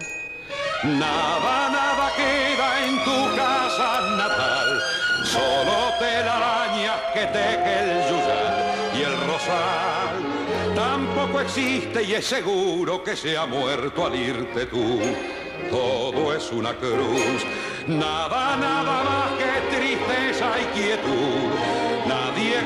Nada, 0.84 1.68
nada 1.68 2.12
queda 2.14 2.86
en 2.86 3.02
tu 3.02 3.36
casa 3.36 4.02
natal, 4.16 4.80
solo 5.24 5.94
telarañas 5.98 7.00
que 7.12 7.26
teje 7.26 7.80
el 7.80 8.02
yuyal 8.08 8.94
y 8.94 9.02
el 9.02 9.20
rosal. 9.26 10.74
Tampoco 10.76 11.40
existe 11.40 12.04
y 12.04 12.14
es 12.14 12.24
seguro 12.24 13.02
que 13.02 13.16
se 13.16 13.36
ha 13.36 13.46
muerto 13.46 14.06
al 14.06 14.14
irte 14.14 14.66
tú. 14.66 15.00
Todo 15.70 16.32
es 16.36 16.52
una 16.52 16.72
cruz, 16.74 17.44
nada, 17.88 18.56
nada 18.56 19.02
más 19.02 19.30
que 19.32 19.76
tristeza 19.76 20.52
y 20.60 20.78
quietud. 20.78 21.85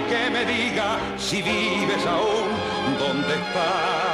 Que 0.08 0.30
me 0.30 0.44
diga 0.44 0.98
si 1.18 1.42
vives 1.42 2.06
aún, 2.06 2.48
dónde 2.98 3.34
estás 3.34 4.10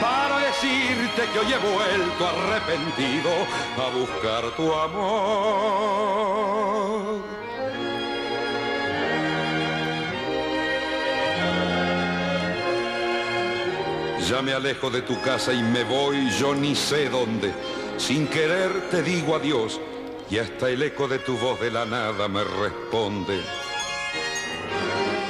para 0.00 0.38
decirte 0.38 1.22
que 1.32 1.38
hoy 1.40 1.52
he 1.52 1.58
vuelto 1.58 2.26
arrepentido 2.26 3.30
a 3.78 3.90
buscar 3.90 4.50
tu 4.56 4.72
amor. 4.72 5.74
Ya 14.28 14.40
me 14.40 14.54
alejo 14.54 14.88
de 14.90 15.02
tu 15.02 15.20
casa 15.20 15.52
y 15.52 15.62
me 15.62 15.84
voy 15.84 16.30
yo 16.30 16.54
ni 16.54 16.74
sé 16.74 17.10
dónde. 17.10 17.52
Sin 17.98 18.26
querer 18.26 18.88
te 18.90 19.02
digo 19.02 19.36
adiós 19.36 19.78
y 20.30 20.38
hasta 20.38 20.70
el 20.70 20.82
eco 20.82 21.06
de 21.08 21.18
tu 21.18 21.36
voz 21.36 21.60
de 21.60 21.70
la 21.70 21.84
nada 21.84 22.26
me 22.26 22.42
responde. 22.42 23.42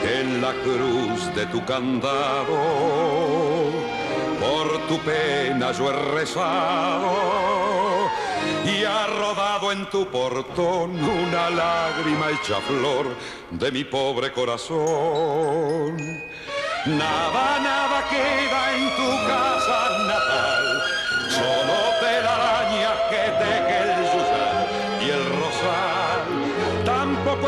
En 0.04 0.42
la 0.42 0.52
cruz 0.52 1.34
de 1.34 1.46
tu 1.46 1.64
candado, 1.64 2.58
por 4.38 4.86
tu 4.86 4.98
pena 4.98 5.72
yo 5.72 5.90
he 5.90 5.92
rezado 6.14 8.10
y 8.66 8.84
ha 8.84 9.06
rodado 9.06 9.72
en 9.72 9.88
tu 9.88 10.06
portón 10.08 11.02
una 11.02 11.48
lágrima 11.48 12.30
hecha 12.30 12.60
flor 12.60 13.16
de 13.50 13.72
mi 13.72 13.84
pobre 13.84 14.30
corazón. 14.32 15.96
Nada, 16.84 17.58
nada 17.60 18.04
queda 18.10 18.76
en 18.76 18.84
tu 18.96 19.10
casa 19.26 19.98
natal, 20.06 20.82
solo 21.30 21.73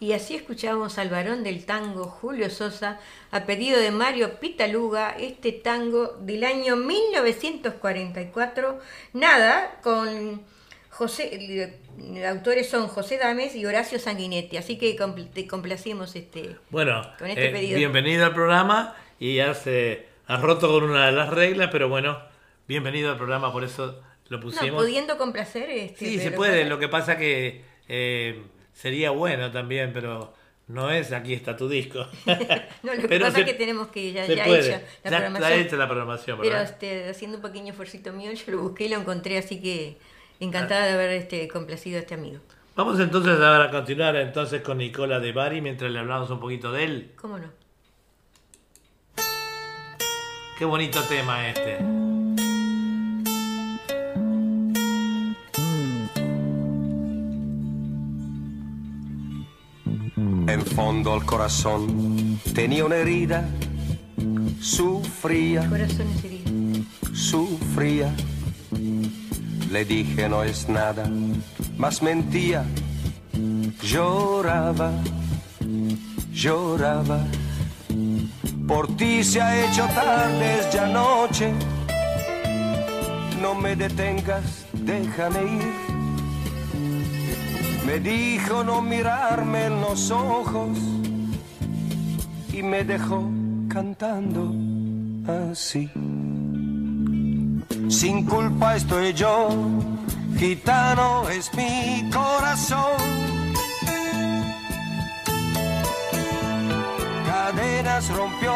Y 0.00 0.12
así 0.12 0.36
escuchamos 0.36 0.96
al 0.98 1.08
varón 1.08 1.42
del 1.42 1.64
tango 1.66 2.04
Julio 2.04 2.50
Sosa 2.50 3.00
a 3.32 3.44
pedido 3.46 3.80
de 3.80 3.90
Mario 3.90 4.38
Pitaluga 4.38 5.10
este 5.18 5.50
tango 5.52 6.16
del 6.20 6.44
año 6.44 6.76
1944, 6.76 8.78
nada, 9.12 9.80
con 9.82 10.42
José, 10.90 11.30
eh, 11.32 12.24
autores 12.26 12.68
son 12.68 12.86
José 12.86 13.18
Dames 13.18 13.56
y 13.56 13.66
Horacio 13.66 13.98
Sanguinetti, 13.98 14.56
así 14.56 14.78
que 14.78 14.96
compl- 14.96 15.30
te 15.32 15.48
complacimos 15.48 16.14
este. 16.14 16.56
Bueno, 16.70 17.02
Con 17.18 17.28
este 17.28 17.48
eh, 17.48 17.50
pedido. 17.50 17.76
bienvenido 17.78 18.24
al 18.24 18.34
programa 18.34 18.94
y 19.18 19.34
ya 19.36 19.52
se 19.54 20.06
ha 20.28 20.36
roto 20.36 20.68
con 20.68 20.84
una 20.84 21.06
de 21.06 21.12
las 21.12 21.30
reglas, 21.30 21.70
pero 21.72 21.88
bueno, 21.88 22.20
bienvenido 22.68 23.10
al 23.10 23.16
programa, 23.16 23.52
por 23.52 23.64
eso 23.64 24.00
lo 24.28 24.36
No, 24.38 24.42
pusimos. 24.44 24.80
pudiendo 24.80 25.18
complacer 25.18 25.68
este. 25.70 25.98
sí, 26.06 26.18
se 26.20 26.30
puede, 26.30 26.58
pasa- 26.58 26.68
lo 26.68 26.78
que 26.78 26.88
pasa 26.88 27.18
que 27.18 27.64
eh, 27.88 28.42
sería 28.78 29.10
bueno 29.10 29.50
también, 29.50 29.92
pero 29.92 30.32
no 30.68 30.90
es 30.90 31.10
aquí 31.12 31.34
está 31.34 31.56
tu 31.56 31.68
disco. 31.68 32.06
No, 32.82 32.94
lo 32.94 33.02
que 33.02 33.08
Pero 33.08 33.24
pasa 33.26 33.40
es 33.40 33.44
que 33.46 33.54
tenemos 33.54 33.88
que 33.88 34.12
ya, 34.12 34.24
ya 34.26 34.44
puede. 34.44 34.60
hecha 34.60 34.82
la 35.04 35.10
Ya 35.10 35.16
programación. 35.18 35.34
está 35.52 35.54
hecha 35.54 35.76
la 35.76 35.88
programación, 35.88 36.38
Pero 36.40 36.56
este, 36.58 37.08
haciendo 37.10 37.38
un 37.38 37.42
pequeño 37.42 37.70
esfuerzo 37.72 38.12
mío, 38.12 38.30
yo 38.32 38.52
lo 38.52 38.58
busqué 38.62 38.84
y 38.84 38.88
lo 38.90 38.96
encontré, 39.00 39.38
así 39.38 39.60
que 39.60 39.96
encantada 40.38 40.86
de 40.86 40.92
haber 40.92 41.10
este, 41.10 41.48
complacido 41.48 41.96
a 41.96 42.00
este 42.02 42.14
amigo. 42.14 42.38
Vamos 42.76 43.00
entonces 43.00 43.40
a, 43.40 43.64
a 43.64 43.70
continuar 43.72 44.14
entonces 44.14 44.62
con 44.62 44.78
Nicola 44.78 45.18
de 45.18 45.32
Bari 45.32 45.60
mientras 45.60 45.90
le 45.90 45.98
hablamos 45.98 46.30
un 46.30 46.38
poquito 46.38 46.70
de 46.70 46.84
él. 46.84 47.10
¿Cómo 47.16 47.36
no? 47.38 47.50
Qué 50.56 50.64
bonito 50.64 51.00
tema 51.08 51.48
este. 51.48 51.78
En 60.48 60.64
fondo 60.64 61.12
al 61.12 61.26
corazón 61.26 62.40
tenía 62.54 62.86
una 62.86 62.96
herida, 62.96 63.46
sufría, 64.60 65.68
Corazones 65.68 66.24
heridos. 66.24 66.86
sufría. 67.12 68.10
Le 69.70 69.84
dije 69.84 70.26
no 70.26 70.42
es 70.42 70.66
nada, 70.70 71.04
mas 71.76 72.02
mentía, 72.02 72.64
lloraba, 73.82 74.90
lloraba. 76.32 77.26
Por 78.66 78.96
ti 78.96 79.22
se 79.24 79.42
ha 79.42 79.66
hecho 79.66 79.84
tarde, 79.94 80.60
es 80.60 80.72
ya 80.72 80.86
noche. 80.86 81.52
No 83.42 83.54
me 83.54 83.76
detengas, 83.76 84.64
déjame 84.72 85.42
ir. 85.42 85.97
Me 87.88 88.00
dijo 88.00 88.62
no 88.62 88.82
mirarme 88.82 89.64
en 89.64 89.80
los 89.80 90.10
ojos 90.10 90.76
y 92.52 92.62
me 92.62 92.84
dejó 92.84 93.22
cantando 93.66 94.52
así. 95.50 95.90
Sin 97.88 98.26
culpa 98.26 98.76
estoy 98.76 99.14
yo, 99.14 99.48
gitano 100.36 101.30
es 101.30 101.50
mi 101.54 102.10
corazón. 102.10 102.98
Cadenas 107.26 108.06
rompió, 108.10 108.52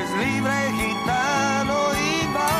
es 0.00 0.10
libre 0.24 0.72
gitano 0.80 1.76
y 2.08 2.26
va. 2.34 2.54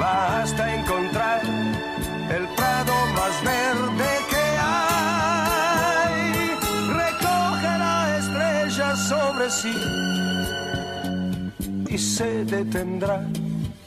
Basta 0.00 0.74
encontrar 0.74 1.23
y 11.94 11.98
se 11.98 12.44
detendrá, 12.44 13.24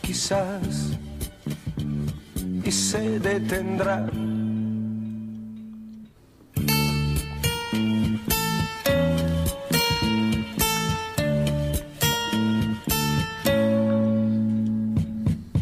quizás, 0.02 0.98
y 2.64 2.72
se 2.72 3.20
detendrá. 3.20 4.10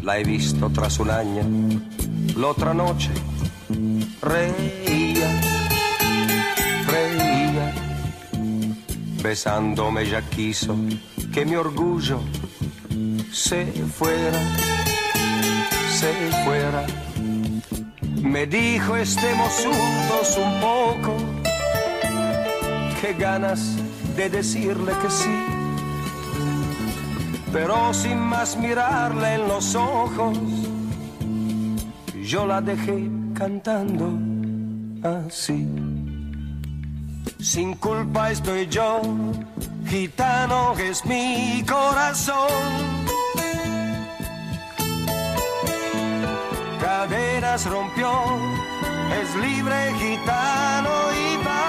La 0.04 0.20
he 0.20 0.22
visto 0.22 0.70
tras 0.70 1.00
un 1.00 1.10
año, 1.10 1.42
la 2.36 2.46
otra 2.46 2.72
noche 2.72 3.10
reía, 4.22 5.30
reía, 6.86 7.74
besándome 9.20 10.08
ya 10.08 10.22
quiso 10.22 10.76
que 11.36 11.44
mi 11.44 11.54
orgullo 11.54 12.18
se 13.30 13.66
fuera, 13.66 14.40
se 15.90 16.10
fuera. 16.46 16.86
Me 18.22 18.46
dijo 18.46 18.96
estemos 18.96 19.52
juntos 19.52 20.38
un 20.38 20.60
poco, 20.62 21.14
qué 23.02 23.12
ganas 23.12 23.76
de 24.16 24.30
decirle 24.30 24.92
que 25.02 25.10
sí 25.10 25.36
pero 27.52 27.92
sin 27.92 28.18
más 28.18 28.56
mirarle 28.56 29.34
en 29.34 29.48
los 29.48 29.74
ojos, 29.74 30.38
yo 32.22 32.46
la 32.46 32.60
dejé 32.60 33.10
cantando 33.34 34.18
así. 35.02 35.68
Sin 37.38 37.74
culpa 37.74 38.30
estoy 38.30 38.66
yo, 38.66 39.00
gitano 39.86 40.74
es 40.78 41.04
mi 41.04 41.64
corazón. 41.66 42.48
Caderas 46.80 47.66
rompió, 47.66 48.10
es 49.20 49.34
libre 49.36 49.92
gitano 49.98 50.90
y 51.12 51.36
va. 51.44 51.66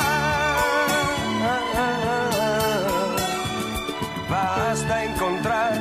Basta 4.29 5.03
encontrar 5.05 5.73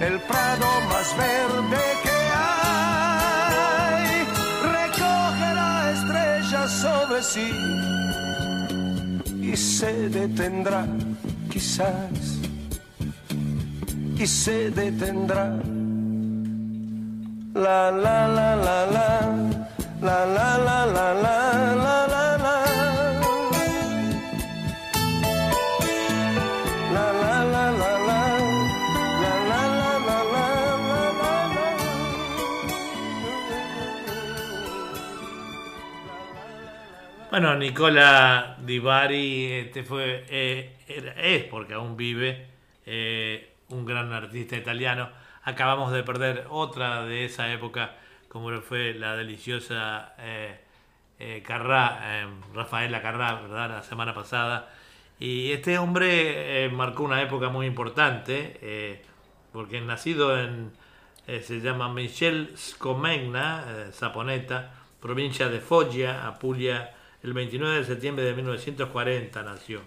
el 0.00 0.20
prado 0.20 0.66
más 0.90 1.16
verde 1.16 1.84
que 2.02 2.16
hay. 2.36 4.06
Recoge 4.78 5.54
la 5.54 5.90
estrella 5.92 6.68
sobre 6.68 7.22
sí 7.22 7.50
y 9.42 9.56
se 9.56 10.08
detendrá, 10.08 10.86
quizás, 11.52 12.38
y 14.16 14.26
se 14.26 14.70
detendrá. 14.70 15.54
La 17.54 17.90
la 17.90 18.26
la 18.26 18.56
la 18.56 18.86
la, 18.86 19.10
la 20.00 20.26
la 20.26 20.58
la 20.58 20.86
la 20.86 21.14
la 21.14 21.36
la 21.76 22.06
la 22.06 22.62
Bueno, 37.30 37.56
Nicola 37.56 38.56
Di 38.60 38.78
Bari 38.78 39.52
este 39.52 39.84
fue, 39.84 40.26
eh, 40.28 40.76
es, 41.16 41.44
porque 41.44 41.74
aún 41.74 41.96
vive, 41.96 42.46
eh, 42.86 43.54
un 43.68 43.84
gran 43.84 44.12
artista 44.12 44.56
italiano. 44.56 45.10
Acabamos 45.44 45.92
de 45.92 46.02
perder 46.02 46.46
otra 46.50 47.04
de 47.04 47.24
esa 47.24 47.52
época, 47.52 47.96
como 48.28 48.50
fue 48.60 48.94
la 48.94 49.16
deliciosa 49.16 50.14
eh, 50.18 50.60
eh, 51.24 51.42
eh, 51.46 52.26
Rafaela 52.52 53.00
Carrá, 53.00 53.34
¿verdad? 53.42 53.70
La 53.70 53.82
semana 53.84 54.12
pasada. 54.12 54.68
Y 55.20 55.52
este 55.52 55.78
hombre 55.78 56.64
eh, 56.64 56.68
marcó 56.68 57.04
una 57.04 57.22
época 57.22 57.48
muy 57.48 57.66
importante, 57.66 59.04
porque 59.52 59.80
nacido 59.80 60.36
en, 60.36 60.72
se 61.26 61.60
llama 61.60 61.92
Michel 61.92 62.52
Scomegna, 62.56 63.92
Saponeta, 63.92 64.72
provincia 65.00 65.48
de 65.48 65.60
Foggia, 65.60 66.26
Apulia, 66.26 66.92
el 67.22 67.34
29 67.34 67.78
de 67.78 67.84
septiembre 67.84 68.24
de 68.24 68.34
1940 68.34 69.42
nació. 69.44 69.80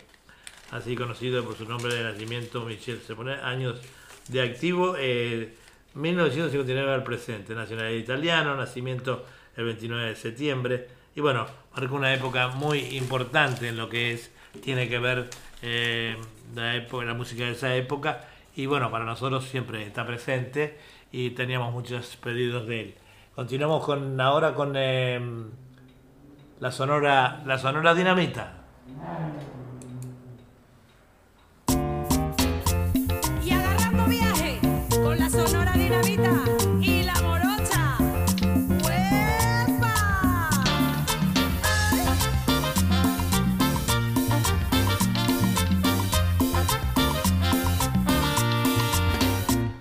Así 0.76 0.94
conocido 0.98 1.42
por 1.46 1.56
su 1.56 1.66
nombre 1.66 1.96
de 1.96 2.04
nacimiento, 2.04 2.66
Michel 2.66 3.00
Saponeta, 3.00 3.48
años 3.48 3.80
de 4.28 4.42
activo, 4.42 4.96
eh, 5.00 5.56
1959 5.94 6.94
al 6.94 7.02
presente, 7.02 7.56
nacionalidad 7.56 7.98
italiano, 7.98 8.58
nacimiento 8.58 9.26
el 9.56 9.64
29 9.64 10.10
de 10.10 10.16
septiembre. 10.18 10.88
Y 11.16 11.22
bueno, 11.22 11.46
marcó 11.74 11.96
una 11.96 12.14
época 12.14 12.50
muy 12.50 12.80
importante 12.98 13.70
en 13.70 13.78
lo 13.78 13.88
que 13.88 14.12
es, 14.12 14.34
tiene 14.62 14.90
que 14.90 15.00
ver 15.00 15.30
eh, 15.62 16.18
la, 16.54 16.76
época, 16.76 17.06
la 17.06 17.14
música 17.14 17.46
de 17.46 17.52
esa 17.52 17.74
época. 17.74 18.28
Y 18.54 18.66
bueno, 18.66 18.92
para 18.92 19.06
nosotros 19.06 19.46
siempre 19.46 19.82
está 19.82 20.06
presente 20.06 20.78
y 21.10 21.30
teníamos 21.30 21.72
muchos 21.72 22.18
pedidos 22.18 22.68
de 22.68 22.82
él. 22.82 22.96
Continuamos 23.34 23.86
con 23.86 24.20
ahora 24.20 24.54
con 24.54 24.74
eh, 24.76 25.22
la 26.60 26.72
sonora, 26.72 27.44
la 27.46 27.58
sonora 27.58 27.94
dinamita. 27.94 28.66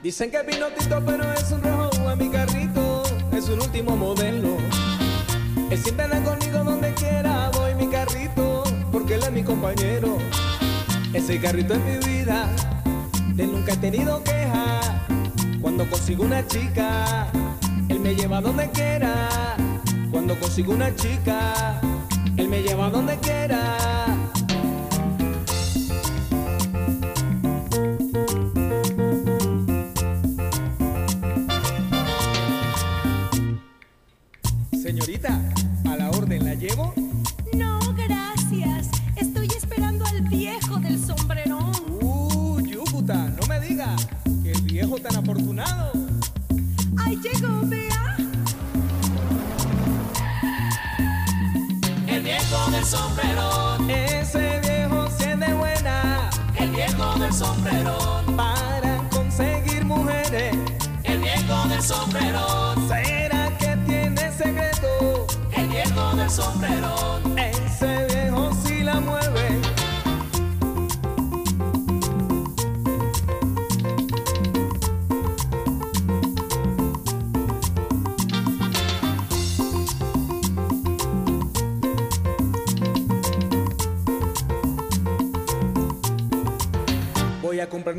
Dicen 0.05 0.31
que 0.31 0.43
vino 0.43 0.67
tinto, 0.79 1.03
pero 1.07 1.25
es 1.33 1.51
un 1.51 1.63
rojo 1.63 2.11
a 2.11 2.15
mi 2.15 2.29
carrito, 2.29 3.05
es 3.33 3.49
un 3.49 3.59
último 3.63 3.97
modelo. 3.97 4.59
Él 5.71 5.79
siempre 5.79 6.05
anda 6.05 6.23
conmigo 6.23 6.63
donde 6.63 6.93
quiera, 6.93 7.51
voy 7.55 7.75
mi 7.75 7.91
carrito, 7.91 8.65
porque 8.93 9.15
él 9.15 9.23
es 9.23 9.33
mi 9.33 9.43
compañero. 9.43 10.19
Ese 11.15 11.41
carrito 11.41 11.73
es 11.73 11.81
mi 11.81 12.07
vida, 12.07 12.51
de 13.35 13.47
nunca 13.47 13.73
he 13.73 13.77
tenido 13.79 14.23
queja. 14.23 15.07
Cuando 15.63 15.89
consigo 15.89 16.25
una 16.25 16.47
chica, 16.49 17.27
él 17.89 17.99
me 17.99 18.15
lleva 18.15 18.43
donde 18.43 18.69
quiera. 18.73 19.57
Cuando 20.11 20.39
consigo 20.39 20.75
una 20.75 20.95
chica, 20.95 21.81
él 22.37 22.49
me 22.49 22.63
lleva 22.63 22.91
donde 22.91 23.17
quiera. 23.21 23.79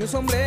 sombrero. 0.07 0.44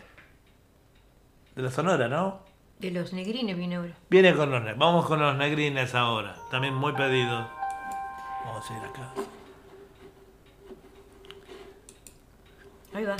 de 1.55 1.63
la 1.63 1.71
Sonora, 1.71 2.09
¿no? 2.09 2.43
De 2.79 2.91
los 2.91 3.13
negrines 3.13 3.57
viene 3.57 3.77
ahora. 3.77 3.95
Viene 4.11 4.35
con 4.35 4.51
los 4.51 4.61
negrines. 4.61 4.79
Vamos 4.79 5.07
con 5.07 5.21
los 5.21 5.37
negrines 5.37 5.95
ahora. 5.95 6.37
También 6.51 6.75
muy 6.75 6.93
pedido. 6.93 7.49
Vamos 8.45 8.71
a 8.71 8.77
ir 8.77 8.85
acá. 8.85 9.13
Ahí 12.93 13.05
va. 13.05 13.17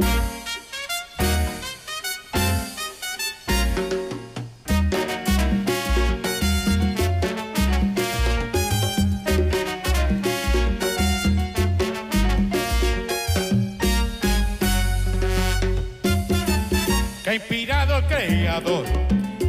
que 17.25 17.35
inspirado 17.35 17.97
el 17.97 18.05
creador 18.07 18.85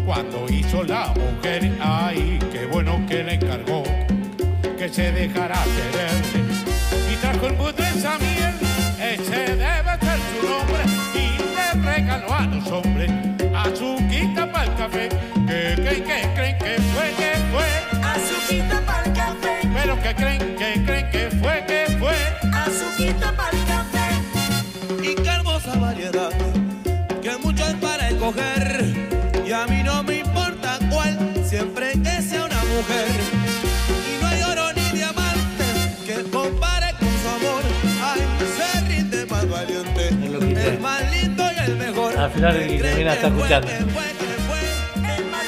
cuando 0.05 0.45
hizo 0.49 0.83
la 0.83 1.07
mujer. 1.07 1.74
Se 4.95 5.11
dejara 5.11 5.61
querer 5.75 6.23
y 7.11 7.15
trajo 7.17 7.47
el 7.47 7.57
mundo 7.57 7.83
esa 7.83 8.17
miel. 8.17 8.53
Ese 8.97 9.57
debe 9.57 9.93
ser 9.99 10.19
su 10.31 10.47
nombre 10.47 10.83
y 11.13 11.37
le 11.53 11.91
regaló 11.91 12.33
a 12.33 12.45
los 12.45 12.65
hombres 12.71 13.11
azuquita 13.53 14.49
para 14.49 14.63
el 14.63 14.75
café. 14.75 15.09
Que 15.09 15.75
creen 15.75 16.03
que 16.05 16.33
creen 16.33 16.57
que 16.59 16.81
fue 16.93 17.11
que 17.17 17.31
fue 17.51 17.67
Azuquita 18.07 18.79
pa'l 18.85 19.13
café, 19.13 19.69
pero 19.73 20.01
que 20.01 20.15
creen 20.15 20.55
que 20.55 20.85
creen 20.85 21.11
que 21.11 21.29
fue 21.41 21.65
que 21.67 21.97
fue 21.99 22.15
azuquita 22.53 23.33
pa'l 23.35 23.57
café. 23.67 24.07
y 25.03 25.13
qué 25.15 25.29
hermosa 25.29 25.77
variedad, 25.77 26.31
que 27.21 27.37
mucho 27.43 27.65
hay 27.65 27.75
para 27.75 28.07
escoger. 28.07 28.95
Y 29.45 29.51
a 29.51 29.67
mí 29.67 29.83
no 29.83 30.03
me 30.03 30.19
importa 30.19 30.79
cuál, 30.89 31.33
siempre 31.43 31.91
que 32.01 32.21
sea 32.21 32.45
una 32.45 32.63
mujer. 32.63 33.34
Fue. 40.65 40.73
el 40.73 40.79
más 40.79 41.13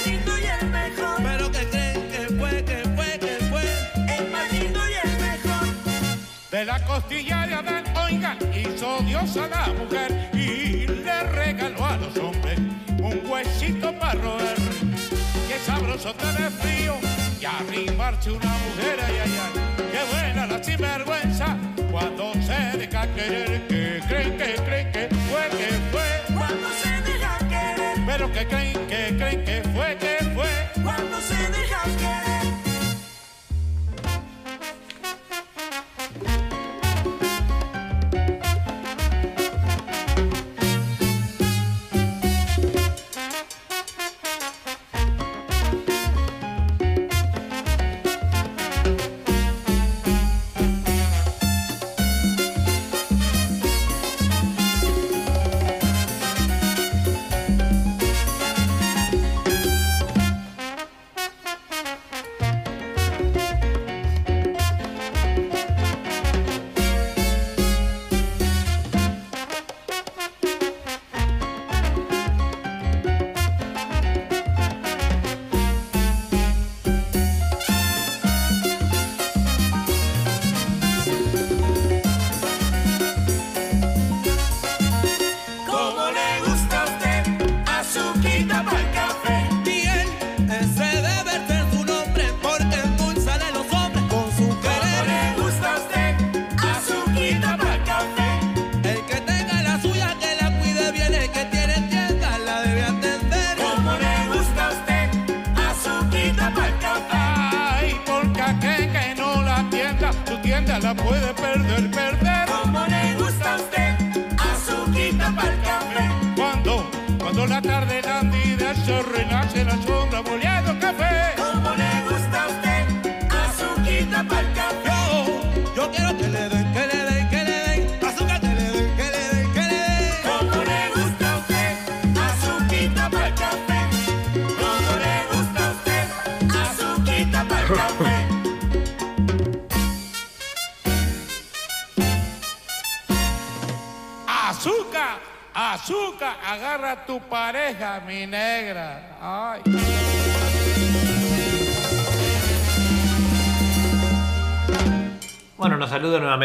lindo 0.05 0.37
y 0.37 0.45
el 0.51 0.59
mejor. 0.69 1.17
de 6.57 6.65
la 6.65 6.83
costilla 6.85 7.45
de 7.45 7.53
Adán. 7.53 7.83
Oigan, 8.03 8.37
hizo 8.51 8.99
Dios 9.01 9.37
a 9.37 9.47
la 9.47 9.67
mujer 9.73 10.29
y 10.33 10.87
le 10.87 11.23
regaló 11.23 11.85
a 11.85 11.97
los 11.97 12.17
hombres 12.17 12.57
un 12.99 13.21
huesito 13.29 13.93
para 13.99 14.19
roer. 14.19 14.55
Qué 15.47 15.59
sabroso 15.65 16.13
tener 16.15 16.51
frío 16.51 16.95
y 17.39 17.45
arrimarse 17.45 18.31
una 18.31 18.49
mujer, 18.49 18.99
ay, 19.05 19.15
ay, 19.23 19.39
ay. 19.43 19.51
Qué 19.91 20.15
buena 20.15 20.47
la 20.47 20.63
sinvergüenza 20.63 21.57
cuando 21.91 22.33
se 22.33 22.77
deja 22.77 23.07
querer. 23.13 23.67
Que 23.67 24.01
creen, 24.07 24.37
que 24.37 24.55
creen 24.63 24.91
que 24.91 24.96
fue, 25.37 25.57
que 25.57 25.69
fue. 25.91 26.35
Cuando 26.35 26.69
se 26.69 26.89
deja 27.01 27.37
querer, 27.49 27.97
Pero 28.05 28.31
que 28.31 28.47
creen, 28.47 28.87
que 28.87 29.15
creen 29.17 29.43
que 29.45 29.61
fue, 29.73 29.97
que 29.97 30.17
fue. 30.35 30.83
cuando 30.83 31.17
se 31.21 31.36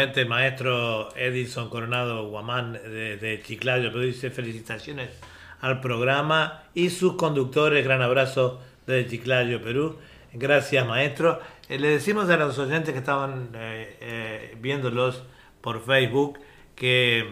nuevamente 0.03 0.21
el 0.21 0.27
maestro 0.27 1.15
Edison 1.15 1.69
Coronado 1.69 2.27
Guamán 2.27 2.73
de, 2.73 3.15
de 3.15 3.41
Chiclayo, 3.41 3.89
pero 3.89 4.03
dice 4.03 4.31
felicitaciones 4.31 5.09
al 5.61 5.79
programa 5.79 6.63
y 6.73 6.89
sus 6.89 7.13
conductores, 7.15 7.85
gran 7.85 8.01
abrazo 8.01 8.59
desde 8.85 9.09
Chiclayo, 9.09 9.63
Perú. 9.63 9.97
Gracias, 10.33 10.85
maestro. 10.85 11.39
Eh, 11.69 11.79
le 11.79 11.87
decimos 11.87 12.29
a 12.29 12.35
los 12.35 12.59
oyentes 12.59 12.91
que 12.91 12.99
estaban 12.99 13.51
eh, 13.55 13.97
eh, 14.01 14.57
viéndolos 14.59 15.23
por 15.61 15.85
Facebook 15.85 16.39
que 16.75 17.25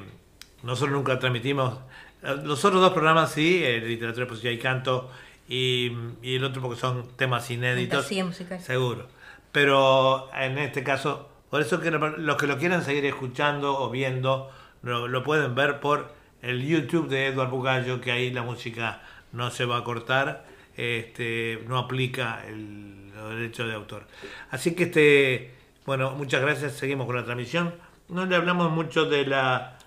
nosotros 0.63 0.93
nunca 0.93 1.19
transmitimos, 1.19 1.77
los 2.21 2.63
otros 2.63 2.79
dos 2.81 2.93
programas 2.93 3.33
sí, 3.33 3.65
Literatura, 3.83 4.27
Poesía 4.27 4.51
y 4.51 4.59
Canto, 4.59 5.11
y, 5.49 5.91
y 6.21 6.35
el 6.35 6.43
otro 6.45 6.61
porque 6.61 6.79
son 6.79 7.17
temas 7.17 7.51
inéditos. 7.51 7.97
Fantasía 7.97 8.23
musical. 8.23 8.61
Seguro. 8.61 9.07
Pero 9.51 10.29
en 10.33 10.57
este 10.59 10.83
caso, 10.83 11.30
por 11.51 11.61
eso 11.61 11.79
que 11.79 11.91
lo- 11.91 12.17
los 12.17 12.37
que 12.37 12.47
lo 12.47 12.57
quieran 12.57 12.83
seguir 12.83 13.05
escuchando 13.05 13.77
o 13.79 13.91
viendo, 13.91 14.49
lo, 14.81 15.23
pueden 15.23 15.53
ver 15.53 15.79
por 15.79 16.11
el 16.41 16.65
YouTube 16.65 17.07
de 17.09 17.27
Eduard 17.27 17.49
Bugallo, 17.51 18.01
que 18.01 18.11
ahí 18.11 18.31
la 18.31 18.41
música 18.41 19.03
no 19.31 19.51
se 19.51 19.65
va 19.65 19.77
a 19.77 19.83
cortar, 19.83 20.45
este, 20.75 21.63
no 21.67 21.77
aplica 21.77 22.43
el, 22.47 23.11
los 23.13 23.35
derechos 23.35 23.67
de 23.67 23.73
autor. 23.75 24.07
Así 24.49 24.73
que, 24.73 24.83
este, 24.85 25.53
bueno, 25.85 26.11
muchas 26.11 26.41
gracias, 26.41 26.73
seguimos 26.73 27.05
con 27.05 27.15
la 27.17 27.23
transmisión. 27.25 27.75
No 28.09 28.25
le 28.25 28.35
hablamos 28.35 28.71
mucho 28.71 29.05
de 29.05 29.25
la 29.27 29.77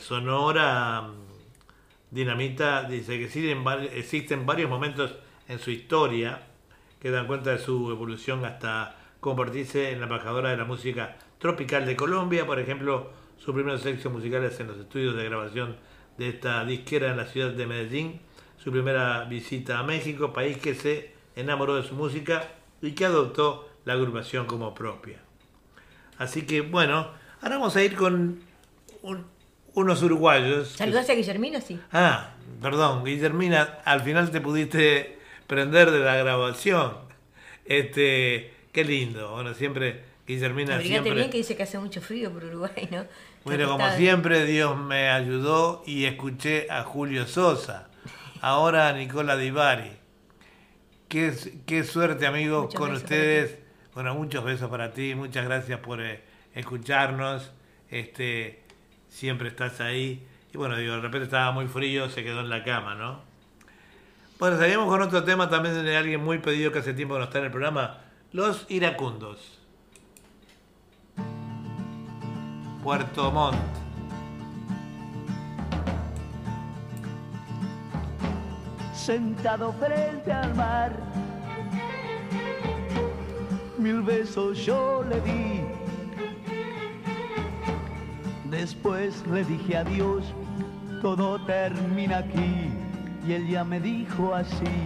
Sonora 0.00 1.02
mm, 1.02 1.14
Dinamita, 2.10 2.84
dice 2.84 3.18
que 3.18 3.24
existen, 3.24 3.64
existen 3.94 4.46
varios 4.46 4.68
momentos 4.68 5.14
en 5.48 5.58
su 5.58 5.70
historia 5.70 6.42
que 7.00 7.10
dan 7.10 7.26
cuenta 7.26 7.50
de 7.50 7.58
su 7.58 7.90
evolución 7.90 8.44
hasta 8.44 8.96
convertirse 9.22 9.92
en 9.92 10.00
la 10.00 10.06
embajadora 10.06 10.50
de 10.50 10.56
la 10.56 10.64
música 10.64 11.16
tropical 11.38 11.86
de 11.86 11.94
Colombia, 11.94 12.44
por 12.44 12.58
ejemplo, 12.58 13.12
sus 13.38 13.54
primeros 13.54 13.86
éxitos 13.86 14.12
musicales 14.12 14.58
en 14.58 14.66
los 14.66 14.76
estudios 14.78 15.14
de 15.16 15.22
grabación 15.24 15.76
de 16.18 16.28
esta 16.28 16.64
disquera 16.64 17.08
en 17.12 17.16
la 17.18 17.26
ciudad 17.26 17.52
de 17.52 17.64
Medellín, 17.68 18.20
su 18.58 18.72
primera 18.72 19.22
visita 19.26 19.78
a 19.78 19.84
México, 19.84 20.32
país 20.32 20.56
que 20.58 20.74
se 20.74 21.12
enamoró 21.36 21.76
de 21.76 21.84
su 21.84 21.94
música 21.94 22.48
y 22.82 22.92
que 22.92 23.04
adoptó 23.04 23.68
la 23.84 23.92
agrupación 23.92 24.46
como 24.46 24.74
propia. 24.74 25.18
Así 26.18 26.42
que 26.42 26.60
bueno, 26.62 27.08
ahora 27.42 27.58
vamos 27.58 27.76
a 27.76 27.82
ir 27.84 27.94
con 27.94 28.40
un- 29.02 29.26
unos 29.74 30.02
uruguayos. 30.02 30.68
¿Saludaste 30.70 31.12
a 31.12 31.14
Guillermina? 31.14 31.60
Sí. 31.60 31.78
Ah, 31.92 32.34
perdón, 32.60 33.04
Guillermina, 33.04 33.78
al 33.84 34.00
final 34.00 34.32
te 34.32 34.40
pudiste 34.40 35.16
prender 35.46 35.92
de 35.92 36.00
la 36.00 36.16
grabación. 36.16 36.94
Este, 37.64 38.52
qué 38.72 38.84
lindo. 38.84 39.32
Bueno, 39.32 39.54
siempre 39.54 40.04
Guillermina 40.26 40.74
Abrigate 40.74 40.88
siempre 40.88 41.14
bien 41.14 41.30
que 41.30 41.38
dice 41.38 41.56
que 41.56 41.62
hace 41.62 41.78
mucho 41.78 42.00
frío 42.00 42.32
por 42.32 42.44
Uruguay, 42.44 42.88
¿no? 42.90 43.04
bueno, 43.44 43.68
como 43.68 43.84
Está- 43.84 43.96
siempre, 43.96 44.44
Dios 44.44 44.76
me 44.76 45.08
ayudó 45.10 45.82
y 45.86 46.04
escuché 46.04 46.70
a 46.70 46.82
Julio 46.84 47.26
Sosa, 47.26 47.88
ahora 48.40 48.88
a 48.88 48.92
Nicola 48.92 49.36
Di 49.36 49.50
Bari. 49.50 49.92
Qué, 51.08 51.32
qué 51.66 51.84
suerte, 51.84 52.26
amigos, 52.26 52.64
Muchos 52.64 52.80
con 52.80 52.92
ustedes. 52.92 53.58
Bueno, 53.94 54.14
muchos 54.14 54.42
besos 54.42 54.70
para 54.70 54.92
ti, 54.92 55.14
muchas 55.14 55.44
gracias 55.44 55.78
por 55.80 56.00
eh, 56.00 56.22
escucharnos. 56.54 57.52
Este, 57.90 58.62
siempre 59.08 59.48
estás 59.48 59.82
ahí. 59.82 60.26
Y 60.54 60.56
bueno, 60.56 60.76
digo, 60.78 60.94
de 60.94 61.00
repente 61.02 61.24
estaba 61.24 61.52
muy 61.52 61.66
frío, 61.66 62.08
se 62.08 62.24
quedó 62.24 62.40
en 62.40 62.48
la 62.48 62.64
cama, 62.64 62.94
¿no? 62.94 63.20
Bueno, 64.38 64.58
seguimos 64.58 64.86
con 64.86 65.02
otro 65.02 65.22
tema 65.24 65.50
también 65.50 65.84
de 65.84 65.96
alguien 65.96 66.24
muy 66.24 66.38
pedido 66.38 66.72
que 66.72 66.78
hace 66.78 66.94
tiempo 66.94 67.14
que 67.14 67.18
no 67.20 67.24
está 67.26 67.38
en 67.38 67.44
el 67.44 67.50
programa, 67.50 67.98
los 68.32 68.66
iracundos. 68.68 69.58
Puerto 72.82 73.30
Montt. 73.30 73.82
sentado 79.02 79.72
frente 79.72 80.32
al 80.32 80.54
mar. 80.54 80.92
Mil 83.76 84.00
besos 84.02 84.64
yo 84.64 85.02
le 85.08 85.20
di. 85.22 85.60
Después 88.48 89.26
le 89.26 89.44
dije 89.44 89.78
adiós, 89.78 90.24
todo 91.00 91.40
termina 91.46 92.18
aquí. 92.18 92.70
Y 93.26 93.32
él 93.32 93.48
ya 93.48 93.64
me 93.64 93.80
dijo 93.80 94.34
así. 94.34 94.78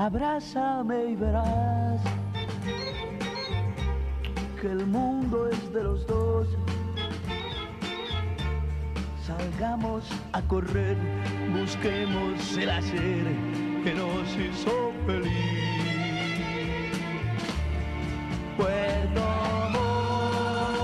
Abrázame 0.00 1.10
y 1.10 1.14
verás 1.14 2.00
que 4.58 4.68
el 4.72 4.86
mundo 4.86 5.46
es 5.46 5.72
de 5.74 5.84
los 5.84 6.06
dos. 6.06 6.48
Salgamos 9.26 10.08
a 10.32 10.40
correr, 10.40 10.96
busquemos 11.52 12.56
el 12.56 12.70
hacer 12.70 13.26
que 13.84 13.92
nos 13.92 14.26
hizo 14.36 14.90
feliz. 15.04 15.28
Puerto 18.56 19.20
Montt, 19.74 20.80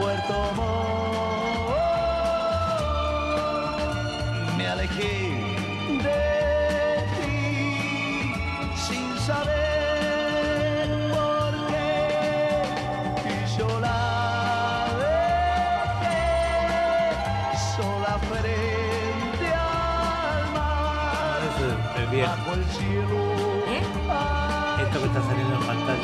Puerto 0.00 0.52
Montt, 0.56 0.63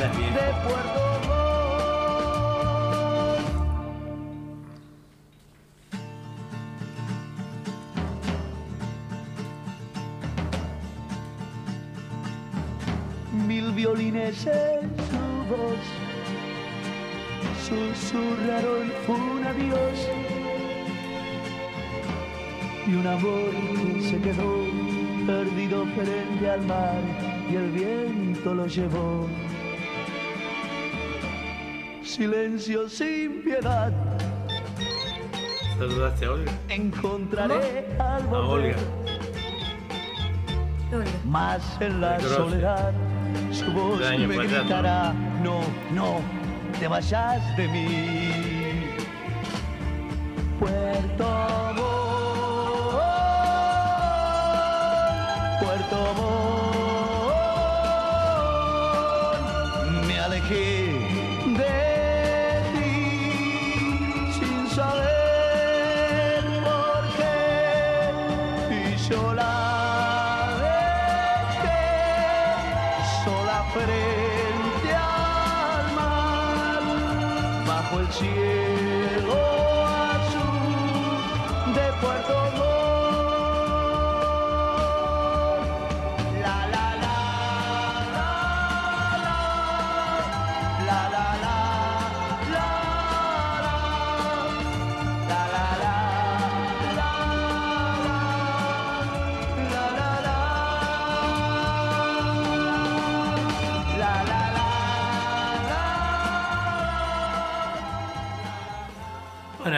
de 0.01 0.07
Puerto. 0.64 1.01
Mil 13.46 13.72
violines 13.72 14.46
en 14.46 14.90
su 15.11 15.22
voz 15.51 15.84
susurraron 17.68 18.90
un 19.07 19.44
adiós 19.44 20.09
y 22.86 22.94
un 22.94 23.07
amor 23.07 23.51
que 23.92 24.03
se 24.03 24.18
quedó 24.22 24.64
perdido 25.26 25.84
frente 25.94 26.51
al 26.51 26.66
mar 26.66 27.03
y 27.51 27.57
el 27.57 27.70
viento 27.70 28.55
lo 28.55 28.66
llevó. 28.66 29.49
Silencio 32.21 32.87
sin 32.87 33.43
piedad, 33.43 33.91
¿Saludaste 35.79 36.27
a 36.27 36.33
Olga? 36.33 36.53
encontraré 36.68 37.87
al 37.99 38.23
A 38.25 38.27
volver. 38.27 38.77
Olga. 40.93 41.11
Más 41.25 41.81
en 41.81 41.99
la 42.03 42.21
soledad, 42.21 42.93
su 43.51 43.73
voz 43.73 44.01
me 44.01 44.36
pasado. 44.36 44.49
gritará, 44.61 45.15
no, 45.43 45.61
no, 45.94 46.20
te 46.78 46.89
vayas 46.89 47.57
de 47.57 47.69
mí. 47.69 48.85
Puerto 50.59 51.24
Montt, 51.74 53.01
Puerto 55.62 56.15
Montt, 56.19 56.40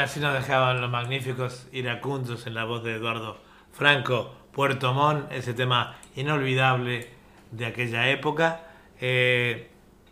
así 0.02 0.20
nos 0.20 0.34
dejaban 0.34 0.80
los 0.80 0.90
magníficos 0.90 1.66
iracundos 1.72 2.46
en 2.46 2.54
la 2.54 2.64
voz 2.64 2.82
de 2.84 2.94
Eduardo 2.94 3.38
Franco, 3.72 4.34
Puerto 4.52 4.92
Montt, 4.92 5.30
ese 5.32 5.54
tema 5.54 5.96
inolvidable 6.16 7.08
de 7.50 7.66
aquella 7.66 8.08
época. 8.10 8.60
Eh, 9.00 9.68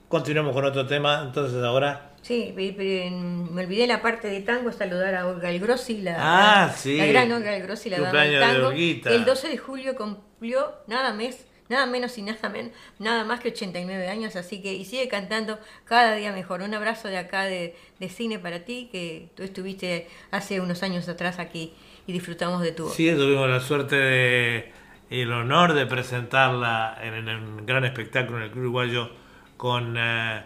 continuamos 0.08 0.54
con 0.54 0.64
otro 0.64 0.86
tema, 0.86 1.22
entonces 1.24 1.62
ahora. 1.62 2.06
Sí, 2.22 2.52
me 2.56 3.62
olvidé 3.62 3.86
la 3.86 4.02
parte 4.02 4.28
de 4.28 4.40
tango, 4.40 4.72
saludar 4.72 5.14
a 5.14 5.26
Olga 5.26 5.50
El 5.50 5.58
Grossi, 5.60 6.02
la, 6.02 6.16
Ah, 6.64 6.68
sí. 6.68 6.96
la 6.98 7.06
gran 7.06 7.32
Olga 7.32 7.54
El 7.56 7.62
Grossi, 7.62 7.88
la 7.88 7.98
dama 8.00 8.20
del 8.22 8.40
Cumpleaños 8.40 8.70
de 8.74 9.00
tango. 9.02 9.16
El 9.16 9.24
12 9.24 9.48
de 9.48 9.58
julio 9.58 9.96
cumplió 9.96 10.74
nada 10.86 11.14
mes, 11.14 11.46
nada 11.70 11.86
menos 11.86 12.18
y 12.18 12.22
nada 12.22 12.48
menos, 12.50 12.72
nada 12.98 13.24
más 13.24 13.40
que 13.40 13.48
89 13.48 14.08
años, 14.08 14.36
así 14.36 14.60
que 14.60 14.74
y 14.74 14.84
sigue 14.84 15.08
cantando 15.08 15.58
cada 15.86 16.14
día 16.16 16.32
mejor. 16.32 16.60
Un 16.60 16.74
abrazo 16.74 17.08
de 17.08 17.16
acá 17.16 17.44
de, 17.44 17.74
de 17.98 18.08
cine 18.10 18.38
para 18.38 18.64
ti, 18.64 18.90
que 18.92 19.30
tú 19.36 19.42
estuviste 19.42 20.08
hace 20.30 20.60
unos 20.60 20.82
años 20.82 21.08
atrás 21.08 21.38
aquí 21.38 21.72
y 22.06 22.12
disfrutamos 22.12 22.60
de 22.60 22.72
tu 22.72 22.84
voz. 22.84 22.94
Sí, 22.94 23.10
tuvimos 23.12 23.48
la 23.48 23.60
suerte 23.60 23.96
de, 23.96 24.72
y 25.08 25.20
el 25.20 25.32
honor 25.32 25.72
de 25.72 25.86
presentarla 25.86 26.98
en, 27.02 27.14
en 27.14 27.28
el 27.28 27.64
gran 27.64 27.84
espectáculo 27.84 28.38
en 28.38 28.44
el 28.44 28.50
Club 28.50 28.64
Uruguayo 28.64 29.10
con 29.56 29.96
eh, 29.96 30.42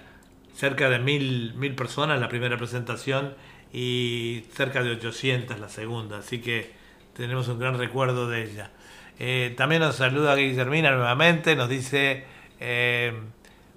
cerca 0.54 0.90
de 0.90 0.98
mil, 0.98 1.54
mil 1.54 1.74
personas 1.74 2.20
la 2.20 2.28
primera 2.28 2.56
presentación 2.56 3.34
y 3.72 4.44
cerca 4.52 4.82
de 4.82 4.90
800 4.92 5.58
la 5.58 5.68
segunda, 5.68 6.18
así 6.18 6.40
que 6.40 6.72
tenemos 7.14 7.48
un 7.48 7.58
gran 7.58 7.78
recuerdo 7.78 8.28
de 8.28 8.44
ella. 8.44 8.70
Eh, 9.18 9.54
también 9.56 9.82
nos 9.82 9.96
saluda 9.96 10.34
Guillermina 10.34 10.90
nuevamente, 10.90 11.54
nos 11.56 11.68
dice, 11.68 12.24
eh, 12.60 13.12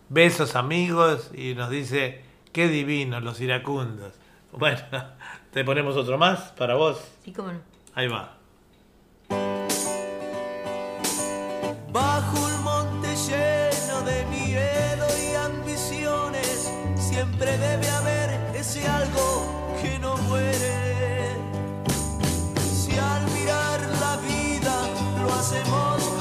besos 0.09 0.55
amigos 0.55 1.31
y 1.35 1.53
nos 1.53 1.69
dice, 1.69 2.23
qué 2.51 2.67
divinos 2.67 3.23
los 3.23 3.39
iracundos. 3.39 4.13
Bueno, 4.51 4.79
te 5.51 5.63
ponemos 5.63 5.95
otro 5.95 6.17
más 6.17 6.51
para 6.57 6.75
vos. 6.75 6.99
Sí, 7.23 7.31
cómo 7.31 7.51
no. 7.51 7.59
Ahí 7.93 8.07
va. 8.07 8.37
Bajo 11.91 12.45
un 12.45 12.63
monte 12.63 13.07
lleno 13.15 14.01
de 14.01 14.25
miedo 14.25 15.07
y 15.19 15.35
ambiciones, 15.35 16.71
siempre 16.95 17.57
debe 17.57 17.89
haber 17.89 18.55
ese 18.55 18.87
algo 18.87 19.26
lo 25.49 25.59
hacemos 25.59 26.16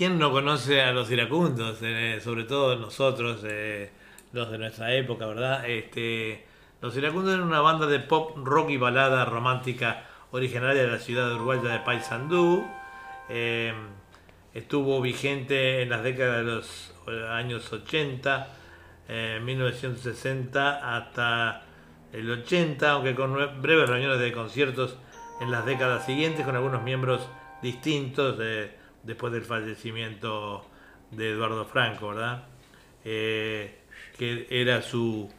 ¿quién 0.00 0.18
no 0.18 0.32
conoce 0.32 0.80
a 0.80 0.92
los 0.92 1.10
iracundos? 1.10 1.76
Eh, 1.82 2.22
sobre 2.24 2.44
todo 2.44 2.74
nosotros, 2.74 3.42
eh, 3.44 3.90
los 4.32 4.50
de 4.50 4.56
nuestra 4.56 4.94
época, 4.94 5.26
¿verdad? 5.26 5.68
Este, 5.68 6.46
los 6.80 6.96
iracundos 6.96 7.34
eran 7.34 7.46
una 7.46 7.60
banda 7.60 7.84
de 7.84 8.00
pop, 8.00 8.34
rock 8.42 8.70
y 8.70 8.78
balada 8.78 9.26
romántica 9.26 10.04
originaria 10.30 10.84
de 10.84 10.88
la 10.88 10.98
ciudad 10.98 11.30
uruguaya 11.34 11.68
de 11.68 11.80
Paysandú. 11.80 12.66
Eh, 13.28 13.74
estuvo 14.54 15.02
vigente 15.02 15.82
en 15.82 15.90
las 15.90 16.02
décadas 16.02 16.38
de 16.38 16.44
los 16.44 16.94
años 17.28 17.70
80, 17.70 18.48
eh, 19.06 19.38
1960 19.44 20.96
hasta 20.96 21.64
el 22.14 22.30
80, 22.30 22.90
aunque 22.90 23.14
con 23.14 23.34
breves 23.60 23.90
reuniones 23.90 24.18
de 24.18 24.32
conciertos 24.32 24.96
en 25.42 25.50
las 25.50 25.66
décadas 25.66 26.06
siguientes 26.06 26.46
con 26.46 26.56
algunos 26.56 26.82
miembros 26.82 27.20
distintos 27.60 28.38
después 29.02 29.32
del 29.32 29.42
fallecimiento 29.42 30.64
de 31.10 31.30
Eduardo 31.30 31.64
Franco, 31.64 32.08
¿verdad? 32.08 32.44
Eh, 33.04 33.78
que 34.18 34.46
era 34.50 34.82
su, 34.82 35.30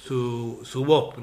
su, 0.00 0.60
su 0.64 0.84
voz, 0.84 1.14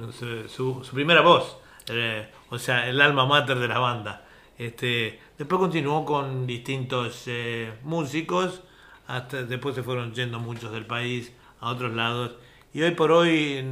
su, 0.47 0.81
primera 0.93 1.21
voz, 1.21 1.57
eh, 1.87 2.27
o 2.49 2.59
sea, 2.59 2.87
el 2.87 3.01
alma 3.01 3.25
mater 3.25 3.57
de 3.57 3.67
la 3.67 3.79
banda. 3.79 4.25
Este, 4.57 5.19
después 5.37 5.59
continuó 5.59 6.05
con 6.05 6.45
distintos 6.45 7.23
eh, 7.25 7.73
músicos, 7.83 8.61
hasta 9.07 9.43
después 9.43 9.75
se 9.75 9.83
fueron 9.83 10.13
yendo 10.13 10.39
muchos 10.39 10.71
del 10.71 10.85
país 10.85 11.33
a 11.59 11.69
otros 11.71 11.93
lados. 11.93 12.35
Y 12.73 12.83
hoy 12.83 12.91
por 12.91 13.11
hoy 13.11 13.65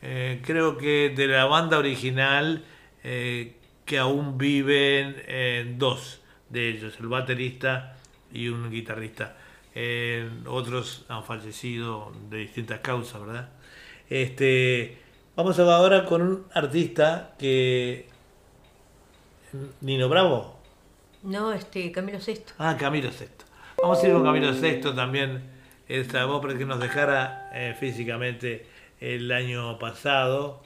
creo 0.00 0.78
que 0.78 1.12
de 1.14 1.26
la 1.26 1.44
banda 1.44 1.76
original 1.76 2.64
que 3.02 3.98
aún 3.98 4.38
viven 4.38 5.78
dos 5.78 6.19
de 6.50 6.68
ellos, 6.68 6.94
el 7.00 7.06
baterista 7.06 7.96
y 8.32 8.48
un 8.48 8.70
guitarrista. 8.70 9.36
Eh, 9.74 10.28
otros 10.46 11.04
han 11.08 11.24
fallecido 11.24 12.12
de 12.28 12.38
distintas 12.38 12.80
causas, 12.80 13.20
¿verdad? 13.20 13.48
Este, 14.08 14.98
vamos 15.36 15.58
a 15.58 15.62
ahora 15.74 16.04
con 16.04 16.22
un 16.22 16.46
artista 16.52 17.34
que... 17.38 18.08
Nino 19.80 20.08
Bravo. 20.08 20.58
No, 21.22 21.52
este, 21.52 21.90
Camilo 21.92 22.20
Sexto. 22.20 22.52
Ah, 22.58 22.76
Camilo 22.78 23.10
Sexto. 23.10 23.44
Vamos 23.82 24.02
a 24.02 24.06
ir 24.06 24.12
con 24.12 24.24
Camilo 24.24 24.52
Sexto 24.54 24.94
también. 24.94 25.42
Esta 25.88 26.24
voz 26.24 26.40
para 26.40 26.56
que 26.56 26.64
nos 26.64 26.78
dejara 26.78 27.50
eh, 27.52 27.74
físicamente 27.78 28.66
el 29.00 29.30
año 29.32 29.78
pasado. 29.78 30.62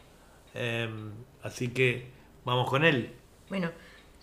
Eh, 0.55 0.89
así 1.43 1.69
que 1.69 2.09
vamos 2.45 2.69
con 2.69 2.85
él. 2.85 3.11
Bueno, 3.49 3.71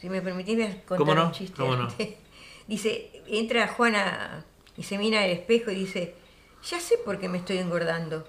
si 0.02 0.10
me 0.10 0.22
permitís 0.22 0.58
voy 0.58 0.66
a 0.66 0.86
contar 0.86 1.26
un 1.26 1.32
chiste. 1.32 1.56
¿Cómo 1.56 1.76
no? 1.76 1.88
Dice, 2.68 3.12
entra 3.28 3.68
Juana 3.68 4.46
y 4.76 4.84
se 4.84 4.98
mira 4.98 5.24
al 5.24 5.30
espejo 5.30 5.72
y 5.72 5.76
dice, 5.76 6.16
ya 6.64 6.80
sé 6.80 6.98
por 6.98 7.20
qué 7.20 7.28
me 7.28 7.38
estoy 7.38 7.58
engordando. 7.58 8.28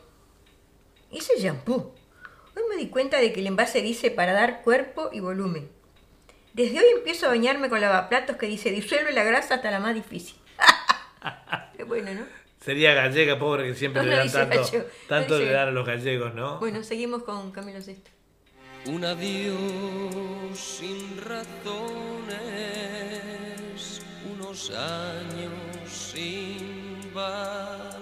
Hice 1.11 1.39
shampoo. 1.39 1.95
Hoy 2.57 2.63
me 2.69 2.77
di 2.77 2.89
cuenta 2.89 3.21
de 3.21 3.33
que 3.33 3.41
el 3.41 3.47
envase 3.47 3.83
dice 3.83 4.11
para 4.11 4.33
dar 4.33 4.63
cuerpo 4.63 5.11
y 5.13 5.21
volumen. 5.21 5.71
Desde 6.53 6.79
hoy 6.79 6.87
empiezo 6.97 7.27
a 7.27 7.31
bañarme 7.31 7.71
con 7.71 7.81
lavaplatos 7.81 8.37
que 8.37 8.47
dice 8.47 8.71
disuelve 8.71 9.13
la 9.13 9.23
grasa 9.23 9.55
hasta 9.55 9.71
la 9.71 9.81
más 9.81 9.95
difícil. 9.95 10.37
Qué 11.77 11.85
bueno, 11.85 12.13
¿no? 12.13 12.23
Sería 12.61 12.95
gallega, 12.95 13.39
pobre, 13.39 13.69
que 13.69 13.75
siempre 13.75 14.03
No, 14.05 14.09
le 14.09 14.17
dan 14.17 14.31
tanto, 14.31 14.63
tanto 15.09 15.39
no 15.39 15.45
le 15.45 15.53
dan 15.53 15.69
a 15.69 15.71
los 15.71 15.87
gallegos, 15.87 16.35
¿no? 16.35 16.59
Bueno, 16.59 16.83
seguimos 16.83 17.23
con 17.23 17.53
Camilo 17.53 17.81
Sesto. 17.81 18.11
Un 18.85 19.05
adiós 19.05 20.59
sin 20.59 21.17
razones, 21.23 22.43
unos 24.35 24.71
años 24.71 25.53
sin 25.89 26.99
valor. 27.15 28.02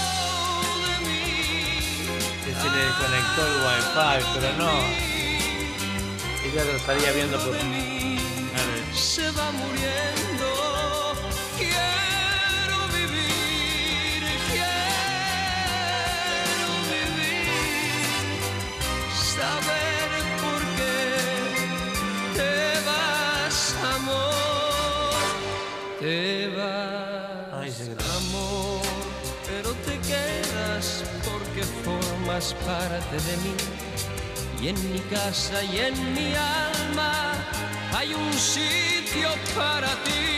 le 2.73 2.85
desconectó 2.85 3.47
el 3.47 3.53
wifi, 3.65 4.25
pero 4.35 4.53
no. 4.57 4.71
Ella 6.43 6.63
lo 6.65 6.71
estaría 6.71 7.11
viendo 7.11 7.37
por... 7.39 7.55
A 7.55 7.59
ver. 7.59 8.83
Formas 32.31 32.53
parte 32.65 33.17
de 33.29 33.37
mí. 33.37 33.55
Y 34.61 34.67
en 34.69 34.93
mi 34.93 34.99
casa 34.99 35.63
y 35.63 35.79
en 35.79 36.13
mi 36.13 36.33
alma 36.33 37.33
hay 37.93 38.13
un 38.13 38.33
sitio 38.33 39.29
para 39.55 39.89
ti. 40.03 40.30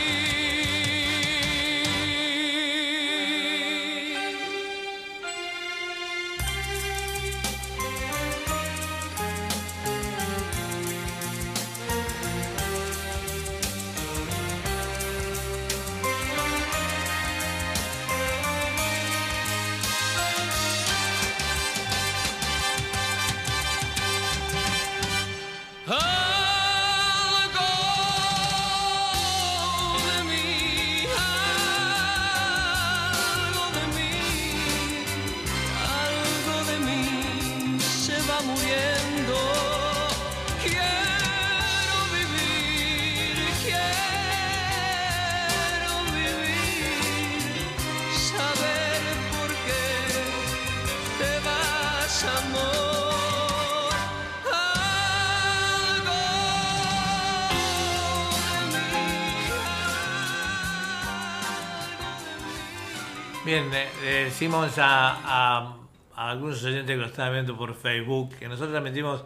Decimos 64.24 64.72
a, 64.78 65.76
algunos 66.16 66.64
oyentes 66.64 66.86
que 66.86 66.96
lo 66.96 67.06
están 67.06 67.32
viendo 67.32 67.56
por 67.56 67.74
Facebook 67.74 68.34
que 68.38 68.48
nosotros 68.48 68.70
transmitimos 68.70 69.24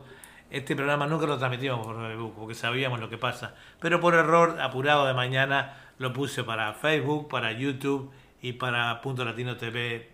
este 0.50 0.74
programa, 0.74 1.06
nunca 1.06 1.26
lo 1.26 1.38
transmitimos 1.38 1.86
por 1.86 1.96
Facebook 1.96 2.34
porque 2.36 2.54
sabíamos 2.54 2.98
lo 2.98 3.08
que 3.08 3.18
pasa, 3.18 3.54
pero 3.80 4.00
por 4.00 4.14
error, 4.14 4.60
apurado 4.60 5.06
de 5.06 5.14
mañana, 5.14 5.76
lo 5.98 6.12
puse 6.12 6.42
para 6.42 6.72
Facebook, 6.72 7.28
para 7.28 7.52
YouTube 7.52 8.10
y 8.42 8.54
para 8.54 9.00
punto 9.00 9.24
latino 9.24 9.56
TV 9.56 10.10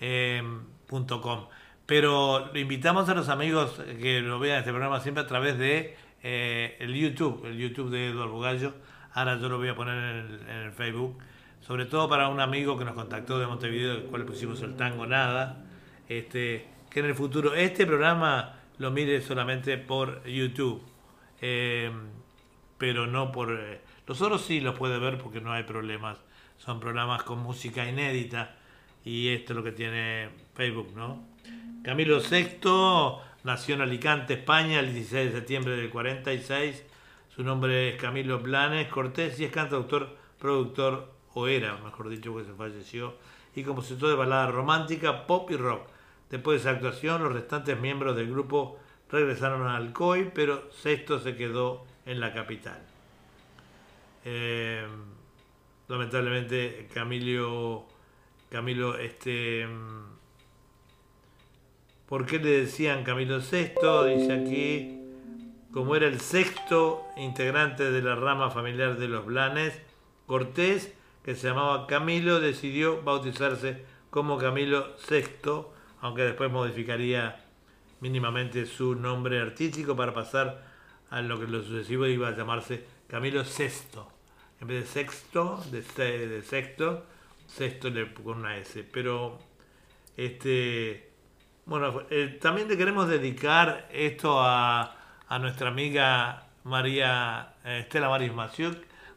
eh, 0.00 0.42
punto 0.86 1.20
com. 1.20 1.46
Pero 1.84 2.50
lo 2.52 2.58
invitamos 2.58 3.08
a 3.08 3.14
los 3.14 3.28
amigos 3.28 3.80
que 4.00 4.20
lo 4.20 4.38
vean 4.38 4.60
este 4.60 4.70
programa 4.70 5.00
siempre 5.00 5.24
a 5.24 5.26
través 5.26 5.58
de 5.58 5.96
eh, 6.22 6.76
el 6.80 6.94
YouTube, 6.94 7.44
el 7.44 7.58
YouTube 7.58 7.90
de 7.90 8.08
Eduardo 8.08 8.32
Bugallo. 8.32 8.74
Ahora 9.12 9.38
yo 9.38 9.48
lo 9.48 9.58
voy 9.58 9.68
a 9.68 9.74
poner 9.74 9.94
en 9.94 10.16
el, 10.16 10.40
en 10.48 10.56
el 10.56 10.72
Facebook. 10.72 11.18
Sobre 11.66 11.86
todo 11.86 12.08
para 12.08 12.28
un 12.28 12.38
amigo 12.38 12.78
que 12.78 12.84
nos 12.84 12.94
contactó 12.94 13.40
de 13.40 13.46
Montevideo, 13.46 13.94
del 13.94 14.04
cual 14.04 14.24
pusimos 14.24 14.62
el 14.62 14.76
tango 14.76 15.04
nada. 15.04 15.64
Este, 16.08 16.68
que 16.88 17.00
en 17.00 17.06
el 17.06 17.14
futuro 17.16 17.54
este 17.54 17.86
programa 17.86 18.60
lo 18.78 18.92
mire 18.92 19.20
solamente 19.20 19.76
por 19.76 20.24
YouTube. 20.24 20.80
Eh, 21.40 21.90
pero 22.78 23.08
no 23.08 23.32
por... 23.32 23.52
eh, 23.52 23.80
los 24.06 24.20
otros 24.20 24.42
sí 24.42 24.60
los 24.60 24.78
puede 24.78 25.00
ver 25.00 25.18
porque 25.18 25.40
no 25.40 25.52
hay 25.52 25.64
problemas. 25.64 26.18
Son 26.56 26.78
programas 26.78 27.24
con 27.24 27.40
música 27.40 27.88
inédita 27.88 28.54
y 29.04 29.28
esto 29.30 29.52
es 29.52 29.56
lo 29.56 29.64
que 29.64 29.72
tiene 29.72 30.28
Facebook, 30.54 30.92
¿no? 30.94 31.24
Camilo 31.82 32.20
VI 32.20 32.60
nació 33.42 33.74
en 33.74 33.80
Alicante, 33.80 34.34
España, 34.34 34.78
el 34.78 34.92
16 34.92 35.32
de 35.32 35.38
septiembre 35.38 35.76
del 35.76 35.90
46. 35.90 36.84
Su 37.34 37.42
nombre 37.42 37.88
es 37.88 38.00
Camilo 38.00 38.38
Blanes 38.38 38.86
Cortés 38.86 39.40
y 39.40 39.44
es 39.44 39.50
cantautor, 39.50 40.16
productor, 40.38 41.15
o 41.38 41.48
era, 41.48 41.76
mejor 41.84 42.08
dicho, 42.08 42.32
porque 42.32 42.48
se 42.48 42.54
falleció, 42.54 43.14
y 43.54 43.62
compositor 43.62 44.08
de 44.08 44.14
balada 44.14 44.50
romántica, 44.50 45.26
pop 45.26 45.50
y 45.50 45.56
rock. 45.56 45.86
Después 46.30 46.56
de 46.56 46.70
esa 46.70 46.76
actuación, 46.78 47.22
los 47.22 47.30
restantes 47.30 47.78
miembros 47.78 48.16
del 48.16 48.30
grupo 48.30 48.78
regresaron 49.10 49.68
al 49.68 49.92
COI, 49.92 50.30
pero 50.34 50.72
Sexto 50.72 51.18
se 51.20 51.36
quedó 51.36 51.84
en 52.06 52.20
la 52.20 52.32
capital. 52.32 52.80
Eh, 54.24 54.86
lamentablemente, 55.88 56.88
Camilo, 56.94 57.84
Camilo, 58.48 58.96
este, 58.96 59.66
mm, 59.66 60.04
¿por 62.08 62.24
qué 62.24 62.38
le 62.38 62.60
decían 62.62 63.04
Camilo 63.04 63.42
Sexto? 63.42 64.04
Dice 64.06 64.32
aquí, 64.32 65.02
como 65.70 65.94
era 65.96 66.06
el 66.06 66.18
sexto 66.18 67.04
integrante 67.18 67.90
de 67.90 68.00
la 68.00 68.14
rama 68.14 68.50
familiar 68.50 68.96
de 68.96 69.08
los 69.08 69.26
Blanes, 69.26 69.82
Cortés, 70.26 70.95
que 71.26 71.36
se 71.36 71.48
llamaba 71.48 71.88
Camilo, 71.88 72.40
decidió 72.40 73.02
bautizarse 73.02 73.84
como 74.10 74.38
Camilo 74.38 74.96
VI, 75.10 75.66
aunque 76.00 76.22
después 76.22 76.50
modificaría 76.52 77.44
mínimamente 78.00 78.66
su 78.66 78.94
nombre 78.94 79.40
artístico 79.40 79.96
para 79.96 80.14
pasar 80.14 80.64
a 81.10 81.22
lo 81.22 81.38
que 81.38 81.46
en 81.46 81.52
lo 81.52 81.62
sucesivo 81.62 82.06
iba 82.06 82.28
a 82.28 82.36
llamarse 82.36 82.86
Camilo 83.08 83.44
VI. 83.44 84.00
En 84.60 84.68
vez 84.68 84.84
de 84.84 84.88
sexto, 84.90 85.62
de, 85.72 85.82
se- 85.82 86.28
de 86.28 86.42
sexto, 86.42 87.04
sexto 87.46 87.90
le 87.90 88.12
con 88.14 88.38
una 88.38 88.56
S. 88.58 88.84
Pero, 88.84 89.38
este, 90.16 91.10
bueno, 91.66 92.02
eh, 92.10 92.38
también 92.40 92.68
le 92.68 92.76
queremos 92.76 93.08
dedicar 93.08 93.88
esto 93.92 94.40
a, 94.40 94.96
a 95.28 95.38
nuestra 95.38 95.68
amiga 95.68 96.48
María 96.64 97.54
eh, 97.64 97.80
Estela 97.80 98.08
Maris 98.08 98.32
Maciuk 98.32 98.76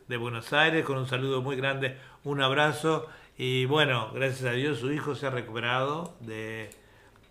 de 0.10 0.18
Buenos 0.18 0.52
Aires, 0.54 0.84
con 0.84 0.98
un 0.98 1.08
saludo 1.08 1.44
muy 1.44 1.56
grande, 1.56 1.96
un 2.24 2.42
abrazo. 2.42 3.08
Y 3.38 3.66
bueno, 3.66 4.10
gracias 4.12 4.50
a 4.50 4.54
Dios 4.54 4.80
su 4.80 4.92
hijo 4.92 5.14
se 5.14 5.28
ha 5.28 5.30
recuperado 5.30 6.18
de, 6.20 6.72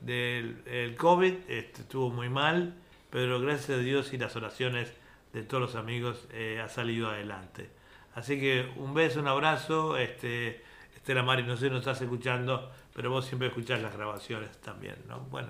del 0.01 0.63
el 0.65 0.95
COVID, 0.95 1.35
este, 1.49 1.83
estuvo 1.83 2.09
muy 2.11 2.29
mal, 2.29 2.75
pero 3.11 3.41
gracias 3.41 3.79
a 3.79 3.83
Dios 3.83 4.13
y 4.13 4.19
las 4.19 4.37
oraciones 4.37 4.95
de 5.33 5.43
todos 5.43 5.61
los 5.61 5.75
amigos 5.75 6.29
eh, 6.33 6.63
ha 6.65 6.69
salido 6.69 7.11
adelante. 7.11 7.69
Así 8.15 8.39
que 8.39 8.73
un 8.77 8.95
beso, 8.95 9.19
un 9.19 9.27
abrazo. 9.27 9.97
Este, 9.97 10.63
Estela 10.95 11.25
Mari, 11.25 11.43
no 11.43 11.57
sé 11.57 11.65
si 11.65 11.71
nos 11.71 11.81
estás 11.81 12.01
escuchando, 12.01 12.71
pero 12.95 13.11
vos 13.11 13.27
siempre 13.27 13.49
escuchás 13.49 13.83
las 13.83 13.97
grabaciones 13.97 14.57
también, 14.59 14.97
¿no? 15.09 15.19
Bueno, 15.31 15.49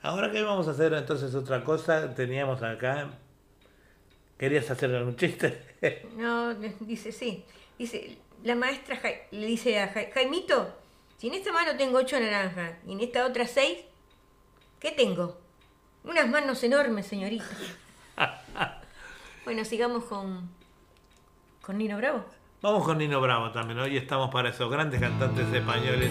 ahora 0.00 0.30
que 0.30 0.44
vamos 0.44 0.68
a 0.68 0.70
hacer 0.70 0.94
entonces 0.94 1.34
otra 1.34 1.64
cosa, 1.64 2.14
teníamos 2.14 2.62
acá. 2.62 3.10
¿Querías 4.38 4.70
hacer 4.70 4.94
algún 4.94 5.16
chiste? 5.16 5.62
No, 6.16 6.54
dice, 6.54 7.12
sí. 7.12 7.44
Dice, 7.78 8.16
la 8.42 8.54
maestra 8.54 8.98
le 9.30 9.46
dice 9.46 9.78
a 9.78 9.92
Jai- 9.92 10.10
Jaimito, 10.12 10.74
si 11.18 11.28
en 11.28 11.34
esta 11.34 11.52
mano 11.52 11.76
tengo 11.76 11.98
ocho 11.98 12.18
naranjas 12.18 12.72
y 12.86 12.92
en 12.92 13.00
esta 13.00 13.26
otra 13.26 13.46
seis, 13.46 13.78
¿qué 14.80 14.90
tengo? 14.92 15.38
Unas 16.04 16.28
manos 16.28 16.62
enormes, 16.64 17.06
señorita. 17.06 17.44
bueno, 19.44 19.64
sigamos 19.64 20.04
con, 20.04 20.48
con 21.62 21.76
Nino 21.78 21.96
Bravo. 21.98 22.24
Vamos 22.62 22.84
con 22.84 22.98
Nino 22.98 23.20
Bravo 23.20 23.50
también. 23.52 23.78
Hoy 23.78 23.96
estamos 23.96 24.30
para 24.30 24.48
esos 24.48 24.70
grandes 24.70 24.98
cantantes 25.00 25.46
españoles. 25.52 26.10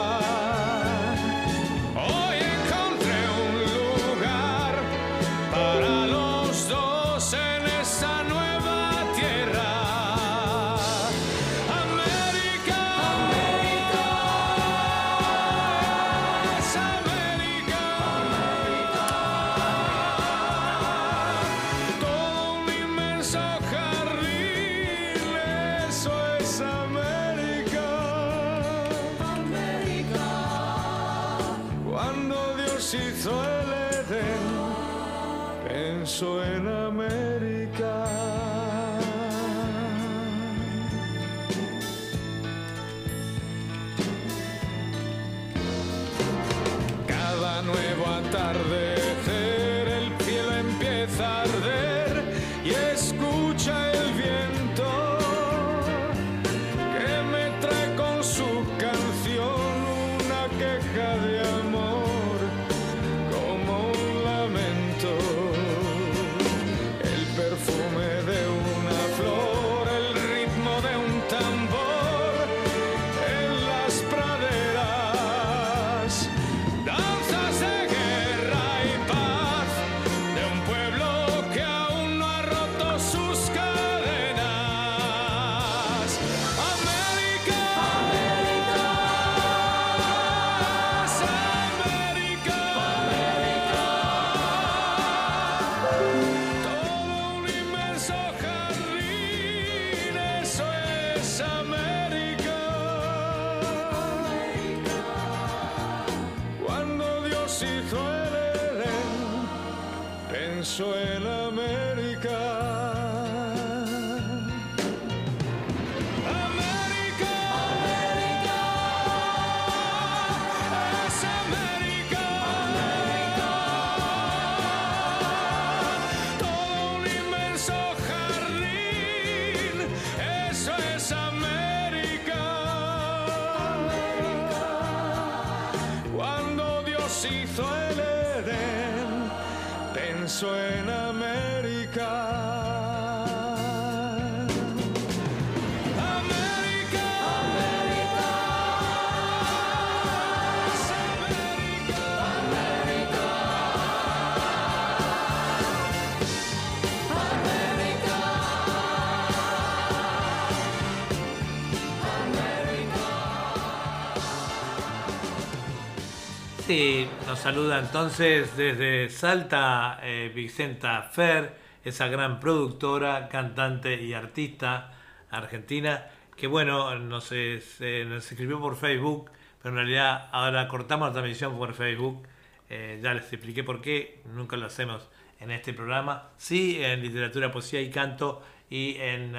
Nos 167.31 167.39
saluda 167.39 167.79
entonces 167.79 168.57
desde 168.57 169.09
Salta 169.09 170.01
eh, 170.03 170.29
Vicenta 170.35 171.03
Fer, 171.03 171.55
esa 171.81 172.09
gran 172.09 172.41
productora, 172.41 173.29
cantante 173.29 174.03
y 174.03 174.13
artista 174.13 174.91
argentina, 175.29 176.07
que 176.35 176.47
bueno, 176.47 176.91
eh, 176.91 176.99
nos 176.99 177.31
escribió 177.31 178.59
por 178.59 178.75
Facebook, 178.75 179.31
pero 179.61 179.69
en 179.69 179.75
realidad 179.77 180.27
ahora 180.33 180.67
cortamos 180.67 181.07
la 181.07 181.13
transmisión 181.13 181.57
por 181.57 181.73
Facebook. 181.73 182.27
Eh, 182.69 182.99
ya 183.01 183.13
les 183.13 183.31
expliqué 183.31 183.63
por 183.63 183.79
qué, 183.79 184.21
nunca 184.33 184.57
lo 184.57 184.65
hacemos 184.65 185.07
en 185.39 185.51
este 185.51 185.71
programa. 185.71 186.31
Sí, 186.35 186.83
en 186.83 187.01
literatura, 187.01 187.49
poesía 187.49 187.79
y 187.79 187.89
canto 187.89 188.43
y 188.69 188.97
en 188.97 189.37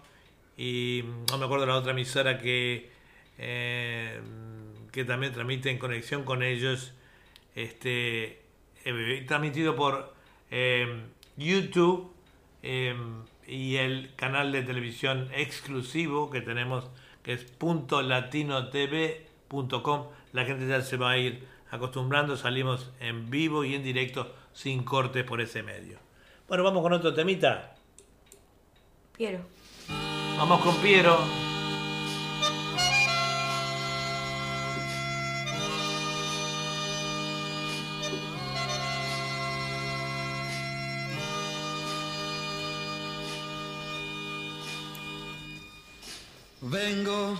y 0.58 1.04
mm, 1.04 1.26
no 1.32 1.38
me 1.38 1.46
acuerdo 1.46 1.66
la 1.66 1.76
otra 1.76 1.92
emisora 1.92 2.40
que, 2.40 2.90
eh, 3.38 4.22
que 4.92 5.06
también 5.06 5.34
transmite 5.34 5.70
en 5.70 5.80
conexión 5.80 6.24
con 6.24 6.44
ellos, 6.44 6.94
este, 7.56 8.42
eh, 8.86 9.24
transmitido 9.28 9.76
por 9.76 10.14
eh, 10.52 11.04
YouTube 11.38 12.12
eh, 12.62 12.96
y 13.48 13.78
el 13.78 14.14
canal 14.16 14.52
de 14.52 14.62
televisión 14.64 15.30
exclusivo 15.34 16.30
que 16.30 16.42
tenemos, 16.42 16.90
que 17.24 17.34
es 17.34 17.48
.latinotv.com. 17.60 20.08
La 20.32 20.46
gente 20.46 20.68
ya 20.68 20.82
se 20.82 20.98
va 20.98 21.12
a 21.12 21.18
ir 21.18 21.48
acostumbrando, 21.72 22.38
salimos 22.38 22.92
en 23.00 23.30
vivo 23.30 23.64
y 23.64 23.76
en 23.76 23.84
directo 23.84 24.34
sin 24.54 24.84
cortes 24.84 25.24
por 25.24 25.40
ese 25.42 25.64
medio. 25.64 26.00
Bueno, 26.48 26.64
vamos 26.64 26.84
con 26.84 26.94
otro 26.94 27.14
temita. 27.14 27.76
Piero. 29.18 29.63
Vamos 30.46 30.62
con 30.62 30.76
Piero. 30.82 31.18
Vengo 46.60 47.40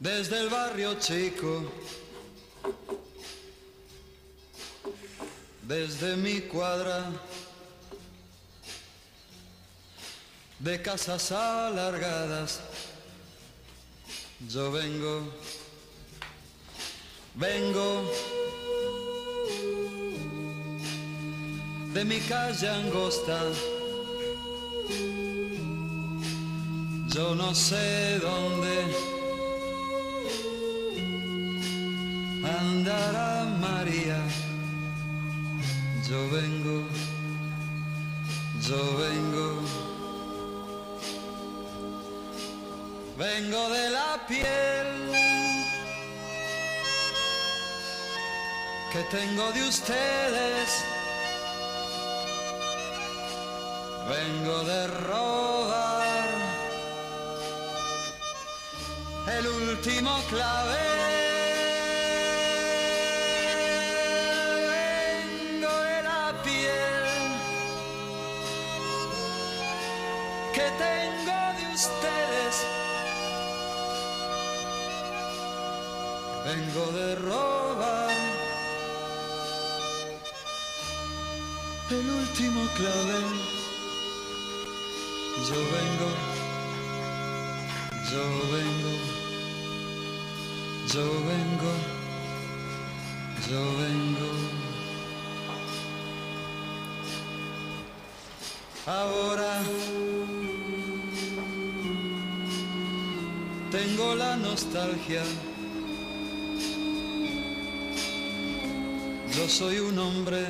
desde 0.00 0.40
el 0.40 0.48
barrio 0.48 0.94
chico, 0.94 1.70
desde 5.62 6.16
mi 6.16 6.40
cuadra 6.40 7.12
de 10.60 10.80
casas 10.82 11.32
alargadas. 11.32 12.60
Yo 14.48 14.70
vengo, 14.70 15.22
vengo 17.34 18.10
de 21.92 22.04
mi 22.04 22.20
calle 22.20 22.68
angosta. 22.68 23.40
Yo 27.08 27.34
no 27.34 27.54
sé 27.54 28.18
dónde 28.20 28.76
andará 32.44 33.44
María. 33.60 34.18
Yo 36.08 36.28
vengo, 36.30 36.86
yo 38.66 38.96
vengo, 38.98 39.62
vengo 43.40 43.70
de 43.70 43.90
la 43.90 44.18
piel 44.28 44.86
que 48.92 49.02
tengo 49.16 49.52
de 49.52 49.62
ustedes. 49.68 50.68
Vengo 54.08 54.64
de 54.64 54.86
robar 54.88 56.28
el 59.38 59.46
último 59.46 60.20
clave. 60.28 61.19
Vengo 76.72 76.92
de 76.92 77.16
robar 77.16 78.10
el 81.90 82.10
último 82.10 82.60
clavel. 82.76 83.24
Yo 85.48 85.58
vengo, 85.74 86.08
yo 88.10 88.24
vengo, 88.54 88.92
yo 90.94 91.04
vengo, 91.30 91.72
yo 93.48 93.60
vengo. 93.80 94.30
Ahora 98.86 99.62
tengo 103.72 104.14
la 104.14 104.36
nostalgia. 104.36 105.24
Soy 109.50 109.80
un 109.80 109.98
hombre 109.98 110.46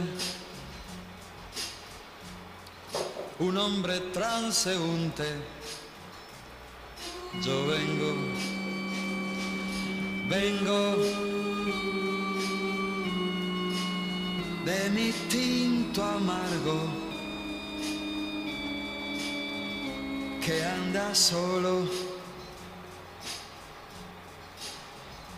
un 3.41 3.57
hombre 3.57 3.99
transeúnte. 4.13 5.25
Yo 7.43 7.67
vengo, 7.67 8.15
vengo 10.29 10.97
de 14.67 14.91
mi 14.91 15.11
tinto 15.31 16.05
amargo 16.05 16.79
que 20.45 20.63
anda 20.63 21.15
solo 21.15 21.87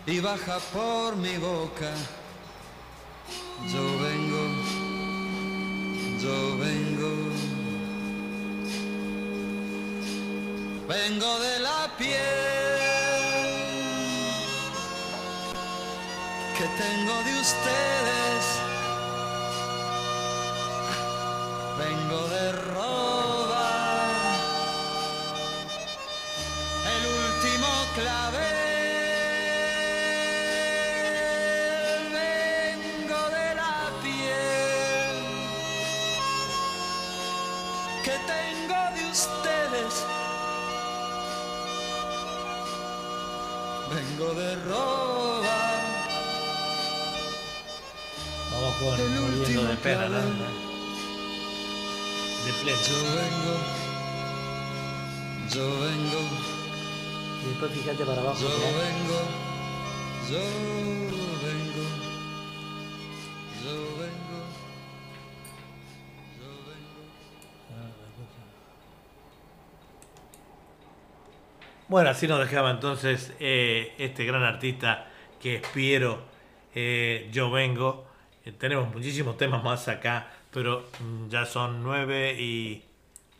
y 0.07 0.19
baja 0.19 0.59
por 0.73 1.15
mi 1.15 1.37
boca. 1.37 1.93
Yo 3.73 3.83
vengo, 3.99 4.43
yo 6.21 6.59
vengo. 6.59 7.13
Vengo 10.89 11.39
de 11.39 11.59
la 11.61 11.91
piel 11.97 12.13
que 16.59 16.67
tengo 16.83 17.15
de 17.25 17.41
ustedes. 17.41 18.45
Vengo 21.79 22.29
de 22.29 22.53
De 44.37 44.55
robar. 44.65 45.83
Vamos 48.51 48.75
con 48.77 49.01
El 49.01 49.11
Muriendo 49.21 49.65
de 49.65 49.77
pena, 49.77 50.09
¿no? 50.09 50.19
De 52.45 52.53
pleno. 52.63 52.79
Yo 52.89 52.99
vengo, 53.19 53.55
yo 55.55 55.65
vengo, 55.81 56.21
Y 57.43 57.49
después 57.51 57.73
fíjate 57.73 58.05
para 58.05 58.21
abajo. 58.23 58.39
yo 58.41 58.49
vengo, 58.83 59.21
yo 60.31 60.43
Bueno, 71.93 72.09
así 72.09 72.27
nos 72.27 72.39
dejaba 72.41 72.71
entonces 72.71 73.35
eh, 73.39 73.93
este 73.99 74.25
gran 74.25 74.43
artista 74.43 75.09
que 75.39 75.57
es 75.57 75.63
Piero 75.75 76.23
eh, 76.75 77.29
Yo 77.31 77.51
Vengo. 77.51 78.07
Eh, 78.47 78.53
tenemos 78.53 78.91
muchísimos 78.95 79.37
temas 79.37 79.63
más 79.63 79.89
acá, 79.89 80.31
pero 80.51 80.87
mm, 81.01 81.29
ya 81.29 81.45
son 81.45 81.83
9 81.83 82.33
y. 82.41 82.83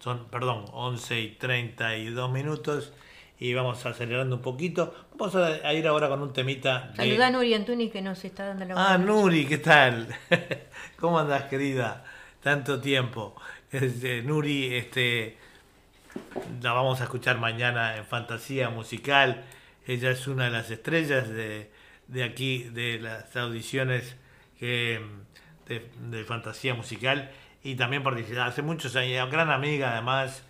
Son, 0.01 0.27
perdón, 0.27 0.67
11 0.71 1.19
y 1.19 1.29
32 1.37 2.31
minutos. 2.31 2.93
Y 3.39 3.55
vamos 3.55 3.87
acelerando 3.87 4.37
un 4.37 4.43
poquito. 4.43 4.95
Vamos 5.17 5.35
a, 5.35 5.47
a 5.67 5.73
ir 5.73 5.87
ahora 5.89 6.11
con 6.11 6.21
un 6.21 6.35
temita. 6.35 6.93
de- 6.95 7.25
a 7.25 7.31
Nuri 7.31 7.55
Antunes 7.55 7.91
que 7.91 8.03
nos 8.03 8.23
está 8.23 8.49
dando 8.49 8.67
la 8.67 8.75
Ah, 8.93 8.99
Nuri, 8.99 9.47
¿qué 9.47 9.57
tal? 9.59 10.09
¿Cómo 11.01 11.19
andas, 11.19 11.45
querida? 11.45 12.05
Tanto 12.43 12.79
tiempo. 12.83 13.35
Este, 13.71 14.21
Nuri, 14.21 14.75
este, 14.75 15.39
la 16.63 16.73
vamos 16.73 17.01
a 17.01 17.05
escuchar 17.05 17.39
mañana 17.39 17.97
en 17.97 18.05
Fantasía 18.05 18.71
Musical. 18.71 19.45
Ella 19.87 20.11
es 20.11 20.27
una 20.27 20.45
de 20.45 20.51
las 20.51 20.71
estrellas 20.71 21.29
de, 21.29 21.71
de 22.09 22.25
aquí, 22.25 22.65
de 22.65 23.01
las 23.01 23.35
audiciones 23.37 24.17
de, 24.61 25.01
de 25.67 26.25
Fantasía 26.25 26.75
Musical. 26.75 27.31
Y 27.65 27.75
también 27.75 28.03
participa 28.03 28.47
hace 28.47 28.63
muchos 28.63 28.95
años, 28.97 29.31
gran 29.31 29.51
amiga 29.51 29.93
además, 29.93 30.45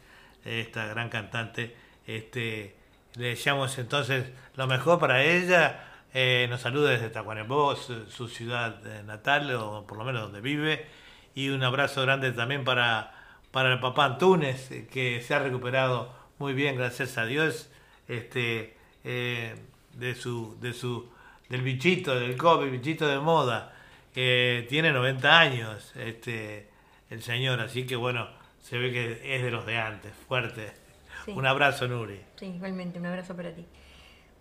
esta 0.45 0.87
gran 0.87 1.09
cantante. 1.09 1.77
Este, 2.07 2.75
le 3.17 3.29
deseamos 3.29 3.79
entonces 3.79 4.27
lo 4.57 4.67
mejor 4.67 4.99
para 4.99 5.23
ella. 5.23 5.85
Eh, 6.15 6.47
nos 6.51 6.61
saluda 6.61 6.91
desde 6.91 7.09
Tacuarembó, 7.09 7.75
su, 7.77 8.11
su 8.11 8.29
ciudad 8.29 8.83
natal, 9.05 9.55
o 9.55 9.87
por 9.87 9.99
lo 9.99 10.05
menos 10.05 10.23
donde 10.23 10.41
vive. 10.41 10.87
Y 11.35 11.49
un 11.49 11.63
abrazo 11.63 12.03
grande 12.03 12.33
también 12.33 12.65
para, 12.65 13.22
para 13.53 13.73
el 13.73 13.81
papá 13.81 14.07
Antunes, 14.07 14.71
eh, 14.71 14.89
que 14.91 15.23
se 15.23 15.35
ha 15.35 15.39
recuperado 15.39 16.13
muy 16.39 16.55
bien, 16.55 16.77
gracias 16.77 17.19
a 17.19 17.27
Dios, 17.27 17.71
este, 18.09 18.75
eh, 19.05 19.55
de 19.93 20.15
su, 20.15 20.59
de 20.61 20.73
su, 20.73 21.09
del 21.49 21.63
bichito, 21.63 22.19
del 22.19 22.37
COVID, 22.37 22.71
bichito 22.71 23.07
de 23.07 23.21
moda. 23.21 23.77
Eh, 24.15 24.67
tiene 24.69 24.91
90 24.93 25.39
años, 25.39 25.93
este, 25.97 26.69
el 27.11 27.23
señor, 27.23 27.61
así 27.61 27.87
que 27.87 27.95
bueno, 27.95 28.29
se 28.61 28.79
ve 28.79 28.91
que 28.91 29.37
es 29.37 29.43
de 29.43 29.51
los 29.51 29.65
de 29.67 29.77
antes, 29.77 30.13
fuerte. 30.27 30.73
Sí. 31.25 31.33
Un 31.33 31.47
abrazo, 31.47 31.87
Nuri. 31.87 32.21
Sí, 32.37 32.47
igualmente, 32.47 32.99
un 32.99 33.07
abrazo 33.07 33.37
para 33.37 33.55
ti. 33.55 33.65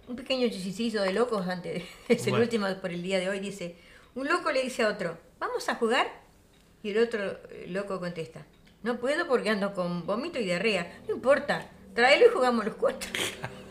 Un 0.08 0.16
pequeño 0.16 0.48
chistecito 0.50 1.02
de 1.02 1.14
locos 1.14 1.48
antes, 1.48 1.84
es 2.08 2.26
el 2.28 2.34
último 2.34 2.68
por 2.82 2.92
el 2.92 3.04
día 3.04 3.20
de 3.20 3.30
hoy, 3.30 3.40
dice, 3.40 3.76
un 4.16 4.28
loco 4.28 4.52
le 4.52 4.64
dice 4.64 4.84
a 4.84 4.90
otro, 4.90 5.18
¿vamos 5.40 5.70
a 5.70 5.76
jugar? 5.76 6.08
Y 6.84 6.92
el 6.92 7.04
otro 7.04 7.24
eh, 7.24 7.66
loco 7.68 8.00
contesta, 8.00 8.46
no 8.84 8.98
puedo 8.98 9.28
porque 9.28 9.50
ando 9.50 9.74
con 9.74 10.06
vómito 10.06 10.40
y 10.40 10.46
diarrea. 10.46 11.02
No 11.08 11.16
importa, 11.16 11.70
tráelo 11.94 12.26
y 12.26 12.30
jugamos 12.30 12.66
los 12.66 12.76
cuatro. 12.76 13.10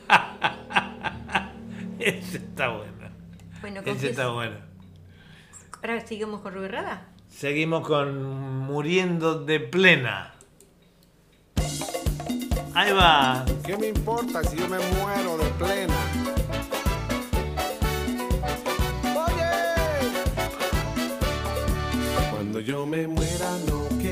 Ese 1.98 2.38
está 2.38 2.68
bueno. 2.68 3.10
Bueno, 3.60 3.82
¿con 3.82 3.96
Ese 3.96 4.10
está 4.10 4.28
bueno. 4.28 4.56
Ahora 5.82 6.06
sigamos 6.06 6.40
con 6.40 6.54
Rubén 6.54 6.72
Rada. 6.72 7.08
Seguimos 7.28 7.86
con 7.86 8.22
Muriendo 8.60 9.44
de 9.44 9.60
Plena. 9.60 10.34
Ahí 12.74 12.92
va. 12.92 13.44
¿Qué 13.64 13.76
me 13.76 13.88
importa 13.88 14.44
si 14.44 14.56
yo 14.56 14.68
me 14.68 14.78
muero 14.78 15.36
de 15.38 15.50
plena? 15.58 15.94
Cuando 22.30 22.60
yo 22.60 22.86
me 22.86 23.06
muera 23.06 23.58
no 23.68 23.79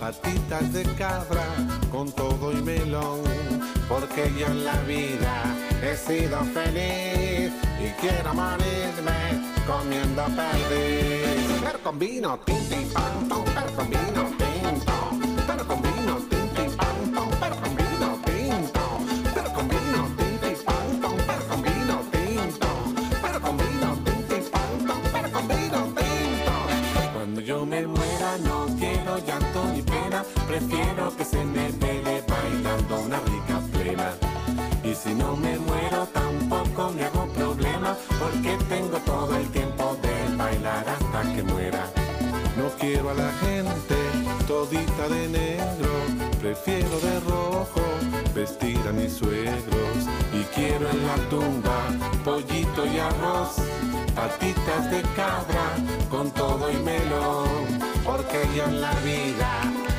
patitas 0.00 0.72
de 0.72 0.82
cabra 0.96 1.44
con 1.92 2.10
todo 2.12 2.52
y 2.52 2.62
melón, 2.62 3.20
porque 3.86 4.32
yo 4.38 4.46
en 4.46 4.64
la 4.64 4.76
vida 4.88 5.44
he 5.82 5.94
sido 5.94 6.38
feliz 6.54 7.52
y 7.78 7.90
quiero 8.00 8.32
morirme 8.32 9.20
comiendo 9.66 10.24
perdiz. 10.24 11.60
Pero 11.62 11.78
con 11.82 11.98
vino, 11.98 12.38
tinti, 12.46 12.86
pan, 12.94 13.28
tom, 13.28 13.44
pero 13.54 13.76
con 13.76 13.90
vino 13.90 14.22
tinto, 14.38 15.09
si 35.10 35.16
no 35.16 35.36
me 35.36 35.58
muero 35.58 36.06
tampoco 36.12 36.92
me 36.92 37.04
hago 37.04 37.26
problema, 37.32 37.96
porque 38.20 38.56
tengo 38.68 38.96
todo 38.98 39.36
el 39.36 39.48
tiempo 39.48 39.96
de 40.02 40.36
bailar 40.36 40.84
hasta 40.88 41.34
que 41.34 41.42
muera. 41.42 41.84
No 42.56 42.68
quiero 42.78 43.10
a 43.10 43.14
la 43.14 43.32
gente 43.44 43.96
todita 44.46 45.08
de 45.08 45.28
negro, 45.28 45.90
prefiero 46.40 46.96
de 47.00 47.18
rojo 47.28 47.82
vestir 48.34 48.78
a 48.88 48.92
mis 48.92 49.14
suegros. 49.14 49.98
Y 50.32 50.42
quiero 50.54 50.88
en 50.88 51.04
la 51.08 51.16
tumba 51.28 51.78
pollito 52.24 52.86
y 52.86 52.98
arroz, 53.00 53.56
patitas 54.14 54.90
de 54.92 55.02
cabra 55.16 55.66
con 56.08 56.30
todo 56.30 56.70
y 56.70 56.76
melón, 56.76 57.66
porque 58.04 58.38
yo 58.54 58.64
en 58.64 58.80
la 58.80 58.94
vida 59.00 59.50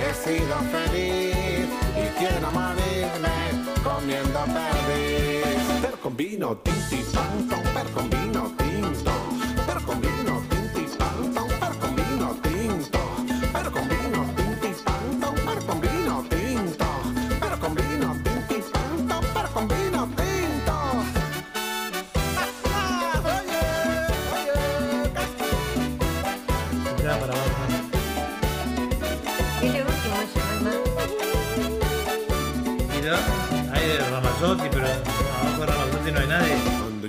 he 0.06 0.14
sido 0.14 0.56
feliz 0.76 1.68
y 2.02 2.06
quiero 2.18 2.50
morirme 2.52 3.61
comiendo 3.84 4.40
perdiz. 4.46 5.56
Pero 5.82 5.98
con 6.02 6.16
vino, 6.16 6.58
tinti, 6.58 7.04
pan, 7.14 7.48
con 7.94 8.11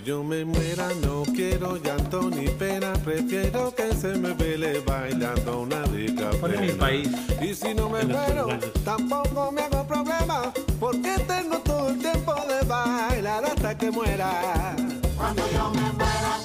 yo 0.05 0.23
me 0.25 0.45
muera 0.45 0.89
no 1.03 1.23
quiero 1.23 1.77
llanto 1.77 2.29
ni 2.31 2.49
pena, 2.49 2.93
prefiero 3.05 3.73
que 3.75 3.95
se 3.95 4.19
me 4.19 4.33
vele 4.33 4.81
bailando 4.81 5.61
una 5.61 5.85
rica 5.85 6.31
en 6.43 6.61
mi 6.61 6.73
país. 6.73 7.09
Y 7.41 7.55
si 7.55 7.73
no 7.75 7.89
me 7.89 8.03
muero, 8.05 8.49
tampoco 8.85 9.53
me 9.53 9.63
hago 9.63 9.87
problema, 9.87 10.53
porque 10.81 11.17
tengo 11.29 11.59
todo 11.59 11.91
el 11.91 11.99
tiempo 11.99 12.35
de 12.35 12.65
bailar 12.67 13.45
hasta 13.45 13.79
que 13.79 13.91
muera. 13.91 14.75
Cuando 15.17 15.43
yo 15.53 15.71
me 15.71 15.93
muera, 15.93 16.39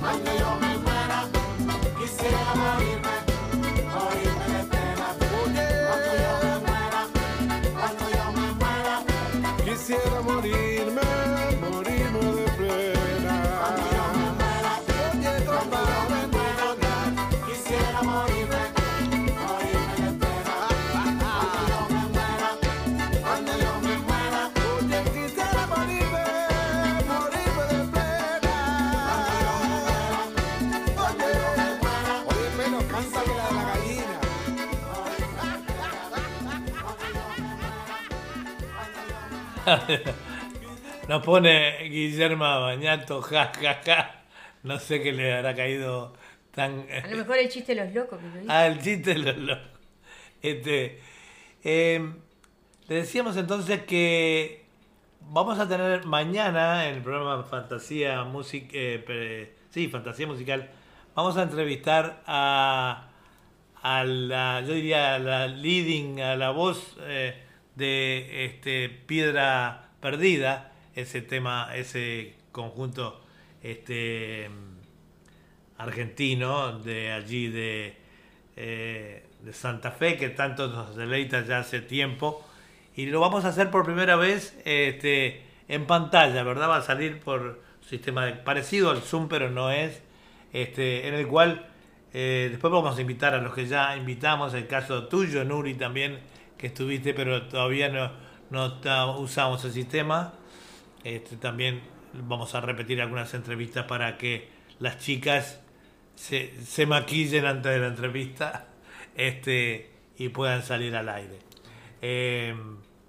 cuando 0.00 0.30
yo 0.38 0.54
me 0.60 0.78
muera, 0.78 1.28
quisiera 1.98 2.54
morirme, 2.54 3.16
morirme 3.92 4.64
de 4.68 4.74
Nos 41.08 41.22
pone 41.22 41.88
Guillermo 41.88 42.44
Bañato, 42.44 43.22
ja, 43.22 43.52
ja, 43.60 43.80
ja. 43.84 44.24
No 44.62 44.78
sé 44.78 45.02
qué 45.02 45.12
le 45.12 45.34
habrá 45.34 45.54
caído 45.54 46.14
tan... 46.54 46.86
A 46.90 47.06
lo 47.08 47.18
mejor 47.18 47.38
el 47.38 47.48
chiste 47.48 47.74
de 47.74 47.84
los 47.84 47.94
locos 47.94 48.18
que 48.18 48.44
lo. 48.44 48.52
Ah, 48.52 48.66
el 48.66 48.80
chiste 48.80 49.14
de 49.14 49.18
los 49.18 49.36
locos. 49.36 49.68
Este, 50.42 51.00
eh, 51.62 52.12
le 52.88 52.94
decíamos 52.94 53.36
entonces 53.36 53.82
que 53.84 54.64
vamos 55.20 55.58
a 55.58 55.68
tener 55.68 56.04
mañana 56.04 56.88
en 56.88 56.96
el 56.96 57.02
programa 57.02 57.42
Fantasía 57.44 58.24
Music, 58.24 58.70
eh, 58.72 59.54
sí, 59.70 59.88
Fantasía 59.88 60.26
Musical, 60.26 60.70
vamos 61.14 61.36
a 61.36 61.42
entrevistar 61.42 62.22
a, 62.26 63.08
a 63.82 64.04
la, 64.04 64.62
yo 64.66 64.74
diría 64.74 65.14
a 65.14 65.18
la 65.18 65.46
leading, 65.46 66.20
a 66.20 66.36
la 66.36 66.50
voz 66.50 66.96
eh, 67.02 67.43
de 67.74 68.44
este 68.44 68.88
Piedra 68.88 69.90
Perdida, 70.00 70.72
ese 70.94 71.22
tema, 71.22 71.74
ese 71.74 72.34
conjunto 72.52 73.20
este 73.62 74.48
argentino 75.78 76.78
de 76.78 77.12
allí 77.12 77.48
de, 77.48 77.96
eh, 78.56 79.26
de 79.40 79.52
Santa 79.52 79.90
Fe 79.90 80.16
que 80.16 80.28
tanto 80.28 80.68
nos 80.68 80.94
deleita 80.94 81.44
ya 81.44 81.58
hace 81.58 81.80
tiempo 81.80 82.44
y 82.94 83.06
lo 83.06 83.20
vamos 83.20 83.44
a 83.44 83.48
hacer 83.48 83.70
por 83.70 83.84
primera 83.84 84.16
vez 84.16 84.56
este, 84.64 85.42
en 85.68 85.86
pantalla, 85.86 86.42
¿verdad? 86.44 86.68
Va 86.68 86.76
a 86.76 86.82
salir 86.82 87.20
por 87.20 87.60
sistema 87.88 88.26
parecido 88.44 88.90
al 88.90 89.02
Zoom, 89.02 89.28
pero 89.28 89.50
no 89.50 89.70
es, 89.70 90.02
este, 90.52 91.08
en 91.08 91.14
el 91.14 91.26
cual 91.26 91.66
eh, 92.12 92.48
después 92.50 92.72
vamos 92.72 92.96
a 92.96 93.00
invitar 93.00 93.34
a 93.34 93.38
los 93.38 93.54
que 93.54 93.66
ya 93.66 93.96
invitamos, 93.96 94.54
el 94.54 94.68
caso 94.68 95.08
tuyo, 95.08 95.44
Nuri, 95.44 95.74
también, 95.74 96.20
que 96.58 96.68
estuviste, 96.68 97.14
pero 97.14 97.46
todavía 97.46 97.88
no, 97.88 98.12
no 98.50 99.18
usamos 99.18 99.64
el 99.64 99.72
sistema. 99.72 100.34
Este, 101.02 101.36
también 101.36 101.82
vamos 102.12 102.54
a 102.54 102.60
repetir 102.60 103.00
algunas 103.00 103.34
entrevistas 103.34 103.84
para 103.86 104.16
que 104.16 104.48
las 104.78 104.98
chicas 104.98 105.60
se, 106.14 106.54
se 106.64 106.86
maquillen 106.86 107.44
antes 107.44 107.72
de 107.72 107.78
la 107.78 107.88
entrevista 107.88 108.68
este, 109.16 109.90
y 110.16 110.28
puedan 110.28 110.62
salir 110.62 110.94
al 110.96 111.08
aire. 111.08 111.38
Eh, 112.02 112.54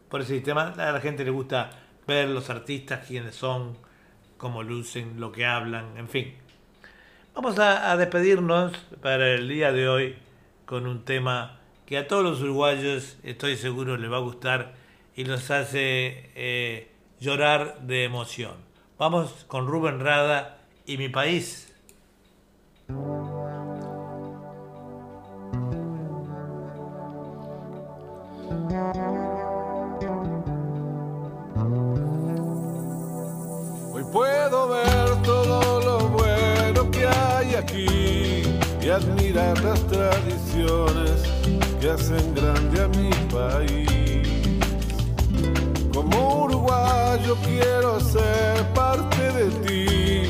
por 0.09 0.21
ese 0.21 0.35
sistema 0.35 0.73
a 0.77 0.91
la 0.91 1.01
gente 1.01 1.23
le 1.23 1.31
gusta 1.31 1.71
ver 2.07 2.29
los 2.29 2.49
artistas, 2.49 3.05
quiénes 3.05 3.35
son, 3.35 3.77
cómo 4.37 4.63
lucen, 4.63 5.19
lo 5.19 5.31
que 5.31 5.45
hablan, 5.45 5.97
en 5.97 6.07
fin. 6.07 6.35
Vamos 7.33 7.59
a, 7.59 7.91
a 7.91 7.97
despedirnos 7.97 8.73
para 9.01 9.33
el 9.33 9.49
día 9.49 9.71
de 9.71 9.89
hoy 9.89 10.15
con 10.65 10.87
un 10.87 11.03
tema 11.03 11.59
que 11.85 11.97
a 11.97 12.07
todos 12.07 12.23
los 12.23 12.41
uruguayos 12.41 13.17
estoy 13.23 13.57
seguro 13.57 13.97
les 13.97 14.11
va 14.11 14.17
a 14.17 14.21
gustar 14.21 14.73
y 15.15 15.23
los 15.23 15.51
hace 15.51 16.31
eh, 16.35 16.91
llorar 17.19 17.81
de 17.81 18.03
emoción. 18.03 18.53
Vamos 18.97 19.45
con 19.47 19.67
Rubén 19.67 19.99
Rada 19.99 20.57
y 20.85 20.97
mi 20.97 21.09
país. 21.09 21.73
Hoy 33.91 34.03
puedo 34.11 34.69
ver 34.69 35.21
todo 35.23 35.79
lo 35.81 35.99
bueno 36.09 36.91
que 36.91 37.07
hay 37.07 37.55
aquí 37.55 38.43
y 38.81 38.89
admirar 38.89 39.61
las 39.61 39.85
tradiciones 39.87 41.44
que 41.85 41.91
hacen 41.91 42.33
grande 42.33 42.81
a 42.81 42.87
mi 42.97 43.11
país. 43.31 44.27
Como 45.93 46.45
uruguayo 46.45 47.35
quiero 47.45 47.99
ser 47.99 48.73
parte 48.73 49.31
de 49.33 49.45
ti, 49.63 50.27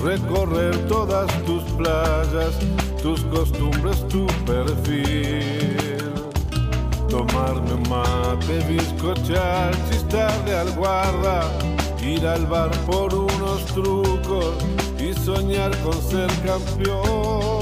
recorrer 0.00 0.76
todas 0.86 1.26
tus 1.44 1.64
playas, 1.72 2.54
tus 3.02 3.20
costumbres, 3.24 4.06
tu 4.06 4.26
perfil. 4.46 5.98
Tomarme 7.08 7.72
un 7.72 7.88
mate, 7.88 8.60
bizcochar, 8.68 9.72
chistarle 9.90 10.54
al 10.54 10.70
guarda, 10.76 11.50
ir 12.00 12.24
al 12.24 12.46
bar 12.46 12.70
por 12.86 13.12
unos 13.12 13.64
trucos 13.74 14.54
y 15.00 15.12
soñar 15.14 15.76
con 15.78 16.00
ser 16.00 16.30
campeón. 16.46 17.61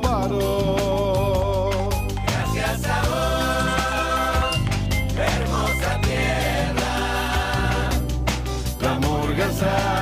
time. 9.61 10.00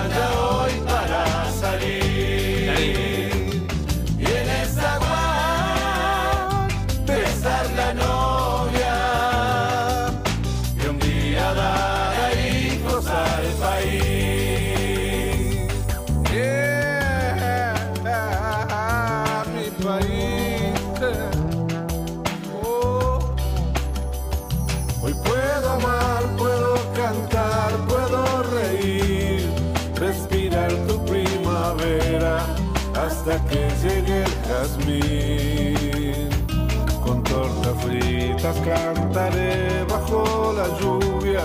Cantaré 38.64 39.84
bajo 39.90 40.53
la 40.53 40.68
lluvia, 40.80 41.41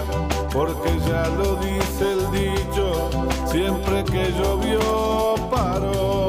porque 0.52 0.98
ya 1.08 1.28
lo 1.28 1.56
dice 1.56 2.12
el 2.12 2.30
dicho, 2.30 3.10
siempre 3.46 4.04
que 4.04 4.32
llovió 4.32 5.34
paró. 5.50 6.23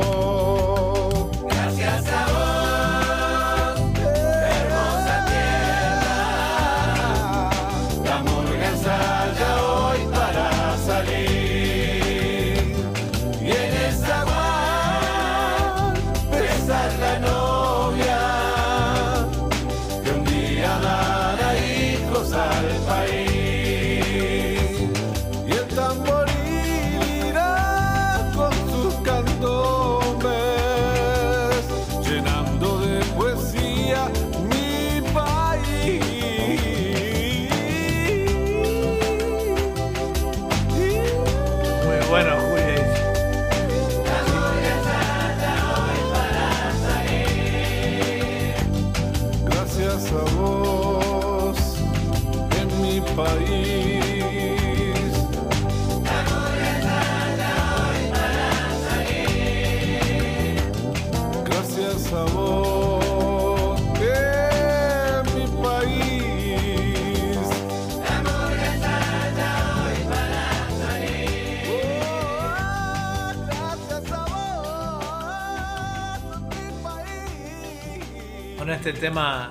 Este 78.86 79.02
tema 79.02 79.50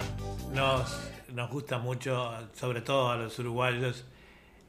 nos, 0.53 1.11
nos 1.33 1.51
gusta 1.51 1.79
mucho, 1.79 2.33
sobre 2.53 2.83
todo 2.83 3.11
a 3.11 3.17
los 3.17 3.37
uruguayos, 3.41 4.05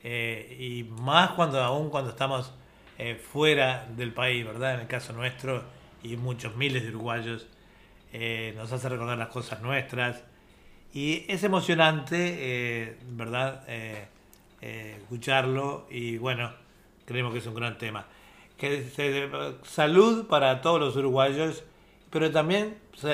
eh, 0.02 0.58
y 0.60 0.86
más 1.04 1.34
cuando 1.34 1.62
aún 1.62 1.92
cuando 1.92 2.10
estamos 2.10 2.52
eh, 2.98 3.14
fuera 3.14 3.86
del 3.96 4.12
país, 4.12 4.44
¿verdad? 4.44 4.74
En 4.74 4.80
el 4.80 4.88
caso 4.88 5.14
nuestro 5.14 5.62
y 6.02 6.18
muchos 6.18 6.56
miles 6.56 6.82
de 6.82 6.90
uruguayos, 6.90 7.46
eh, 8.12 8.56
nos 8.58 8.72
hace 8.72 8.90
recordar 8.90 9.20
las 9.20 9.28
cosas 9.28 9.62
nuestras. 9.62 10.24
Y 10.92 11.26
es 11.28 11.44
emocionante, 11.44 12.98
¿verdad? 13.10 13.68
Escucharlo 14.62 15.86
y 15.92 16.18
bueno, 16.18 16.52
creemos 17.06 17.34
que 17.34 17.38
es 17.38 17.46
un 17.46 17.54
gran 17.54 17.78
tema. 17.78 18.08
Que 18.58 18.90
salud 19.62 20.26
para 20.26 20.62
todos 20.62 20.80
los 20.80 20.96
uruguayos, 20.96 21.64
pero 22.10 22.32
también 22.32 22.80
sa- 22.96 23.14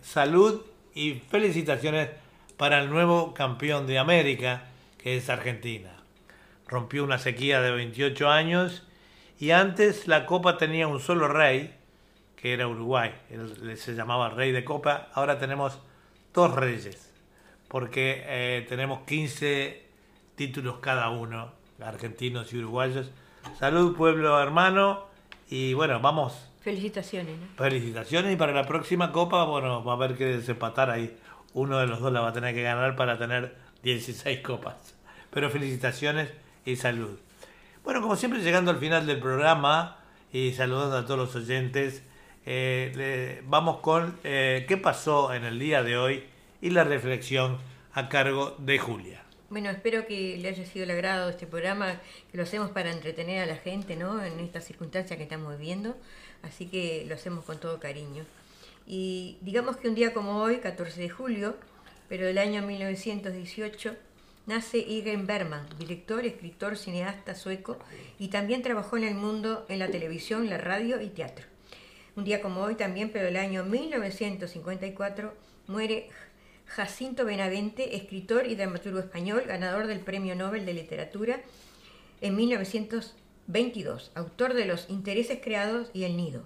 salud 0.00 0.62
y 0.94 1.14
felicitaciones 1.14 2.10
para 2.56 2.80
el 2.80 2.90
nuevo 2.90 3.32
campeón 3.34 3.86
de 3.86 3.98
América, 3.98 4.64
que 4.98 5.16
es 5.16 5.30
Argentina. 5.30 5.90
Rompió 6.66 7.04
una 7.04 7.18
sequía 7.18 7.60
de 7.60 7.70
28 7.70 8.28
años 8.28 8.86
y 9.38 9.52
antes 9.52 10.06
la 10.06 10.26
Copa 10.26 10.58
tenía 10.58 10.86
un 10.86 11.00
solo 11.00 11.26
rey, 11.28 11.74
que 12.36 12.52
era 12.52 12.68
Uruguay. 12.68 13.14
Él 13.30 13.76
se 13.76 13.94
llamaba 13.94 14.28
Rey 14.28 14.52
de 14.52 14.64
Copa. 14.64 15.08
Ahora 15.14 15.38
tenemos 15.38 15.78
dos 16.34 16.54
reyes, 16.54 17.12
porque 17.68 18.22
eh, 18.26 18.66
tenemos 18.68 19.00
15 19.06 19.82
títulos 20.36 20.80
cada 20.80 21.08
uno, 21.10 21.52
argentinos 21.80 22.52
y 22.52 22.58
uruguayos. 22.58 23.10
Salud, 23.58 23.96
pueblo 23.96 24.40
hermano. 24.40 25.06
Y 25.48 25.74
bueno, 25.74 26.00
vamos 26.00 26.49
Felicitaciones, 26.60 27.38
¿no? 27.38 27.46
Felicitaciones 27.56 28.32
y 28.32 28.36
para 28.36 28.52
la 28.52 28.66
próxima 28.66 29.12
copa, 29.12 29.44
bueno, 29.44 29.82
va 29.84 29.92
a 29.92 29.96
haber 29.96 30.16
que 30.16 30.26
desempatar 30.26 30.90
ahí. 30.90 31.16
Uno 31.54 31.78
de 31.78 31.86
los 31.86 32.00
dos 32.00 32.12
la 32.12 32.20
va 32.20 32.28
a 32.28 32.32
tener 32.32 32.54
que 32.54 32.62
ganar 32.62 32.96
para 32.96 33.18
tener 33.18 33.56
16 33.82 34.40
copas. 34.40 34.94
Pero 35.32 35.48
felicitaciones 35.50 36.30
y 36.64 36.76
salud. 36.76 37.18
Bueno, 37.82 38.02
como 38.02 38.14
siempre, 38.16 38.40
llegando 38.42 38.70
al 38.70 38.78
final 38.78 39.06
del 39.06 39.18
programa 39.20 39.96
y 40.32 40.52
saludando 40.52 40.98
a 40.98 41.04
todos 41.06 41.18
los 41.18 41.34
oyentes, 41.36 42.02
eh, 42.46 42.92
le- 42.94 43.42
vamos 43.48 43.78
con 43.78 44.18
eh, 44.22 44.64
qué 44.68 44.76
pasó 44.76 45.32
en 45.32 45.44
el 45.44 45.58
día 45.58 45.82
de 45.82 45.96
hoy 45.96 46.24
y 46.60 46.70
la 46.70 46.84
reflexión 46.84 47.58
a 47.94 48.08
cargo 48.08 48.54
de 48.58 48.78
Julia. 48.78 49.22
Bueno, 49.48 49.68
espero 49.70 50.06
que 50.06 50.36
le 50.38 50.48
haya 50.48 50.64
sido 50.64 50.84
el 50.84 50.90
agrado 50.92 51.28
este 51.30 51.46
programa, 51.46 52.00
que 52.30 52.36
lo 52.36 52.44
hacemos 52.44 52.70
para 52.70 52.92
entretener 52.92 53.42
a 53.42 53.46
la 53.46 53.56
gente, 53.56 53.96
¿no? 53.96 54.22
En 54.22 54.38
estas 54.38 54.64
circunstancias 54.64 55.16
que 55.16 55.24
estamos 55.24 55.58
viviendo, 55.58 55.96
así 56.42 56.66
que 56.66 57.04
lo 57.08 57.14
hacemos 57.14 57.44
con 57.44 57.58
todo 57.58 57.80
cariño. 57.80 58.24
Y 58.86 59.38
digamos 59.40 59.76
que 59.76 59.88
un 59.88 59.94
día 59.94 60.12
como 60.12 60.42
hoy, 60.42 60.58
14 60.58 61.00
de 61.00 61.08
julio, 61.08 61.56
pero 62.08 62.26
del 62.26 62.38
año 62.38 62.62
1918, 62.62 63.96
nace 64.46 64.78
Egan 64.78 65.26
Berman, 65.26 65.66
director, 65.78 66.24
escritor, 66.24 66.76
cineasta 66.76 67.34
sueco, 67.34 67.78
y 68.18 68.28
también 68.28 68.62
trabajó 68.62 68.96
en 68.96 69.04
el 69.04 69.14
mundo 69.14 69.64
en 69.68 69.78
la 69.78 69.88
televisión, 69.88 70.50
la 70.50 70.58
radio 70.58 71.00
y 71.00 71.08
teatro. 71.08 71.46
Un 72.16 72.24
día 72.24 72.42
como 72.42 72.62
hoy 72.62 72.74
también, 72.74 73.10
pero 73.12 73.26
del 73.26 73.36
año 73.36 73.64
1954, 73.64 75.32
muere 75.68 76.08
Jacinto 76.66 77.24
Benavente, 77.24 77.96
escritor 77.96 78.46
y 78.46 78.56
dramaturgo 78.56 78.98
español, 78.98 79.44
ganador 79.46 79.86
del 79.86 80.00
Premio 80.00 80.34
Nobel 80.34 80.66
de 80.66 80.74
Literatura 80.74 81.40
en 82.20 82.36
1922, 83.50 84.12
autor 84.14 84.54
de 84.54 84.64
Los 84.64 84.88
intereses 84.88 85.40
creados 85.42 85.90
y 85.92 86.04
El 86.04 86.16
nido. 86.16 86.44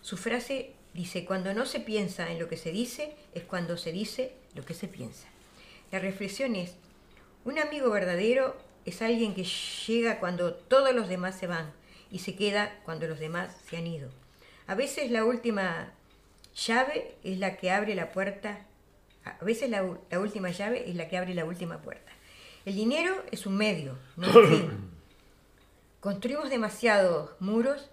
Su 0.00 0.16
frase 0.16 0.72
dice, 0.92 1.24
cuando 1.24 1.54
no 1.54 1.66
se 1.66 1.80
piensa 1.80 2.30
en 2.32 2.38
lo 2.38 2.48
que 2.48 2.56
se 2.56 2.72
dice, 2.72 3.14
es 3.34 3.44
cuando 3.44 3.76
se 3.76 3.92
dice 3.92 4.34
lo 4.54 4.64
que 4.64 4.74
se 4.74 4.88
piensa. 4.88 5.28
La 5.92 6.00
reflexión 6.00 6.56
es, 6.56 6.74
un 7.44 7.58
amigo 7.58 7.90
verdadero 7.90 8.56
es 8.84 9.02
alguien 9.02 9.34
que 9.34 9.44
llega 9.44 10.18
cuando 10.18 10.54
todos 10.54 10.92
los 10.94 11.08
demás 11.08 11.38
se 11.38 11.46
van 11.46 11.72
y 12.10 12.18
se 12.18 12.34
queda 12.34 12.80
cuando 12.84 13.06
los 13.06 13.20
demás 13.20 13.56
se 13.68 13.76
han 13.76 13.86
ido. 13.86 14.10
A 14.66 14.74
veces 14.74 15.10
la 15.10 15.24
última 15.24 15.92
llave 16.54 17.14
es 17.22 17.38
la 17.38 17.56
que 17.56 17.70
abre 17.70 17.94
la 17.94 18.10
puerta, 18.10 18.66
a 19.24 19.44
veces 19.44 19.70
la 19.70 19.84
última 20.18 20.50
llave 20.50 20.90
es 20.90 20.96
la 20.96 21.08
que 21.08 21.16
abre 21.16 21.34
la 21.34 21.44
última 21.44 21.80
puerta. 21.80 22.10
El 22.64 22.74
dinero 22.74 23.24
es 23.30 23.46
un 23.46 23.56
medio, 23.56 23.96
no 24.16 24.28
un 24.28 24.48
fin. 24.48 24.88
Construimos 26.02 26.50
demasiados 26.50 27.30
muros 27.38 27.88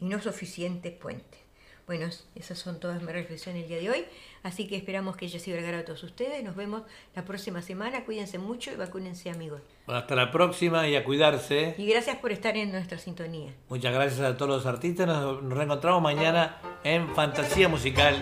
y 0.00 0.06
no 0.06 0.18
suficientes 0.22 0.94
puentes. 0.94 1.38
Bueno, 1.86 2.06
es- 2.06 2.26
esas 2.34 2.58
son 2.58 2.80
todas 2.80 3.02
mis 3.02 3.12
reflexiones 3.12 3.64
el 3.64 3.68
día 3.68 3.76
de 3.76 3.90
hoy, 3.90 4.04
así 4.42 4.66
que 4.66 4.76
esperamos 4.76 5.14
que 5.14 5.26
haya 5.26 5.38
sido 5.38 5.58
el 5.58 5.74
a 5.74 5.84
todos 5.84 6.02
ustedes. 6.04 6.42
Nos 6.42 6.56
vemos 6.56 6.84
la 7.14 7.26
próxima 7.26 7.60
semana, 7.60 8.06
cuídense 8.06 8.38
mucho 8.38 8.72
y 8.72 8.76
vacúnense 8.76 9.28
amigos. 9.28 9.60
Bueno, 9.84 10.00
hasta 10.00 10.14
la 10.16 10.30
próxima 10.30 10.88
y 10.88 10.96
a 10.96 11.04
cuidarse. 11.04 11.74
Y 11.76 11.84
gracias 11.84 12.16
por 12.16 12.32
estar 12.32 12.56
en 12.56 12.72
nuestra 12.72 12.96
sintonía. 12.96 13.52
Muchas 13.68 13.92
gracias 13.92 14.20
a 14.20 14.38
todos 14.38 14.48
los 14.52 14.64
artistas. 14.64 15.06
Nos 15.06 15.42
nos 15.42 15.52
reencontramos 15.58 16.00
mañana 16.00 16.56
en 16.82 17.14
Fantasía 17.14 17.68
Musical 17.68 18.14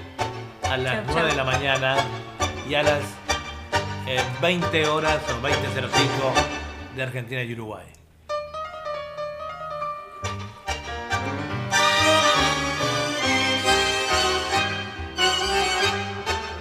a 0.65 0.77
las 0.79 0.95
Chau, 1.07 1.15
9 1.15 1.23
de 1.23 1.29
chau. 1.29 1.37
la 1.37 1.45
mañana 1.45 1.97
y 2.69 2.75
a 2.75 2.83
las 2.83 3.03
eh, 4.09 4.19
20 4.43 4.89
horas 4.89 5.23
o 5.31 5.41
20.05 5.47 6.97
de 6.97 7.03
Argentina 7.05 7.45
y 7.45 7.53
Uruguay. 7.53 7.87